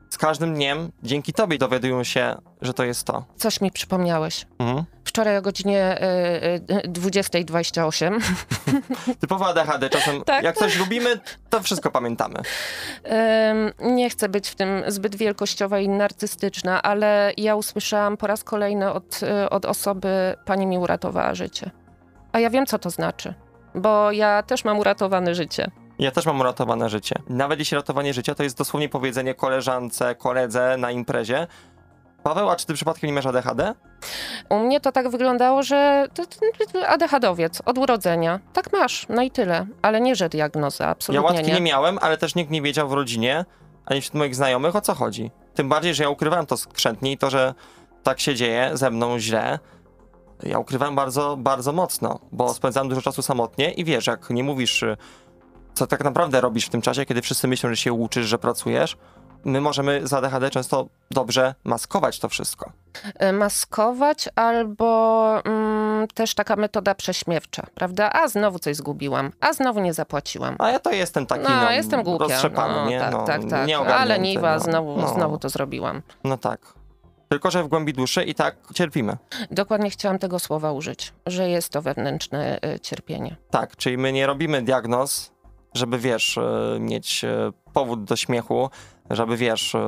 z 0.10 0.18
każdym 0.18 0.54
dniem 0.54 0.92
dzięki 1.04 1.34
tobie 1.34 1.58
dowiadują 1.58 2.04
się, 2.04 2.36
że 2.62 2.74
to 2.74 2.84
jest 2.84 3.04
to? 3.08 3.26
Coś 3.36 3.62
mi 3.62 3.72
przypomniałeś. 3.72 4.46
Mhm. 4.60 4.86
Wczoraj 5.16 5.38
o 5.38 5.42
godzinie 5.42 5.98
y, 6.02 6.74
y, 6.74 6.90
20.28 6.90 8.20
Typowo 9.20 9.48
ADHD, 9.48 9.90
czasem 9.90 10.24
Tak. 10.24 10.44
jak 10.44 10.56
coś 10.56 10.80
lubimy, 10.80 11.20
to 11.50 11.62
wszystko 11.62 11.92
pamiętamy. 11.92 12.36
Nie 13.80 14.10
chcę 14.10 14.30
być 14.30 14.50
w 14.50 14.56
tym 14.56 14.84
zbyt 14.88 15.16
wielkościowa 15.16 15.80
i 15.80 15.90
narcystyczna, 15.90 16.82
ale 16.82 17.32
ja 17.38 17.56
usłyszałam 17.56 18.18
po 18.18 18.28
raz 18.28 18.44
kolejny 18.44 18.92
od, 18.92 19.24
y, 19.24 19.50
od 19.50 19.66
osoby, 19.66 20.36
pani 20.46 20.68
mi 20.68 20.78
uratowała 20.78 21.36
życie. 21.36 21.72
A 22.32 22.40
ja 22.40 22.50
wiem, 22.50 22.66
co 22.66 22.80
to 22.80 22.90
znaczy, 22.90 23.34
bo 23.76 24.12
ja 24.12 24.44
też 24.44 24.66
mam 24.66 24.80
uratowane 24.80 25.36
życie. 25.36 25.72
Ja 26.00 26.12
też 26.12 26.26
mam 26.26 26.40
uratowane 26.40 26.90
życie. 26.90 27.16
Nawet 27.30 27.60
jeśli 27.60 27.76
ratowanie 27.76 28.14
życia 28.14 28.36
to 28.36 28.44
jest 28.44 28.58
dosłownie 28.58 28.90
powiedzenie 28.90 29.34
koleżance, 29.36 30.16
koledze 30.16 30.76
na 30.78 30.92
imprezie. 30.92 31.48
Paweł, 32.26 32.50
a 32.50 32.56
czy 32.56 32.66
ty 32.66 32.74
przypadkiem 32.74 33.08
nie 33.08 33.14
masz 33.14 33.26
ADHD? 33.26 33.74
U 34.50 34.60
mnie 34.60 34.80
to 34.82 34.92
tak 34.92 35.10
wyglądało, 35.10 35.64
że 35.64 36.08
ADHDowiec 36.88 37.62
od 37.66 37.78
urodzenia. 37.78 38.40
Tak 38.54 38.74
masz, 38.74 39.06
no 39.10 39.22
i 39.22 39.32
tyle. 39.32 39.66
Ale 39.82 40.02
nie, 40.02 40.16
że 40.16 40.30
diagnoza, 40.30 40.84
Ja 40.84 40.90
absolutnie 40.90 41.28
łatki 41.28 41.52
nie 41.52 41.62
miałem, 41.62 41.98
ale 42.02 42.18
też 42.18 42.36
nikt 42.36 42.52
nie 42.52 42.62
wiedział 42.62 42.90
w 42.90 42.94
rodzinie, 42.94 43.46
ani 43.86 44.02
wśród 44.02 44.14
moich 44.16 44.36
znajomych 44.36 44.76
o 44.76 44.82
co 44.82 44.94
chodzi. 44.94 45.32
Tym 45.54 45.70
bardziej, 45.70 45.94
że 45.94 46.04
ja 46.04 46.10
ukrywałem 46.10 46.46
to 46.46 46.58
skrzętnie 46.58 47.12
i 47.12 47.18
to, 47.18 47.30
że 47.30 47.54
tak 48.04 48.20
się 48.20 48.36
dzieje 48.36 48.72
ze 48.74 48.92
mną 48.92 49.20
źle, 49.20 49.60
ja 50.44 50.60
ukrywałem 50.60 50.96
bardzo, 50.96 51.38
bardzo 51.38 51.72
mocno, 51.72 52.20
bo 52.32 52.54
spędzałem 52.54 52.90
dużo 52.90 53.02
czasu 53.02 53.22
samotnie 53.22 53.72
i 53.72 53.84
wiesz, 53.84 54.08
jak 54.08 54.30
nie 54.30 54.44
mówisz, 54.44 54.84
y, 54.84 54.98
co 55.74 55.88
tak 55.88 56.04
naprawdę 56.04 56.42
robisz 56.42 56.66
w 56.66 56.70
tym 56.70 56.82
czasie, 56.82 57.06
kiedy 57.06 57.22
wszyscy 57.22 57.48
myślą, 57.48 57.70
że 57.70 57.78
się 57.78 57.94
uczysz, 57.94 58.26
że 58.26 58.38
pracujesz, 58.38 58.98
my 59.46 59.62
możemy 59.62 60.08
z 60.08 60.14
ADHD 60.14 60.50
często 60.50 60.88
dobrze 61.12 61.56
maskować 61.64 62.20
to 62.20 62.30
wszystko. 62.30 62.72
Y, 63.24 63.34
maskować 63.34 64.30
albo 64.36 65.42
mm, 65.46 66.08
też 66.08 66.36
taka 66.36 66.56
metoda 66.56 66.96
prześmiewcza, 66.96 67.68
prawda? 67.76 68.10
A 68.14 68.28
znowu 68.28 68.60
coś 68.60 68.76
zgubiłam, 68.76 69.32
a 69.40 69.54
znowu 69.54 69.80
nie 69.80 69.94
zapłaciłam. 69.94 70.56
A 70.60 70.70
ja 70.70 70.80
to 70.80 70.92
jestem 70.92 71.26
taki, 71.26 71.44
No, 71.44 71.50
no, 71.50 71.72
jestem 71.72 72.04
głupia. 72.04 72.24
roztrzepany, 72.24 72.74
no, 72.76 72.90
nie? 72.90 73.00
tak, 73.00 73.12
no, 73.12 73.26
tak, 73.26 73.42
tak. 73.50 73.70
Ale 73.88 74.20
niwa, 74.20 74.54
no. 74.54 74.60
znowu, 74.60 74.98
no. 75.02 75.08
znowu 75.08 75.38
to 75.38 75.50
zrobiłam. 75.50 76.02
No 76.24 76.38
tak. 76.38 76.60
tylko 77.30 77.52
że 77.52 77.64
w 77.64 77.68
głębi 77.68 77.94
duszy 77.94 78.24
i 78.24 78.36
tak 78.36 78.56
cierpimy. 78.74 79.18
Dokładnie 79.52 79.90
chciałam 79.90 80.20
tego 80.20 80.40
słowa 80.40 80.72
użyć, 80.72 81.14
że 81.26 81.50
jest 81.50 81.70
to 81.70 81.82
wewnętrzne 81.82 82.60
e, 82.62 82.80
cierpienie. 82.80 83.36
Tak, 83.50 83.76
czyli 83.76 83.98
my 83.98 84.14
nie 84.14 84.28
robimy 84.28 84.62
diagnoz, 84.62 85.32
żeby 85.74 86.00
wiesz, 86.00 86.38
e, 86.38 86.78
mieć 86.80 87.24
e, 87.24 87.52
powód 87.74 88.04
do 88.04 88.16
śmiechu, 88.16 88.70
żeby 89.10 89.38
wiesz, 89.38 89.76
e, 89.76 89.80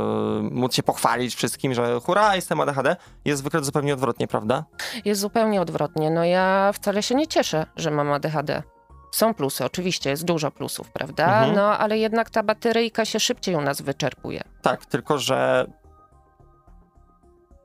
móc 0.52 0.76
się 0.76 0.84
pochwalić 0.84 1.36
wszystkim, 1.36 1.74
że 1.74 2.00
hurra, 2.00 2.36
jestem 2.36 2.62
ADHD. 2.62 2.96
Jest 3.26 3.40
zwykle 3.40 3.64
zupełnie 3.64 3.94
odwrotnie, 3.94 4.28
prawda? 4.28 4.64
Jest 5.06 5.22
zupełnie 5.22 5.62
odwrotnie. 5.62 6.10
No 6.10 6.26
ja 6.26 6.72
wcale 6.74 7.04
się 7.04 7.16
nie 7.16 7.28
cieszę, 7.28 7.66
że 7.76 7.92
mam 7.92 8.12
ADHD. 8.12 8.64
Są 9.12 9.34
plusy, 9.34 9.66
oczywiście, 9.66 10.10
jest 10.10 10.26
dużo 10.26 10.52
plusów, 10.52 10.92
prawda? 10.92 11.26
Mhm. 11.26 11.56
No 11.56 11.78
ale 11.78 11.98
jednak 11.98 12.30
ta 12.30 12.44
bateryjka 12.44 13.06
się 13.06 13.20
szybciej 13.20 13.56
u 13.56 13.62
nas 13.62 13.82
wyczerpuje. 13.82 14.44
Tak, 14.62 14.86
tylko 14.86 15.18
że 15.18 15.66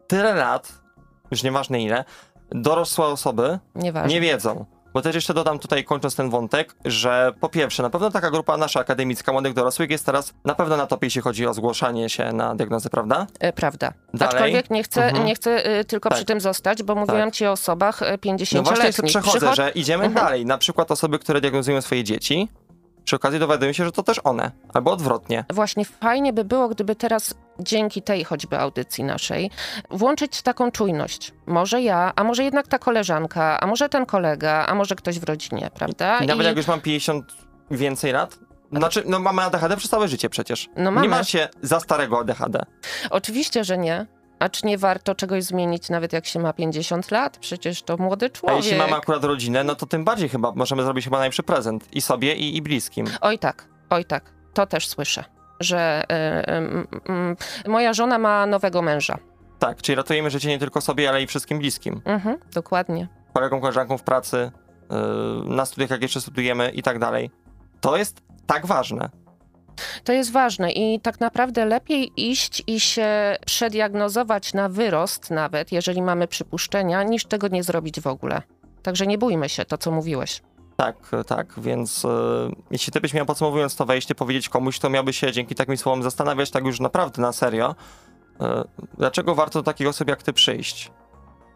tyle 0.07 0.35
lat, 0.35 0.73
już 1.31 1.43
nieważne 1.43 1.83
ile, 1.83 2.05
dorosłe 2.51 3.07
osoby 3.07 3.59
Nieważne. 3.75 4.09
nie 4.15 4.21
wiedzą. 4.21 4.65
Bo 4.95 5.03
też 5.03 5.15
jeszcze 5.15 5.35
dodam 5.35 5.59
tutaj, 5.59 5.85
kończąc 5.85 6.17
ten 6.17 6.31
wątek, 6.31 6.75
że 6.85 7.33
po 7.41 7.49
pierwsze, 7.49 7.83
na 7.83 7.91
pewno 7.91 8.11
taka 8.11 8.31
grupa 8.31 8.57
nasza 8.57 8.81
akademicka 8.81 9.33
młodych 9.33 9.55
dorosłych 9.55 9.91
jest 9.91 10.07
teraz 10.07 10.35
na 10.45 10.55
pewno 10.55 10.77
na 10.77 10.87
topie, 10.87 11.07
jeśli 11.07 11.21
chodzi 11.21 11.47
o 11.47 11.55
zgłaszanie 11.55 12.09
się 12.09 12.33
na 12.33 12.55
diagnozę, 12.55 12.91
prawda? 12.91 13.27
E, 13.41 13.53
Prawda. 13.53 13.93
Dalej? 14.15 14.35
Aczkolwiek 14.35 14.71
nie 14.71 14.83
chcę, 14.83 15.05
Mhm. 15.05 15.27
nie 15.27 15.35
chcę 15.35 15.65
e, 15.65 15.85
tylko 15.85 16.09
Tak. 16.09 16.17
przy 16.17 16.25
tym 16.27 16.41
zostać, 16.41 16.83
bo 16.83 16.95
mówiłam 16.95 17.31
ci 17.33 17.47
o 17.47 17.53
osobach 17.53 18.03
e, 18.03 18.19
50-letnich. 18.19 18.53
No 18.55 18.63
właśnie, 18.63 19.05
przechodzę, 19.09 19.39
Przychod- 19.47 19.57
że 19.57 19.71
idziemy 19.71 20.05
Mhm. 20.05 20.27
dalej. 20.27 20.47
Na 20.47 20.59
przykład 20.59 20.91
osoby, 20.91 21.19
które 21.19 21.41
diagnozują 21.41 21.81
swoje 21.81 22.05
dzieci, 22.05 22.49
przy 23.05 23.17
okazji 23.17 23.39
dowiadują 23.41 23.73
się, 23.73 23.85
że 23.85 23.93
to 23.93 24.03
też 24.03 24.21
one, 24.25 24.51
albo 24.75 24.93
odwrotnie. 24.93 25.45
Właśnie 25.51 25.85
fajnie 25.85 26.33
by 26.33 26.45
było, 26.45 26.69
gdyby 26.69 26.97
teraz 26.97 27.35
dzięki 27.59 28.03
tej 28.03 28.25
choćby 28.25 28.59
audycji 28.59 29.05
naszej 29.05 29.51
włączyć 29.91 30.43
taką 30.43 30.71
czujność. 30.71 31.33
Może 31.47 31.83
ja, 31.83 32.13
a 32.17 32.25
może 32.25 32.45
jednak 32.45 32.69
ta 32.69 32.79
koleżanka, 32.79 33.61
a 33.61 33.67
może 33.67 33.89
ten 33.89 34.07
kolega, 34.07 34.67
a 34.67 34.75
może 34.75 34.95
ktoś 34.95 35.19
w 35.19 35.25
rodzinie, 35.25 35.71
prawda? 35.75 36.19
I 36.19 36.27
nawet 36.27 36.47
jak 36.47 36.57
już 36.57 36.67
mam 36.67 36.81
50 36.81 37.33
i 37.71 37.77
więcej 37.77 38.13
lat, 38.13 38.39
znaczy, 38.73 39.03
no 39.07 39.19
mamy 39.19 39.43
ADHD 39.43 39.77
przez 39.77 39.91
całe 39.91 40.09
życie 40.09 40.31
przecież. 40.31 40.69
No 40.77 40.91
mamy. 40.91 41.07
Nie 41.07 41.11
ma 41.11 41.25
się 41.25 41.49
za 41.63 41.81
starego 41.81 42.19
ADHD. 42.19 42.63
Oczywiście, 43.11 43.65
że 43.65 43.79
nie. 43.79 44.07
A 44.39 44.49
czy 44.49 44.67
nie 44.67 44.79
warto 44.79 45.15
czegoś 45.15 45.45
zmienić, 45.45 45.89
nawet 45.89 46.13
jak 46.13 46.27
się 46.27 46.41
ma 46.41 46.53
50 46.53 47.11
lat? 47.11 47.39
Przecież 47.39 47.83
to 47.83 47.97
młody 47.97 48.27
A 48.27 48.29
człowiek. 48.29 48.57
jeśli 48.65 48.79
mamy 48.79 48.95
akurat 48.95 49.25
rodzinę, 49.25 49.65
no 49.65 49.75
to 49.75 49.87
tym 49.87 50.05
bardziej 50.05 50.29
chyba 50.29 50.53
możemy 50.53 50.83
zrobić 50.83 51.05
chyba 51.05 51.19
najlepszy 51.19 51.43
prezent 51.43 51.95
i 51.95 52.01
sobie, 52.01 52.35
i, 52.35 52.57
i 52.57 52.63
bliskim. 52.63 53.07
Oj 53.21 53.39
tak, 53.39 53.69
oj 53.91 54.05
tak. 54.05 54.33
To 54.55 54.67
też 54.67 54.89
słyszę, 54.89 55.25
że 55.61 56.05
y, 57.65 57.67
y, 57.67 57.71
moja 57.71 57.93
żona 57.93 58.19
ma 58.19 58.47
nowego 58.47 58.83
męża. 58.83 59.19
Tak, 59.59 59.83
czyli 59.83 59.97
ratujemy 59.97 60.31
życie 60.31 60.49
nie 60.49 60.59
tylko 60.59 60.81
sobie, 60.81 61.09
ale 61.09 61.23
i 61.23 61.27
wszystkim 61.27 61.59
bliskim. 61.59 62.01
Mhm, 62.05 62.39
dokładnie. 62.55 63.09
Kolegom, 63.35 63.61
koleżankom 63.61 63.99
w 63.99 64.03
pracy, 64.03 64.51
yy, 64.91 64.97
na 65.55 65.67
studiach, 65.67 65.91
jak 65.91 66.03
jeszcze 66.03 66.21
studujemy 66.21 66.71
i 66.71 66.83
tak 66.83 66.99
dalej. 66.99 67.31
To 67.81 67.97
jest 67.97 68.21
tak 68.47 68.67
ważne. 68.67 69.09
To 70.05 70.13
jest 70.13 70.33
ważne 70.33 70.73
i 70.73 71.01
tak 71.01 71.21
naprawdę 71.21 71.65
lepiej 71.65 72.13
iść 72.17 72.63
i 72.67 72.81
się 72.81 73.37
przediagnozować 73.47 74.55
na 74.55 74.69
wyrost 74.69 75.31
nawet, 75.31 75.73
jeżeli 75.73 76.03
mamy 76.03 76.29
przypuszczenia, 76.29 77.03
niż 77.03 77.25
tego 77.25 77.49
nie 77.49 77.63
zrobić 77.63 78.01
w 78.01 78.07
ogóle. 78.07 78.43
Także 78.83 79.07
nie 79.07 79.19
bójmy 79.19 79.49
się, 79.49 79.65
to 79.65 79.79
co 79.79 79.91
mówiłeś. 79.91 80.43
Tak, 80.83 80.97
tak, 81.27 81.61
więc 81.61 82.05
yy, 82.05 82.11
jeśli 82.71 82.93
ty 82.93 83.01
byś 83.01 83.15
miał 83.15 83.27
podsumowując 83.27 83.77
to 83.77 83.87
wejście, 83.87 84.15
powiedzieć 84.15 84.49
komuś, 84.49 84.79
to 84.79 84.91
miałby 84.91 85.13
się 85.13 85.33
dzięki 85.33 85.55
takim 85.55 85.77
słowom 85.77 86.03
zastanawiać 86.03 86.51
tak 86.51 86.65
już 86.65 86.81
naprawdę 86.81 87.23
na 87.23 87.33
serio, 87.33 87.75
yy, 88.41 88.47
dlaczego 88.99 89.35
warto 89.35 89.59
do 89.59 89.63
takiej 89.63 89.87
osoby 89.87 90.11
jak 90.11 90.23
ty 90.23 90.33
przyjść? 90.33 90.91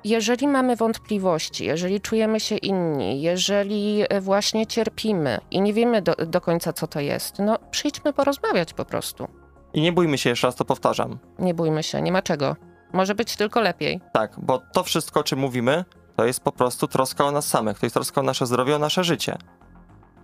Jeżeli 0.04 0.48
mamy 0.48 0.76
wątpliwości, 0.76 1.64
jeżeli 1.64 2.00
czujemy 2.00 2.40
się 2.40 2.56
inni, 2.56 3.22
jeżeli 3.22 4.04
e, 4.08 4.20
właśnie 4.20 4.66
cierpimy 4.66 5.40
i 5.50 5.60
nie 5.60 5.72
wiemy 5.72 6.02
do, 6.02 6.14
do 6.14 6.40
końca, 6.40 6.72
co 6.72 6.86
to 6.86 7.00
jest, 7.00 7.38
no 7.38 7.58
przyjdźmy 7.70 8.12
porozmawiać 8.12 8.72
po 8.72 8.84
prostu. 8.84 9.28
I 9.74 9.80
nie 9.80 9.92
bójmy 9.92 10.18
się, 10.18 10.30
jeszcze 10.30 10.46
raz 10.46 10.56
to 10.56 10.64
powtarzam. 10.64 11.18
Nie 11.38 11.54
bójmy 11.54 11.82
się, 11.82 12.02
nie 12.02 12.12
ma 12.12 12.22
czego. 12.22 12.56
Może 12.92 13.14
być 13.14 13.36
tylko 13.36 13.60
lepiej. 13.60 14.00
Tak, 14.12 14.36
bo 14.38 14.58
to 14.58 14.84
wszystko, 14.84 15.20
o 15.20 15.24
czym 15.24 15.38
mówimy, 15.38 15.84
to 16.16 16.24
jest 16.24 16.40
po 16.40 16.52
prostu 16.52 16.88
troska 16.88 17.24
o 17.24 17.30
nas 17.32 17.48
samych, 17.48 17.78
to 17.78 17.86
jest 17.86 17.94
troska 17.94 18.20
o 18.20 18.24
nasze 18.24 18.46
zdrowie, 18.46 18.76
o 18.76 18.78
nasze 18.78 19.04
życie. 19.04 19.36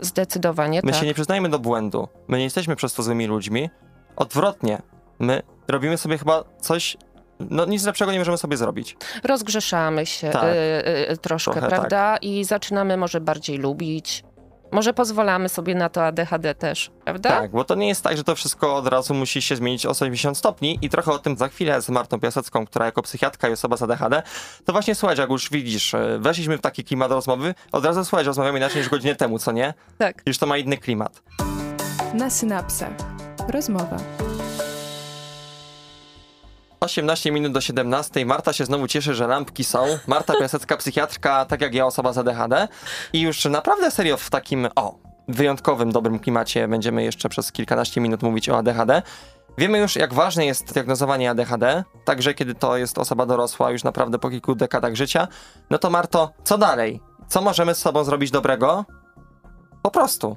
Zdecydowanie 0.00 0.80
My 0.84 0.92
tak. 0.92 1.00
się 1.00 1.06
nie 1.06 1.14
przyznajemy 1.14 1.48
do 1.48 1.58
błędu, 1.58 2.08
my 2.28 2.38
nie 2.38 2.44
jesteśmy 2.44 2.76
przez 2.76 2.94
to 2.94 3.02
złymi 3.02 3.26
ludźmi. 3.26 3.70
Odwrotnie, 4.16 4.82
my 5.18 5.42
robimy 5.68 5.98
sobie 5.98 6.18
chyba 6.18 6.44
coś, 6.60 6.96
no 7.40 7.64
nic 7.64 7.84
lepszego 7.84 8.12
nie 8.12 8.18
możemy 8.18 8.38
sobie 8.38 8.56
zrobić. 8.56 8.96
Rozgrzeszamy 9.24 10.06
się 10.06 10.30
Tak. 10.30 10.44
y, 10.44 11.10
y, 11.12 11.16
troszkę, 11.16 11.52
Trochę 11.52 11.68
prawda? 11.68 12.16
I 12.16 12.44
zaczynamy 12.44 12.96
może 12.96 13.20
bardziej 13.20 13.58
lubić. 13.58 14.24
Może 14.72 14.94
pozwalamy 14.94 15.48
sobie 15.48 15.74
na 15.74 15.88
to 15.88 16.06
ADHD 16.06 16.54
też, 16.54 16.90
prawda? 17.04 17.28
Tak, 17.28 17.50
bo 17.50 17.64
to 17.64 17.74
nie 17.74 17.88
jest 17.88 18.04
tak, 18.04 18.16
że 18.16 18.24
to 18.24 18.34
wszystko 18.34 18.76
od 18.76 18.86
razu 18.86 19.14
musi 19.14 19.42
się 19.42 19.56
zmienić 19.56 19.86
o 19.86 19.90
80 19.90 20.38
stopni 20.38 20.78
i 20.82 20.88
trochę 20.90 21.12
o 21.12 21.18
tym 21.18 21.36
za 21.36 21.48
chwilę 21.48 21.82
z 21.82 21.88
Martą 21.88 22.20
Piasecką, 22.20 22.66
która 22.66 22.86
jako 22.86 23.02
psychiatka 23.02 23.48
i 23.48 23.52
osoba 23.52 23.76
z 23.76 23.82
ADHD, 23.82 24.22
to 24.64 24.72
właśnie 24.72 24.94
słuchaj, 24.94 25.16
jak 25.18 25.30
już 25.30 25.50
widzisz, 25.50 25.94
e, 25.94 26.18
weszliśmy 26.18 26.58
w 26.58 26.60
taki 26.60 26.84
klimat 26.84 27.10
rozmowy, 27.10 27.54
od 27.72 27.84
razu 27.84 28.04
słuchaj, 28.04 28.24
rozmawiamy 28.24 28.58
inaczej 28.58 28.78
niż 28.78 28.88
godzinę 28.88 29.14
temu, 29.14 29.38
co 29.38 29.52
nie? 29.52 29.74
tak. 29.98 30.22
Już 30.26 30.38
to 30.38 30.46
ma 30.46 30.56
inny 30.58 30.76
klimat. 30.76 31.22
Na 32.14 32.30
synapsach. 32.30 32.92
Rozmowa. 33.48 33.96
18 36.82 37.32
minut 37.32 37.52
do 37.52 37.60
17. 37.60 38.26
Marta 38.26 38.52
się 38.52 38.64
znowu 38.64 38.88
cieszy, 38.88 39.14
że 39.14 39.26
lampki 39.26 39.64
są. 39.64 39.86
Marta 40.06 40.34
Piasecka, 40.40 40.76
psychiatrka, 40.76 41.44
tak 41.44 41.60
jak 41.60 41.74
ja, 41.74 41.86
osoba 41.86 42.12
z 42.12 42.18
ADHD. 42.18 42.68
I 43.12 43.20
już 43.20 43.44
naprawdę 43.44 43.90
serio 43.90 44.16
w 44.16 44.30
takim, 44.30 44.68
o, 44.76 44.98
wyjątkowym, 45.28 45.92
dobrym 45.92 46.18
klimacie 46.18 46.68
będziemy 46.68 47.04
jeszcze 47.04 47.28
przez 47.28 47.52
kilkanaście 47.52 48.00
minut 48.00 48.22
mówić 48.22 48.48
o 48.48 48.58
ADHD. 48.58 49.02
Wiemy 49.58 49.78
już, 49.78 49.96
jak 49.96 50.14
ważne 50.14 50.46
jest 50.46 50.72
diagnozowanie 50.72 51.30
ADHD, 51.30 51.84
także 52.04 52.34
kiedy 52.34 52.54
to 52.54 52.76
jest 52.76 52.98
osoba 52.98 53.26
dorosła 53.26 53.70
już 53.70 53.84
naprawdę 53.84 54.18
po 54.18 54.30
kilku 54.30 54.54
dekadach 54.54 54.94
życia. 54.94 55.28
No 55.70 55.78
to 55.78 55.90
Marto, 55.90 56.32
co 56.44 56.58
dalej? 56.58 57.00
Co 57.28 57.42
możemy 57.42 57.74
z 57.74 57.78
sobą 57.78 58.04
zrobić 58.04 58.30
dobrego? 58.30 58.84
Po 59.82 59.90
prostu. 59.90 60.36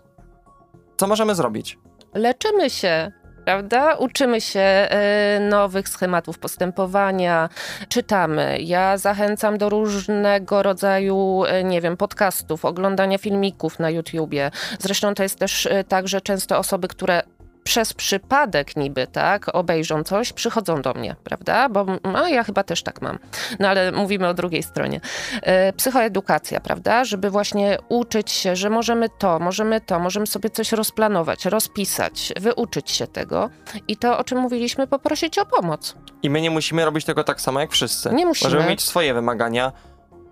Co 0.97 1.07
możemy 1.07 1.35
zrobić? 1.35 1.77
Leczymy 2.13 2.69
się, 2.69 3.11
prawda? 3.45 3.95
Uczymy 3.95 4.41
się 4.41 4.59
e, 4.59 5.39
nowych 5.49 5.89
schematów 5.89 6.39
postępowania, 6.39 7.49
czytamy. 7.89 8.57
Ja 8.59 8.97
zachęcam 8.97 9.57
do 9.57 9.69
różnego 9.69 10.63
rodzaju, 10.63 11.43
e, 11.47 11.63
nie 11.63 11.81
wiem, 11.81 11.97
podcastów, 11.97 12.65
oglądania 12.65 13.17
filmików 13.17 13.79
na 13.79 13.89
YouTubie. 13.89 14.51
Zresztą 14.79 15.13
to 15.13 15.23
jest 15.23 15.39
też 15.39 15.65
e, 15.65 15.83
tak, 15.83 16.07
że 16.07 16.21
często 16.21 16.57
osoby, 16.57 16.87
które 16.87 17.21
przez 17.65 17.93
przypadek 17.93 18.75
niby, 18.75 19.07
tak, 19.07 19.55
obejrzą 19.55 20.03
coś, 20.03 20.33
przychodzą 20.33 20.81
do 20.81 20.93
mnie, 20.93 21.15
prawda? 21.23 21.69
Bo 21.69 21.85
no, 22.03 22.27
ja 22.27 22.43
chyba 22.43 22.63
też 22.63 22.83
tak 22.83 23.01
mam. 23.01 23.19
No 23.59 23.67
ale 23.67 23.91
mówimy 23.91 24.27
o 24.27 24.33
drugiej 24.33 24.63
stronie. 24.63 25.01
E, 25.41 25.73
psychoedukacja, 25.73 26.59
prawda? 26.59 27.03
Żeby 27.03 27.29
właśnie 27.29 27.77
uczyć 27.89 28.31
się, 28.31 28.55
że 28.55 28.69
możemy 28.69 29.09
to, 29.09 29.39
możemy 29.39 29.81
to, 29.81 29.99
możemy 29.99 30.27
sobie 30.27 30.49
coś 30.49 30.71
rozplanować, 30.71 31.45
rozpisać, 31.45 32.33
wyuczyć 32.39 32.91
się 32.91 33.07
tego 33.07 33.49
i 33.87 33.97
to, 33.97 34.17
o 34.17 34.23
czym 34.23 34.37
mówiliśmy, 34.37 34.87
poprosić 34.87 35.37
o 35.37 35.45
pomoc. 35.45 35.95
I 36.23 36.29
my 36.29 36.41
nie 36.41 36.51
musimy 36.51 36.85
robić 36.85 37.05
tego 37.05 37.23
tak 37.23 37.41
samo 37.41 37.59
jak 37.59 37.71
wszyscy. 37.71 38.09
Nie 38.13 38.25
musimy. 38.25 38.51
Możemy 38.51 38.69
mieć 38.69 38.81
swoje 38.81 39.13
wymagania, 39.13 39.71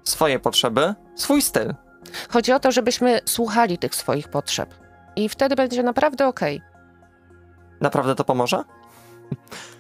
swoje 0.04 0.40
potrzeby, 0.40 0.94
swój 1.16 1.42
styl. 1.42 1.74
Chodzi 2.30 2.52
o 2.52 2.60
to, 2.60 2.72
żebyśmy 2.72 3.22
słuchali 3.26 3.78
tych 3.78 3.96
swoich 3.96 4.28
potrzeb 4.28 4.74
i 5.16 5.30
wtedy 5.30 5.56
będzie 5.56 5.84
naprawdę 5.84 6.28
okej. 6.28 6.73
Naprawdę 7.84 8.16
to 8.16 8.24
pomoże? 8.24 8.64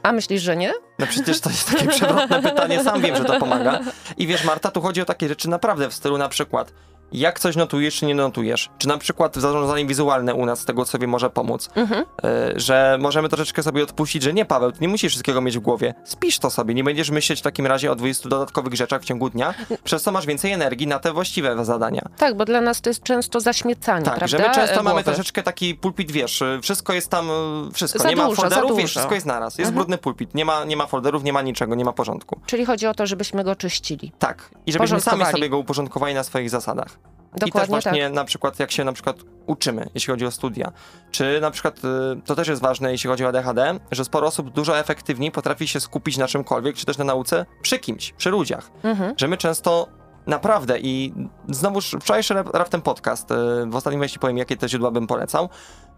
A 0.03 0.11
myślisz, 0.11 0.41
że 0.41 0.55
nie? 0.55 0.73
No 0.99 1.07
przecież 1.07 1.41
to 1.41 1.49
jest 1.49 1.71
takie 1.71 1.87
przewrotne 1.87 2.41
pytanie, 2.41 2.83
sam 2.83 3.01
wiem, 3.01 3.15
że 3.15 3.23
to 3.23 3.39
pomaga. 3.39 3.79
I 4.17 4.27
wiesz, 4.27 4.43
Marta, 4.43 4.71
tu 4.71 4.81
chodzi 4.81 5.01
o 5.01 5.05
takie 5.05 5.27
rzeczy 5.27 5.49
naprawdę 5.49 5.89
w 5.89 5.93
stylu 5.93 6.17
na 6.17 6.29
przykład, 6.29 6.73
jak 7.13 7.39
coś 7.39 7.55
notujesz, 7.55 7.95
czy 7.95 8.05
nie 8.05 8.15
notujesz. 8.15 8.69
Czy 8.77 8.87
na 8.87 8.97
przykład 8.97 9.35
zarządzanie 9.35 9.85
wizualne 9.85 10.33
u 10.35 10.45
nas 10.45 10.59
z 10.59 10.65
tego, 10.65 10.85
co 10.85 10.99
wie, 10.99 11.07
może 11.07 11.29
pomóc. 11.29 11.69
Mhm. 11.75 12.01
Y, 12.25 12.59
że 12.59 12.97
możemy 13.01 13.29
troszeczkę 13.29 13.63
sobie 13.63 13.83
odpuścić, 13.83 14.23
że 14.23 14.33
nie, 14.33 14.45
Paweł, 14.45 14.71
ty 14.71 14.77
nie 14.81 14.87
musisz 14.87 15.11
wszystkiego 15.11 15.41
mieć 15.41 15.57
w 15.57 15.61
głowie. 15.61 15.93
Spisz 16.05 16.39
to 16.39 16.49
sobie, 16.49 16.73
nie 16.73 16.83
będziesz 16.83 17.09
myśleć 17.09 17.39
w 17.39 17.43
takim 17.43 17.65
razie 17.67 17.91
o 17.91 17.95
20 17.95 18.29
dodatkowych 18.29 18.73
rzeczach 18.73 19.01
w 19.01 19.05
ciągu 19.05 19.29
dnia, 19.29 19.53
przez 19.83 20.03
co 20.03 20.11
masz 20.11 20.25
więcej 20.25 20.51
energii 20.51 20.87
na 20.87 20.99
te 20.99 21.13
właściwe 21.13 21.65
zadania. 21.65 22.01
Tak, 22.17 22.37
bo 22.37 22.45
dla 22.45 22.61
nas 22.61 22.81
to 22.81 22.89
jest 22.89 23.03
często 23.03 23.39
zaśmiecanie, 23.39 24.05
Tak, 24.05 24.15
prawda? 24.17 24.37
że 24.37 24.47
my 24.47 24.55
często 24.55 24.79
e, 24.79 24.83
mamy 24.83 25.03
troszeczkę 25.03 25.43
taki 25.43 25.75
pulpit, 25.75 26.11
wiesz, 26.11 26.43
wszystko 26.61 26.93
jest 26.93 27.09
tam, 27.09 27.27
wszystko, 27.73 27.99
Za 27.99 28.09
nie 28.09 28.15
ma 28.15 28.27
dużo, 28.27 28.41
za 28.41 28.49
folderów, 28.49 28.77
wiesz, 28.77 28.89
wszystko 28.91 29.13
jest 29.15 29.25
naraz. 29.25 29.53
Jest 29.57 29.59
Mhm. 29.69 29.75
brudny 29.75 29.97
pulpit, 29.97 30.35
nie 30.35 30.45
ma, 30.45 30.65
nie 30.65 30.77
ma 30.77 30.87
folderów, 30.87 31.23
nie 31.23 31.33
ma 31.33 31.41
niczego, 31.41 31.75
nie 31.75 31.85
ma 31.85 31.93
porządku. 31.93 32.39
Czyli 32.45 32.65
chodzi 32.65 32.87
o 32.87 32.93
to, 32.93 33.07
żebyśmy 33.07 33.43
go 33.43 33.55
czyścili. 33.55 34.11
Tak. 34.19 34.49
I 34.65 34.71
żebyśmy 34.71 35.01
sami 35.01 35.25
sobie 35.25 35.49
go 35.49 35.57
uporządkowali 35.57 36.13
na 36.13 36.23
swoich 36.23 36.49
zasadach. 36.49 36.87
I 37.35 37.39
też 37.39 37.49
Dokładnie 37.49 37.71
właśnie 37.71 38.09
na 38.09 38.25
przykład 38.25 38.59
jak 38.59 38.71
się 38.71 38.83
na 38.83 38.93
przykład 38.93 39.17
uczymy, 39.45 39.89
jeśli 39.93 40.11
chodzi 40.11 40.25
o 40.25 40.31
studia. 40.31 40.71
Czy 41.11 41.41
na 41.41 41.51
przykład, 41.51 41.77
y, 41.77 41.81
to 42.25 42.35
też 42.35 42.47
jest 42.47 42.61
ważne, 42.61 42.91
jeśli 42.91 43.09
chodzi 43.09 43.25
o 43.25 43.27
ADHD, 43.27 43.79
że 43.91 44.05
sporo 44.05 44.27
osób 44.27 44.49
dużo 44.49 44.79
efektywniej 44.79 45.31
potrafi 45.31 45.67
się 45.67 45.79
skupić 45.79 46.17
na 46.17 46.27
czymkolwiek, 46.27 46.75
czy 46.75 46.85
też 46.85 46.97
na 46.97 47.03
nauce 47.03 47.45
przy 47.61 47.79
kimś, 47.79 48.13
przy 48.13 48.29
ludziach. 48.29 48.71
Mhm. 48.83 49.13
Że 49.17 49.27
my 49.27 49.37
często 49.37 49.87
naprawdę 50.27 50.79
i 50.79 51.13
znowuż 51.49 51.95
wczorajszy 52.01 52.33
rap- 52.33 52.53
raptem 52.53 52.81
podcast, 52.81 53.31
y, 53.31 53.35
w 53.65 53.75
ostatnim 53.75 53.99
wejściu 53.99 54.19
powiem, 54.19 54.37
jakie 54.37 54.57
te 54.57 54.69
źródła 54.69 54.91
bym 54.91 55.07
polecał, 55.07 55.49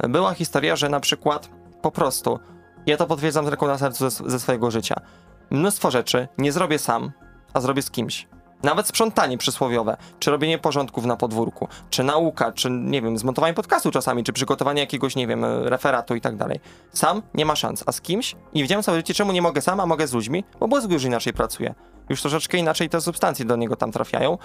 była 0.09 0.33
historia, 0.33 0.75
że 0.75 0.89
na 0.89 0.99
przykład 0.99 1.49
po 1.81 1.91
prostu, 1.91 2.39
ja 2.85 2.97
to 2.97 3.07
potwierdzam 3.07 3.45
z 3.45 3.47
ręką 3.47 3.67
na 3.67 3.77
sercu 3.77 4.09
ze, 4.09 4.29
ze 4.29 4.39
swojego 4.39 4.71
życia, 4.71 4.95
mnóstwo 5.49 5.91
rzeczy 5.91 6.27
nie 6.37 6.51
zrobię 6.51 6.79
sam, 6.79 7.11
a 7.53 7.61
zrobię 7.61 7.81
z 7.81 7.91
kimś. 7.91 8.27
Nawet 8.63 8.87
sprzątanie 8.87 9.37
przysłowiowe, 9.37 9.97
czy 10.19 10.31
robienie 10.31 10.57
porządków 10.57 11.05
na 11.05 11.17
podwórku, 11.17 11.67
czy 11.89 12.03
nauka, 12.03 12.51
czy 12.51 12.69
nie 12.71 13.01
wiem, 13.01 13.17
zmontowanie 13.17 13.53
podcastu 13.53 13.91
czasami, 13.91 14.23
czy 14.23 14.33
przygotowanie 14.33 14.81
jakiegoś, 14.81 15.15
nie 15.15 15.27
wiem, 15.27 15.45
referatu 15.45 16.15
i 16.15 16.21
tak 16.21 16.35
dalej. 16.35 16.59
Sam 16.93 17.21
nie 17.33 17.45
ma 17.45 17.55
szans, 17.55 17.83
a 17.85 17.91
z 17.91 18.01
kimś? 18.01 18.35
I 18.53 18.61
wiedziałem 18.61 18.83
całe 18.83 18.97
życie, 18.97 19.13
czemu 19.13 19.31
nie 19.31 19.41
mogę 19.41 19.61
sam, 19.61 19.79
a 19.79 19.85
mogę 19.85 20.07
z 20.07 20.13
ludźmi, 20.13 20.43
bo 20.59 20.67
mózg 20.67 20.89
już 20.89 21.03
inaczej 21.03 21.33
pracuje. 21.33 21.75
Już 22.09 22.21
troszeczkę 22.21 22.57
inaczej 22.57 22.89
te 22.89 23.01
substancje 23.01 23.45
do 23.45 23.55
niego 23.55 23.75
tam 23.75 23.91
trafiają 23.91 24.37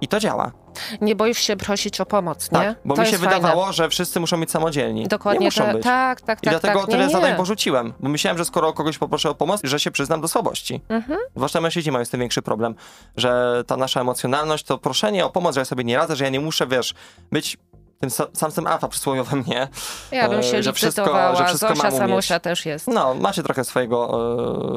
i 0.00 0.08
to 0.08 0.20
działa. 0.20 0.52
Nie 1.00 1.16
boisz 1.16 1.38
się 1.38 1.56
prosić 1.56 2.00
o 2.00 2.06
pomoc, 2.06 2.52
nie? 2.52 2.58
Tak, 2.58 2.78
bo 2.84 2.94
to 2.94 3.00
mi 3.00 3.06
się 3.06 3.12
jest 3.12 3.24
fajne. 3.24 3.36
wydawało, 3.36 3.72
że 3.72 3.88
wszyscy 3.88 4.20
muszą 4.20 4.40
być 4.40 4.50
samodzielni. 4.50 5.08
Dokładnie 5.08 5.40
nie 5.40 5.46
muszą 5.46 5.64
tak, 5.64 5.74
być. 5.74 5.84
tak, 5.84 6.20
tak, 6.20 6.38
I 6.38 6.42
tak. 6.42 6.52
dlatego 6.52 6.80
tak. 6.80 6.90
tyle 6.90 7.06
nie, 7.06 7.12
zadań 7.12 7.30
nie. 7.30 7.36
porzuciłem, 7.36 7.92
bo 8.00 8.08
myślałem, 8.08 8.38
że 8.38 8.44
skoro 8.44 8.72
kogoś 8.72 8.98
poproszę 8.98 9.30
o 9.30 9.34
pomoc, 9.34 9.60
że 9.64 9.80
się 9.80 9.90
przyznam 9.90 10.20
do 10.20 10.28
słabości. 10.28 10.80
Mhm. 10.88 11.18
Zwłaszcza 11.36 11.60
mężczyźni 11.60 11.92
mają 11.92 12.04
z 12.04 12.10
tym 12.10 12.20
większy 12.20 12.42
problem, 12.42 12.74
że 13.16 13.62
ta 13.66 13.76
nasza 13.76 14.00
emocjonalność, 14.00 14.64
to 14.64 14.78
proszenie 14.78 15.26
o 15.26 15.30
pomoc, 15.30 15.54
że 15.54 15.60
ja 15.60 15.64
sobie 15.64 15.84
nie 15.84 15.96
radzę, 15.96 16.16
że 16.16 16.24
ja 16.24 16.30
nie 16.30 16.40
muszę, 16.40 16.66
wiesz, 16.66 16.94
być 17.32 17.58
tym 18.00 18.10
sa- 18.10 18.26
samcem 18.32 18.66
alfa 18.66 18.88
przysłowiowym, 18.88 19.44
nie? 19.52 19.68
Ja 20.12 20.28
bym 20.28 20.38
e, 20.38 20.42
się 20.42 20.62
że 20.62 20.72
wszystko- 20.72 21.36
że 21.36 21.44
wszystko 21.44 21.74
Zosia. 21.76 21.90
Samusia 21.90 22.40
też 22.40 22.66
jest. 22.66 22.86
No, 22.86 23.14
macie 23.14 23.42
trochę 23.42 23.64
swojego 23.64 24.18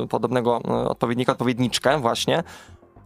e, 0.03 0.07
podobnego 0.07 0.61
e, 0.67 0.89
odpowiednika, 0.89 1.31
odpowiedniczkę 1.31 1.99
właśnie, 1.99 2.43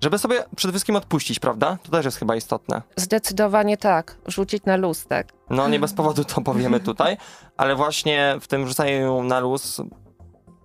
żeby 0.02 0.18
sobie 0.18 0.44
przede 0.56 0.72
wszystkim 0.72 0.96
odpuścić, 0.96 1.40
prawda? 1.40 1.78
To 1.84 1.92
też 1.92 2.06
jest 2.06 2.18
chyba 2.18 2.36
istotne. 2.36 2.82
Zdecydowanie 2.96 3.78
tak. 3.78 4.18
Rzucić 4.28 4.64
na 4.66 4.76
luz, 4.76 5.06
tak. 5.08 5.28
No 5.50 5.68
nie 5.68 5.80
bez 5.80 5.94
powodu 5.94 6.26
to 6.26 6.42
powiemy 6.42 6.80
tutaj, 6.80 7.18
ale 7.58 7.76
właśnie 7.76 8.38
w 8.42 8.48
tym 8.48 8.68
rzucaniu 8.68 9.24
na 9.24 9.40
luz, 9.40 9.82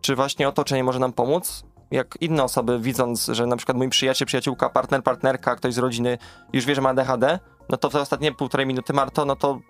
czy 0.00 0.16
właśnie 0.16 0.48
otoczenie 0.48 0.84
może 0.84 0.98
nam 0.98 1.12
pomóc? 1.12 1.64
Jak 1.90 2.18
inne 2.20 2.44
osoby 2.44 2.80
widząc, 2.80 3.26
że 3.26 3.46
na 3.46 3.56
przykład 3.56 3.78
mój 3.78 3.88
przyjaciel, 3.88 4.26
przyjaciółka, 4.26 4.70
partner, 4.70 5.02
partnerka, 5.02 5.56
ktoś 5.56 5.74
z 5.74 5.78
rodziny 5.78 6.18
już 6.52 6.64
wie, 6.64 6.74
że 6.74 6.80
ma 6.80 6.88
ADHD, 6.88 7.38
no 7.68 7.76
to 7.76 7.90
w 7.90 7.92
te 7.92 8.00
ostatnie 8.00 8.32
półtorej 8.32 8.66
minuty, 8.66 8.92
Marto, 8.92 9.24
no 9.24 9.36
to 9.36 9.60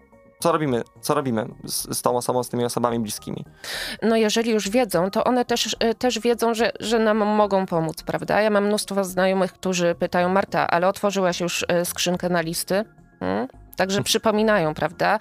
co 0.41 0.53
robimy? 0.53 0.83
Co 1.01 1.15
robimy 1.15 1.49
z, 1.65 1.99
z 1.99 2.03
tą 2.03 2.17
osobą, 2.17 2.43
z 2.43 2.49
tymi 2.49 2.65
osobami 2.65 2.99
bliskimi? 2.99 3.45
No 4.03 4.17
jeżeli 4.17 4.51
już 4.51 4.69
wiedzą, 4.69 5.11
to 5.11 5.25
one 5.25 5.45
też, 5.45 5.77
y, 5.85 5.95
też 5.95 6.19
wiedzą, 6.19 6.55
że, 6.55 6.73
że 6.81 6.99
nam 6.99 7.19
mogą 7.19 7.67
pomóc, 7.67 8.03
prawda? 8.03 8.41
Ja 8.41 8.51
mam 8.51 8.67
mnóstwo 8.67 9.05
znajomych, 9.05 9.53
którzy 9.53 9.95
pytają, 9.95 10.29
Marta, 10.29 10.67
ale 10.67 10.89
otworzyłaś 10.89 11.41
już 11.41 11.63
y, 11.63 11.85
skrzynkę 11.85 12.29
na 12.29 12.41
listy? 12.41 12.85
Hmm? 13.21 13.49
Także 13.81 14.03
przypominają, 14.03 14.75
prawda? 14.75 15.19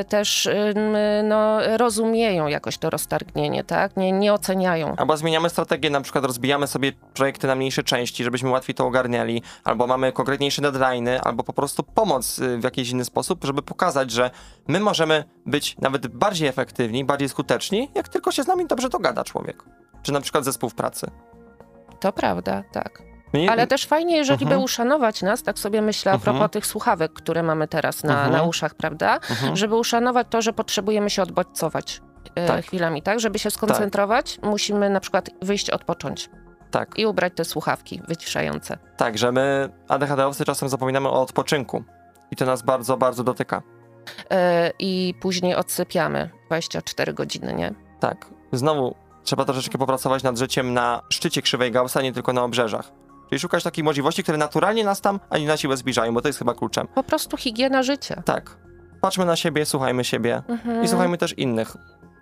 Y, 0.00 0.04
Też 0.04 0.46
ym, 0.46 0.96
no, 1.28 1.58
rozumieją 1.76 2.46
jakoś 2.46 2.78
to 2.78 2.90
roztargnienie, 2.90 3.64
tak? 3.64 3.96
Nie, 3.96 4.12
nie 4.12 4.32
oceniają. 4.32 4.94
Albo 4.96 5.16
zmieniamy 5.16 5.50
strategię, 5.50 5.90
na 5.90 6.00
przykład 6.00 6.24
rozbijamy 6.24 6.66
sobie 6.66 6.92
projekty 7.14 7.46
na 7.46 7.54
mniejsze 7.54 7.82
części, 7.82 8.24
żebyśmy 8.24 8.50
łatwiej 8.50 8.74
to 8.74 8.86
ogarniali, 8.86 9.42
albo 9.64 9.86
mamy 9.86 10.12
konkretniejsze 10.12 10.62
deadline'y, 10.62 11.18
albo 11.24 11.44
po 11.44 11.52
prostu 11.52 11.82
pomoc 11.82 12.38
y, 12.38 12.58
w 12.58 12.64
jakiś 12.64 12.90
inny 12.90 13.04
sposób, 13.04 13.44
żeby 13.44 13.62
pokazać, 13.62 14.10
że 14.10 14.30
my 14.68 14.80
możemy 14.80 15.24
być 15.46 15.76
nawet 15.78 16.06
bardziej 16.06 16.48
efektywni, 16.48 17.04
bardziej 17.04 17.28
skuteczni, 17.28 17.90
jak 17.94 18.08
tylko 18.08 18.32
się 18.32 18.42
z 18.42 18.46
nami 18.46 18.66
dobrze 18.66 18.88
dogada 18.88 19.24
człowiek. 19.24 19.62
Czy 20.02 20.12
na 20.12 20.20
przykład 20.20 20.44
zespół 20.44 20.70
w 20.70 20.74
pracy. 20.74 21.10
To 22.00 22.12
prawda, 22.12 22.64
tak. 22.72 23.02
Mnie- 23.32 23.50
Ale 23.50 23.66
też 23.66 23.86
fajnie, 23.86 24.16
jeżeli 24.16 24.42
Mhm. 24.44 24.58
by 24.60 24.64
uszanować 24.64 25.22
nas, 25.22 25.42
tak 25.42 25.58
sobie 25.58 25.82
myślę 25.82 26.12
a 26.12 26.14
Mhm. 26.14 26.36
propos 26.36 26.52
tych 26.52 26.66
słuchawek, 26.66 27.12
które 27.12 27.42
mamy 27.42 27.68
teraz 27.68 28.04
na, 28.04 28.12
Mhm. 28.14 28.32
na 28.32 28.42
uszach, 28.42 28.74
prawda? 28.74 29.14
Mhm. 29.14 29.56
Żeby 29.56 29.76
uszanować 29.76 30.26
to, 30.30 30.42
że 30.42 30.52
potrzebujemy 30.52 31.10
się 31.10 31.22
odbodźcować 31.22 32.00
e, 32.34 32.46
Tak. 32.46 32.64
chwilami, 32.64 33.02
tak? 33.02 33.20
Żeby 33.20 33.38
się 33.38 33.50
skoncentrować, 33.50 34.38
musimy 34.42 34.90
na 34.90 35.00
przykład 35.00 35.30
wyjść, 35.42 35.70
odpocząć 35.70 36.30
Tak, 36.70 36.98
i 36.98 37.06
ubrać 37.06 37.32
te 37.36 37.44
słuchawki 37.44 38.02
wyciszające. 38.08 38.78
tak, 38.96 39.18
że 39.18 39.32
my 39.32 39.68
ADHD-owcy 39.88 40.44
czasem 40.44 40.68
zapominamy 40.68 41.08
o 41.08 41.22
odpoczynku. 41.22 41.84
I 42.30 42.36
to 42.36 42.44
nas 42.46 42.62
bardzo, 42.62 42.96
bardzo 42.96 43.24
dotyka. 43.24 43.62
E, 44.30 44.70
I 44.78 45.14
później 45.20 45.54
odsypiamy 45.54 46.30
24 46.46 47.12
godziny, 47.14 47.52
nie? 47.54 47.74
Tak, 48.00 48.26
znowu 48.52 48.94
trzeba 49.24 49.44
troszeczkę 49.44 49.78
popracować 49.78 50.22
nad 50.22 50.38
życiem 50.38 50.74
na 50.74 51.02
szczycie 51.10 51.42
krzywej 51.42 51.72
Gaussa, 51.72 52.02
nie 52.02 52.12
tylko 52.12 52.32
na 52.32 52.42
obrzeżach. 52.44 52.92
Czyli 53.28 53.38
szukać 53.38 53.62
takich 53.64 53.84
możliwości, 53.84 54.22
które 54.22 54.38
naturalnie 54.38 54.84
nas 54.84 55.00
tam 55.00 55.20
ani 55.30 55.46
na 55.46 55.56
siłę 55.56 55.76
zbliżają, 55.76 56.14
bo 56.14 56.20
to 56.20 56.28
jest 56.28 56.38
chyba 56.38 56.54
kluczem. 56.54 56.86
Po 56.94 57.02
prostu 57.02 57.36
higiena 57.36 57.82
życia. 57.82 58.22
Tak. 58.24 58.56
Patrzmy 59.00 59.24
na 59.24 59.36
siebie, 59.36 59.66
słuchajmy 59.66 60.04
siebie 60.04 60.42
Mhm. 60.48 60.84
i 60.84 60.88
słuchajmy 60.88 61.18
też 61.18 61.38
innych. 61.38 61.76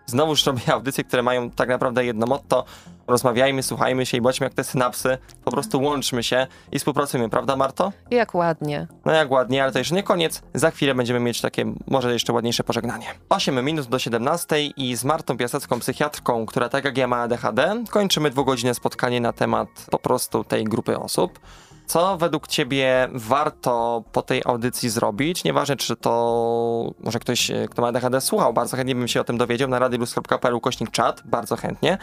Znowuż 0.06 0.46
robię 0.46 0.62
audycje, 0.72 1.04
które 1.04 1.22
mają 1.22 1.50
tak 1.50 1.68
naprawdę 1.68 2.04
jedno 2.04 2.26
motto. 2.26 2.64
Rozmawiajmy, 3.06 3.62
słuchajmy 3.62 4.06
się 4.06 4.16
i 4.16 4.20
bądźmy 4.20 4.46
jak 4.46 4.54
te 4.54 4.64
synapsy. 4.64 5.18
Po 5.44 5.50
prostu 5.50 5.82
łączmy 5.82 6.22
się 6.22 6.46
i 6.72 6.78
współpracujmy, 6.78 7.28
prawda 7.28 7.56
Marto? 7.56 7.92
Jak 8.10 8.34
ładnie. 8.34 8.86
No 9.04 9.12
jak 9.12 9.30
ładnie, 9.30 9.62
ale 9.62 9.72
to 9.72 9.78
jeszcze 9.78 9.94
nie 9.94 10.02
koniec. 10.02 10.42
Za 10.54 10.70
chwilę 10.70 10.94
będziemy 10.94 11.20
mieć 11.20 11.40
takie 11.40 11.74
może 11.86 12.12
jeszcze 12.12 12.32
ładniejsze 12.32 12.64
pożegnanie. 12.64 13.06
8 13.28 13.64
minut 13.64 13.86
do 13.86 13.98
17 13.98 14.66
i 14.66 14.96
z 14.96 15.04
Martą 15.04 15.36
Piasecką, 15.36 15.80
psychiatrką, 15.80 16.46
która 16.46 16.68
tak 16.68 16.84
jak 16.84 16.98
ja 16.98 17.06
ma 17.06 17.16
ADHD, 17.16 17.84
kończymy 17.90 18.30
dwugodzinne 18.30 18.74
spotkanie 18.74 19.20
na 19.20 19.32
temat 19.32 19.68
po 19.90 19.98
prostu 19.98 20.44
tej 20.44 20.64
grupy 20.64 20.98
osób. 20.98 21.40
Co 21.86 22.16
według 22.16 22.46
Ciebie 22.48 23.08
warto 23.12 24.04
po 24.12 24.22
tej 24.22 24.42
audycji 24.44 24.90
zrobić? 24.90 25.44
Nieważne, 25.44 25.76
czy 25.76 25.96
to 25.96 26.94
może 27.00 27.18
ktoś, 27.18 27.50
e, 27.50 27.68
kto 27.70 27.82
ma 27.82 27.88
ADHD, 27.88 28.20
słuchał, 28.20 28.52
bardzo 28.52 28.76
chętnie 28.76 28.94
bym 28.94 29.08
się 29.08 29.20
o 29.20 29.24
tym 29.24 29.38
dowiedział 29.38 29.68
na 29.68 29.78
radiolus.pl 29.78 30.60
kośnik 30.60 30.90
czat, 30.90 31.22
bardzo 31.24 31.56
chętnie. 31.56 31.98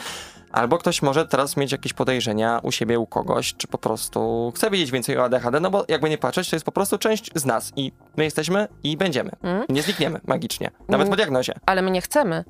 Albo 0.51 0.77
ktoś 0.77 1.01
może 1.01 1.27
teraz 1.27 1.57
mieć 1.57 1.71
jakieś 1.71 1.93
podejrzenia 1.93 2.59
u 2.63 2.71
siebie, 2.71 2.99
u 2.99 3.07
kogoś, 3.07 3.53
czy 3.57 3.67
po 3.67 3.77
prostu 3.77 4.51
chce 4.55 4.69
wiedzieć 4.69 4.91
więcej 4.91 5.17
o 5.17 5.23
ADHD, 5.23 5.59
no 5.59 5.71
bo 5.71 5.85
jakby 5.87 6.09
nie 6.09 6.17
patrzeć, 6.17 6.49
to 6.49 6.55
jest 6.55 6.65
po 6.65 6.71
prostu 6.71 6.97
część 6.97 7.29
z 7.35 7.45
nas 7.45 7.71
i 7.75 7.91
my 8.17 8.23
jesteśmy 8.23 8.67
i 8.83 8.97
będziemy. 8.97 9.31
Mm? 9.41 9.63
Nie 9.69 9.81
znikniemy 9.81 10.19
magicznie, 10.27 10.71
nawet 10.87 11.05
Mm. 11.05 11.09
po 11.09 11.15
diagnozie, 11.15 11.53
Ale 11.65 11.81
my 11.81 11.91
nie 11.91 12.01
chcemy. 12.01 12.43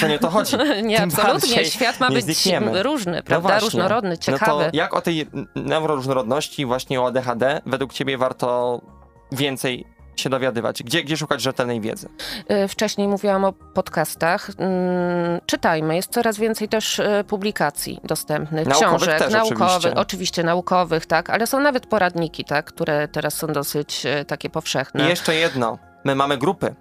To 0.00 0.08
nie 0.08 0.16
o 0.16 0.18
to 0.18 0.30
chodzi. 0.30 0.56
Nie, 0.82 0.96
Tym 0.96 1.10
absolutnie. 1.16 1.64
Świat 1.64 2.00
ma 2.00 2.08
być 2.10 2.24
znikniemy. 2.24 2.82
różny, 2.82 3.22
prawda? 3.22 3.48
właśnie. 3.48 3.66
Różnorodny, 3.66 4.18
ciekawy. 4.18 4.64
No 4.64 4.70
to 4.70 4.76
jak 4.76 4.94
o 4.94 5.00
tej 5.00 5.26
neuroróżnorodności, 5.54 6.66
właśnie 6.66 7.00
o 7.00 7.06
ADHD, 7.06 7.60
według 7.66 7.92
Ciebie 7.92 8.18
warto 8.18 8.80
więcej 9.32 9.86
się 10.16 10.30
dowiadywać? 10.30 10.82
Gdzie, 10.82 11.02
gdzie 11.04 11.16
szukać 11.16 11.40
rzetelnej 11.42 11.80
wiedzy? 11.80 12.08
Y, 12.64 12.68
Wcześniej 12.68 13.08
mówiłam 13.08 13.44
o 13.44 13.52
podcastach. 13.52 14.50
Mm, 14.58 15.40
Czytajmy, 15.46 15.96
jest 15.96 16.12
coraz 16.12 16.38
więcej 16.38 16.68
też 16.68 16.98
y, 16.98 17.24
publikacji 17.28 18.00
dostępnych, 18.04 18.66
Naukowych 18.66 18.88
książek, 18.98 19.18
też 19.18 19.32
naukowych, 19.32 19.62
oczywiście. 19.66 19.94
oczywiście 19.94 20.42
naukowych, 20.42 21.06
tak, 21.06 21.30
ale 21.30 21.46
są 21.46 21.60
nawet 21.60 21.86
poradniki, 21.86 22.44
tak, 22.44 22.66
które 22.66 23.08
teraz 23.08 23.34
są 23.34 23.46
dosyć 23.46 24.06
y, 24.06 24.24
takie 24.24 24.50
powszechne. 24.50 25.04
I 25.04 25.08
jeszcze 25.08 25.34
jedno. 25.34 25.78
My 26.04 26.14
mamy 26.14 26.38
grupy. 26.38 26.74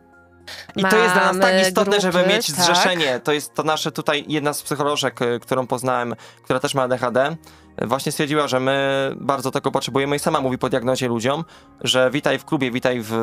I 0.76 0.82
to 0.82 0.98
jest 0.98 1.14
dla 1.14 1.34
nas 1.34 1.40
tak 1.40 1.62
istotne, 1.68 2.02
żeby 2.02 2.18
grupy, 2.18 2.34
mieć 2.34 2.48
tak. 2.48 2.66
zrzeszenie. 2.66 3.20
To 3.20 3.32
jest 3.32 3.54
to 3.54 3.64
nasze 3.64 3.92
tutaj, 3.92 4.26
jedna 4.28 4.54
z 4.54 4.64
psycholożek, 4.64 5.22
y, 5.22 5.40
którą 5.40 5.68
poznałem, 5.68 6.16
która 6.44 6.60
też 6.60 6.76
ma 6.76 6.84
ADHD, 6.84 7.36
y, 7.84 7.88
właśnie 7.88 8.12
stwierdziła, 8.12 8.48
że 8.48 8.60
my 8.60 9.12
bardzo 9.16 9.52
tego 9.52 9.72
potrzebujemy 9.72 10.16
i 10.16 10.20
sama 10.20 10.42
mówi 10.42 10.58
po 10.58 10.70
diagnozie 10.70 11.08
ludziom, 11.08 11.46
że 11.82 12.12
witaj 12.12 12.40
w 12.40 12.46
klubie, 12.46 12.72
witaj 12.72 13.00
w 13.02 13.16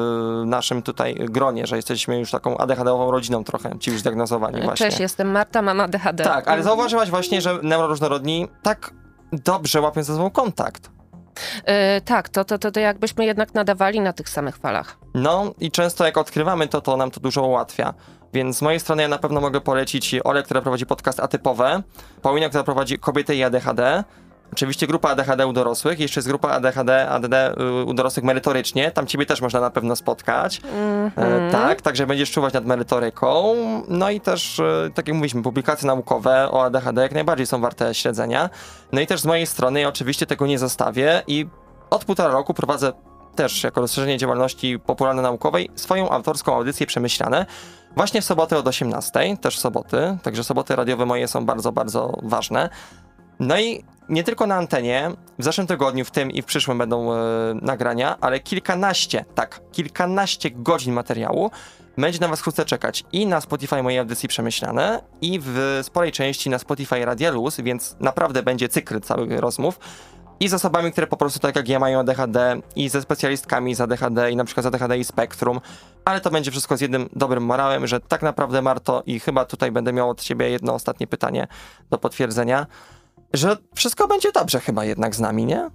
naszym 0.47 0.83
tutaj 0.83 1.15
gronie, 1.15 1.67
że 1.67 1.77
jesteśmy 1.77 2.19
już 2.19 2.31
taką 2.31 2.59
ADHD-ową 2.59 3.11
rodziną 3.11 3.45
trochę, 3.45 3.79
ci 3.81 3.91
już 3.91 4.01
zdiagnozowani 4.01 4.63
właśnie. 4.63 4.87
Cześć, 4.87 5.01
jestem 5.01 5.31
Marta, 5.31 5.63
mam 5.63 5.81
ADHD. 5.81 6.25
Tak, 6.25 6.49
ale 6.49 6.63
zauważyłaś 6.63 7.11
właśnie, 7.11 7.41
że 7.41 7.59
neuroróżnorodni 7.63 8.49
tak 8.63 8.91
dobrze 9.33 9.81
łapią 9.81 10.03
ze 10.03 10.15
sobą 10.15 10.31
kontakt. 10.31 10.96
Y, 11.37 12.01
tak, 12.01 12.29
to, 12.29 12.45
to, 12.45 12.59
to, 12.59 12.71
to 12.71 12.81
jakbyśmy 12.81 13.27
jednak 13.27 13.55
nadawali 13.55 14.01
na 14.01 14.13
tych 14.13 14.29
samych 14.29 14.57
falach. 14.57 14.99
No 15.15 15.55
i 15.61 15.71
często 15.71 16.05
jak 16.05 16.19
odkrywamy 16.19 16.69
to, 16.69 16.81
to 16.81 16.97
nam 16.97 17.11
to 17.11 17.21
dużo 17.21 17.43
ułatwia. 17.43 17.95
Więc 18.33 18.57
z 18.57 18.63
mojej 18.63 18.81
strony 18.81 19.03
ja 19.03 19.09
na 19.09 19.19
pewno 19.19 19.41
mogę 19.41 19.61
polecić 19.61 20.15
Ole, 20.25 20.43
która 20.43 20.63
prowadzi 20.63 20.87
podcast 20.87 21.21
Atypowe, 21.21 21.83
Paulina, 22.23 22.49
która 22.49 22.65
prowadzi 22.65 22.99
Kobiety 22.99 23.35
i 23.35 23.43
ADHD, 23.43 24.05
oczywiście 24.53 24.87
grupa 24.87 25.11
ADHD 25.11 25.47
u 25.47 25.53
dorosłych, 25.53 26.01
jeszcze 26.01 26.21
jest 26.21 26.29
grupa 26.29 26.49
ADHD, 26.49 27.09
ADD 27.09 27.35
y, 27.35 27.85
u 27.85 27.95
dorosłych 27.95 28.25
merytorycznie, 28.25 28.91
tam 28.91 29.07
ciebie 29.07 29.27
też 29.27 29.41
można 29.41 29.61
na 29.61 29.71
pewno 29.71 29.97
spotkać. 29.97 30.61
Mhm. 30.65 31.49
E, 31.49 31.51
tak, 31.51 31.83
także 31.83 32.07
będziesz 32.07 32.31
czuwać 32.31 32.55
nad 32.55 32.67
merytoryką. 32.67 33.55
No 33.89 34.11
i 34.11 34.21
też, 34.21 34.61
e, 34.61 34.91
tak 34.95 35.09
jak 35.09 35.15
mówiliśmy, 35.15 35.43
publikacje 35.43 35.87
naukowe 35.87 36.51
o 36.51 36.65
ADHD 36.65 37.03
jak 37.03 37.13
najbardziej 37.13 37.47
są 37.47 37.61
warte 37.61 37.95
śledzenia. 37.95 38.51
No 38.93 39.01
i 39.01 39.07
też 39.07 39.21
z 39.21 39.27
mojej 39.27 39.47
strony 39.47 39.81
ja 39.81 39.89
oczywiście 39.89 40.27
tego 40.27 40.47
nie 40.47 40.59
zostawię 40.59 41.23
i 41.27 41.47
od 41.91 42.05
półtora 42.05 42.29
roku 42.29 42.55
prowadzę 42.55 42.93
też 43.37 43.65
jako 43.65 43.81
rozszerzenie 43.81 44.19
działalności 44.19 44.79
popularno-naukowej, 44.79 45.71
swoją 45.75 46.11
autorską 46.11 46.55
audycję 46.55 46.87
Przemyślane. 46.87 47.47
Właśnie 47.97 48.21
w 48.21 48.25
sobotę 48.25 48.59
od 48.59 48.69
18, 48.69 49.37
też 49.41 49.59
soboty, 49.59 50.19
także 50.23 50.45
soboty 50.45 50.77
radiowe 50.77 51.07
moje 51.07 51.29
są 51.29 51.47
bardzo, 51.47 51.73
bardzo 51.73 52.19
ważne. 52.23 52.69
No 53.41 53.61
i 53.61 53.85
nie 54.09 54.25
tylko 54.25 54.47
na 54.47 54.55
antenie, 54.55 55.11
w 55.39 55.45
zeszłym 55.45 55.67
tygodniu, 55.67 56.05
w 56.05 56.11
tym 56.11 56.31
i 56.31 56.43
w 56.43 56.45
przyszłym 56.45 56.79
będą 56.79 57.13
e, 57.13 57.19
nagrania, 57.63 58.17
ale 58.21 58.41
kilkanaście, 58.41 59.25
tak, 59.35 59.61
kilkanaście 59.73 60.51
godzin 60.51 60.95
materiału 60.95 61.51
będzie 61.99 62.21
na 62.21 62.29
Was 62.29 62.41
wkrótce 62.41 62.65
czekać 62.65 63.05
i 63.13 63.27
na 63.27 63.41
Spotify 63.41 63.83
mojej 63.83 63.99
audycji 63.99 64.29
Przemyślane 64.29 65.03
i 65.21 65.41
w 65.43 65.81
sporej 65.83 66.13
części 66.13 66.51
na 66.51 66.59
Spotify 66.59 67.05
Radia 67.05 67.31
Luz, 67.31 67.61
więc 67.61 67.97
naprawdę 68.01 68.43
będzie 68.43 68.69
cykl 68.69 69.01
całych 69.01 69.41
rozmów 69.41 69.79
i 70.41 70.49
z 70.49 70.55
osobami, 70.55 70.93
które 70.93 71.07
po 71.07 71.17
prostu 71.17 71.39
tak 71.39 71.57
jak 71.57 71.69
ja 71.69 71.79
mają 71.79 72.01
ADHD 72.01 72.61
i 72.77 72.89
ze 72.89 73.03
specjalistkami 73.03 73.75
z 73.75 73.81
ADHD 73.81 74.31
i 74.31 74.37
na 74.37 74.45
przykład 74.45 74.65
z 74.65 74.67
ADHD 74.67 74.99
i 74.99 75.05
Spektrum, 75.05 75.61
ale 76.05 76.21
to 76.21 76.31
będzie 76.31 76.51
wszystko 76.51 76.77
z 76.77 76.81
jednym 76.81 77.09
dobrym 77.13 77.45
morałem, 77.45 77.87
że 77.87 78.01
tak 78.01 78.23
naprawdę 78.23 78.63
Marto 78.63 79.03
i 79.07 79.21
chyba 79.21 79.45
tutaj 79.45 79.73
będę 79.73 79.93
miał 79.93 80.11
od 80.11 80.23
Ciebie 80.23 80.51
jedno 80.51 80.75
ostatnie 80.75 81.07
pytanie 81.07 81.47
do 81.91 81.99
potwierdzenia, 81.99 82.67
że 83.37 83.57
wszystko 83.75 84.09
będzie 84.09 84.33
dobrze 84.33 84.61
chyba 84.61 84.85
jednak 84.85 85.15
z 85.15 85.21
nami, 85.21 85.45
nie? 85.45 85.71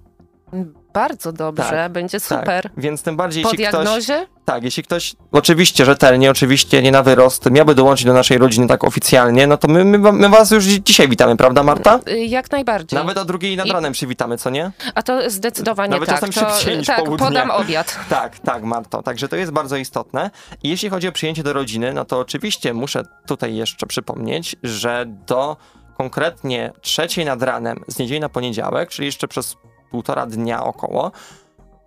Bardzo 0.94 1.34
dobrze, 1.34 1.64
Tak, 1.64 1.92
będzie 1.92 2.20
super. 2.20 2.64
Tak, 2.64 2.72
więc 2.78 3.04
tym 3.04 3.18
bardziej 3.18 3.44
Po 3.44 3.50
jeśli 3.50 3.66
ktoś... 3.66 3.74
diagnozie? 3.84 4.28
Tak, 4.46 4.64
jeśli 4.64 4.84
ktoś 4.84 5.16
oczywiście 5.32 5.86
rzetelnie, 5.86 6.32
oczywiście 6.32 6.82
nie 6.82 6.92
na 6.92 7.04
wyrost, 7.04 7.52
miałby 7.52 7.76
dołączyć 7.76 8.06
do 8.06 8.14
naszej 8.14 8.38
rodziny 8.38 8.68
tak 8.68 8.84
oficjalnie, 8.84 9.48
no 9.48 9.58
to 9.58 9.68
my, 9.68 9.86
my, 9.86 10.12
my 10.12 10.30
was 10.30 10.52
już 10.52 10.64
dzisiaj 10.66 11.10
witamy, 11.10 11.38
prawda 11.38 11.64
Marta? 11.64 12.00
Y, 12.08 12.18
Jak 12.26 12.52
najbardziej. 12.52 13.00
Nawet 13.00 13.18
o 13.18 13.26
drugiej 13.26 13.58
nad 13.58 13.68
I- 13.68 13.72
ranem 13.72 13.94
przywitamy, 13.94 14.38
co 14.38 14.50
nie? 14.50 14.72
A 14.96 15.04
to 15.04 15.30
zdecydowanie 15.30 15.92
Nawet 15.92 16.10
tak. 16.10 16.20
czasem 16.20 16.34
to, 16.44 16.54
szybciej 16.54 16.78
niż 16.78 16.88
tak, 16.88 17.06
podam 17.18 17.52
obiad. 17.52 18.00
Tak, 18.10 18.40
tak, 18.40 18.64
Marto. 18.64 19.04
Także 19.04 19.28
to 19.28 19.36
jest 19.36 19.52
bardzo 19.52 19.78
istotne. 19.78 20.32
I 20.64 20.70
jeśli 20.70 20.90
chodzi 20.90 21.08
o 21.08 21.12
przyjęcie 21.12 21.44
do 21.44 21.54
rodziny, 21.54 21.94
no 21.94 22.06
to 22.06 22.20
oczywiście 22.20 22.74
muszę 22.74 23.04
tutaj 23.28 23.56
jeszcze 23.56 23.86
przypomnieć, 23.88 24.56
że 24.64 25.06
do 25.28 25.58
konkretnie 26.02 26.74
trzeciej 26.82 27.26
nad 27.26 27.44
ranem 27.44 27.84
z 27.88 28.00
niedzieli 28.00 28.20
na 28.20 28.30
poniedziałek, 28.30 28.90
czyli 28.90 29.06
jeszcze 29.06 29.28
przez 29.28 29.58
półtora 29.92 30.26
dnia 30.26 30.64
około, 30.64 31.12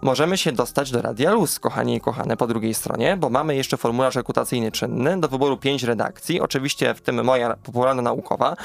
możemy 0.03 0.39
się 0.39 0.53
dostać 0.53 0.91
do 0.91 1.03
Radia 1.03 1.31
Luz, 1.31 1.61
kochani 1.61 1.97
i 1.97 2.01
kochane, 2.01 2.37
po 2.37 2.47
drugiej 2.47 2.75
stronie, 2.75 3.17
bo 3.17 3.31
mamy 3.31 3.57
jeszcze 3.57 3.77
formularz 3.77 4.15
rekrutacyjny 4.15 4.73
czynny, 4.73 5.21
do 5.21 5.29
wyboru 5.29 5.57
pięć 5.57 5.83
redakcji, 5.83 6.41
oczywiście 6.41 6.95
w 6.95 7.01
tym 7.01 7.25
moja 7.25 7.57
popularna 7.57 8.03
naukowa. 8.03 8.57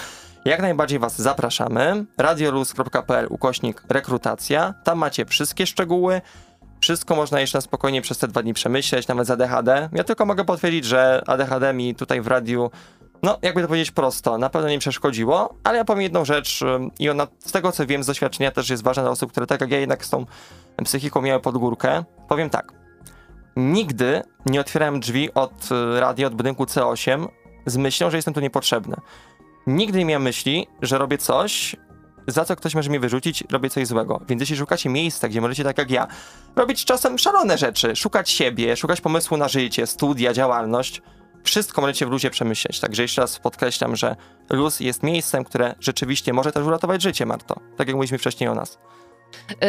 Jak 0.46 0.62
najbardziej 0.62 1.00
Was 1.00 1.22
zapraszamy. 1.22 2.06
radioluz.pl 2.18 3.28
ukośnik 3.30 3.84
rekrutacja. 3.90 4.74
Tam 4.84 4.98
macie 4.98 5.26
wszystkie 5.26 5.66
szczegóły. 5.66 6.22
Wszystko 6.82 7.16
można 7.16 7.40
jeszcze 7.40 7.62
spokojnie 7.62 8.02
przez 8.02 8.18
te 8.18 8.28
dwa 8.28 8.44
dni 8.44 8.54
przemyśleć, 8.54 9.08
nawet 9.08 9.28
z 9.28 9.32
ADHD. 9.32 9.90
Ja 9.94 10.04
tylko 10.04 10.26
mogę 10.26 10.46
potwierdzić, 10.46 10.86
że 10.86 11.24
ADHD 11.28 11.74
mi 11.74 11.96
tutaj 11.96 12.22
w 12.22 12.28
radiu, 12.28 12.72
no 13.24 13.38
jakby 13.42 13.62
to 13.62 13.68
powiedzieć 13.68 13.92
prosto, 13.92 14.38
na 14.38 14.50
pewno 14.50 14.70
nie 14.70 14.80
przeszkodziło, 14.80 15.56
ale 15.64 15.78
ja 15.78 15.86
powiem 15.86 16.02
jedną 16.02 16.26
rzecz 16.26 16.60
i 17.00 17.10
ona 17.10 17.28
z 17.40 17.52
tego 17.52 17.72
co 17.72 17.86
wiem 17.86 18.04
z 18.04 18.08
doświadczenia 18.08 18.52
też 18.52 18.70
jest 18.70 18.84
ważna 18.84 19.04
dla 19.04 19.12
osób, 19.12 19.32
które 19.32 19.48
tak 19.48 19.62
jak 19.62 19.72
ja 19.72 19.80
jednak 19.80 20.06
z 20.06 20.10
tą 20.10 20.26
psychiką 20.84 21.22
miały 21.22 21.42
pod 21.42 21.58
górkę. 21.58 22.04
Powiem 22.28 22.50
tak, 22.50 22.74
nigdy 23.56 24.22
nie 24.46 24.62
otwierałem 24.62 25.00
drzwi 25.00 25.34
od 25.34 25.70
y, 25.72 26.00
radia, 26.00 26.28
od 26.28 26.36
budynku 26.36 26.64
C8 26.64 27.28
z 27.66 27.78
myślą, 27.78 28.10
że 28.10 28.18
jestem 28.18 28.34
tu 28.34 28.40
niepotrzebny. 28.40 28.96
Nigdy 29.68 30.00
nie 30.00 30.06
miałem 30.06 30.24
myśli, 30.24 30.68
że 30.82 30.98
robię 30.98 31.18
coś, 31.18 31.76
za 32.28 32.46
co 32.46 32.56
ktoś 32.56 32.76
może 32.76 32.90
mnie 32.90 33.00
wyrzucić, 33.00 33.44
robię 33.52 33.70
coś 33.70 33.88
złego. 33.88 34.22
Więc 34.28 34.40
jeśli 34.42 34.58
szukacie 34.58 34.90
miejsca, 34.90 35.30
gdzie 35.30 35.42
możecie 35.42 35.64
tak 35.64 35.78
jak 35.78 35.92
ja, 35.92 36.08
robić 36.56 36.86
czasem 36.86 37.18
szalone 37.18 37.58
rzeczy, 37.58 37.96
szukać 37.96 38.30
siebie, 38.30 38.78
szukać 38.78 39.02
pomysłu 39.02 39.38
na 39.38 39.48
życie, 39.48 39.88
studia, 39.88 40.34
działalność, 40.34 41.02
wszystko 41.44 41.82
możecie 41.82 42.06
w 42.06 42.10
luzie 42.10 42.30
przemyśleć. 42.30 42.80
Także 42.80 43.02
jeszcze 43.02 43.22
raz 43.22 43.40
podkreślam, 43.40 43.96
że 43.96 44.16
luz 44.50 44.80
jest 44.80 45.04
miejscem, 45.04 45.44
które 45.44 45.76
rzeczywiście 45.80 46.34
może 46.34 46.52
też 46.52 46.66
uratować 46.66 47.02
życie, 47.02 47.26
Marto. 47.26 47.56
Tak 47.78 47.88
jak 47.88 47.96
mówiliśmy 47.96 48.18
wcześniej 48.18 48.50
o 48.50 48.56
nas. 48.56 48.78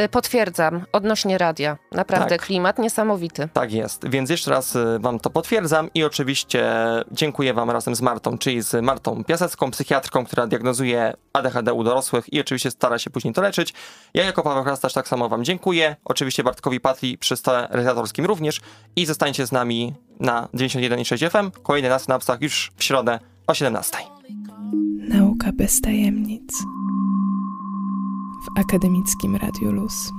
Y, 0.05 0.09
Potwierdzam, 0.09 0.85
odnośnie 0.93 1.39
radia. 1.39 1.77
Naprawdę 1.93 2.29
Tak. 2.29 2.43
klimat 2.47 2.79
niesamowity. 2.79 3.49
Tak 3.53 3.73
jest, 3.73 4.09
więc 4.09 4.31
jeszcze 4.31 4.51
raz 4.51 4.77
y, 4.77 4.99
wam 5.01 5.19
to 5.19 5.31
potwierdzam 5.31 5.91
i 5.95 6.05
oczywiście 6.05 6.73
dziękuję 7.13 7.55
wam 7.55 7.71
razem 7.71 7.95
z 7.95 8.01
Martą, 8.01 8.39
czyli 8.39 8.63
z 8.63 8.85
Martą 8.85 9.25
Piasecką, 9.25 9.71
psychiatrką, 9.71 10.25
która 10.25 10.47
diagnozuje 10.47 11.13
ADHD 11.33 11.73
u 11.73 11.85
dorosłych 11.85 12.33
i 12.33 12.41
oczywiście 12.41 12.71
stara 12.71 12.99
się 12.99 13.11
później 13.11 13.35
to 13.35 13.43
leczyć. 13.43 13.75
Ja 14.15 14.25
jako 14.25 14.43
Paweł 14.43 14.65
Chrastacz 14.65 14.93
tak 14.93 15.09
samo 15.09 15.29
wam 15.29 15.45
dziękuję, 15.45 15.97
oczywiście 16.05 16.45
Bartkowi 16.45 16.81
Patli 16.81 17.19
przy 17.19 17.37
stole 17.37 17.69
realizatorskim 17.71 18.25
również 18.25 18.61
i 18.97 19.07
zostańcie 19.07 19.47
z 19.47 19.53
nami 19.53 19.95
na 20.21 20.49
91,6 20.55 21.31
FM, 21.31 21.63
kolejny 21.63 21.89
na 21.89 21.99
synapsach 21.99 22.41
już 22.43 22.73
w 22.77 22.85
środę 22.85 23.19
o 23.47 23.55
17. 23.55 23.97
Nauka 25.09 25.53
bez 25.53 25.81
tajemnic. 25.81 26.53
W 28.41 28.49
akademickim 28.55 29.36
Radiu 29.36 29.72
Luz. 29.72 30.12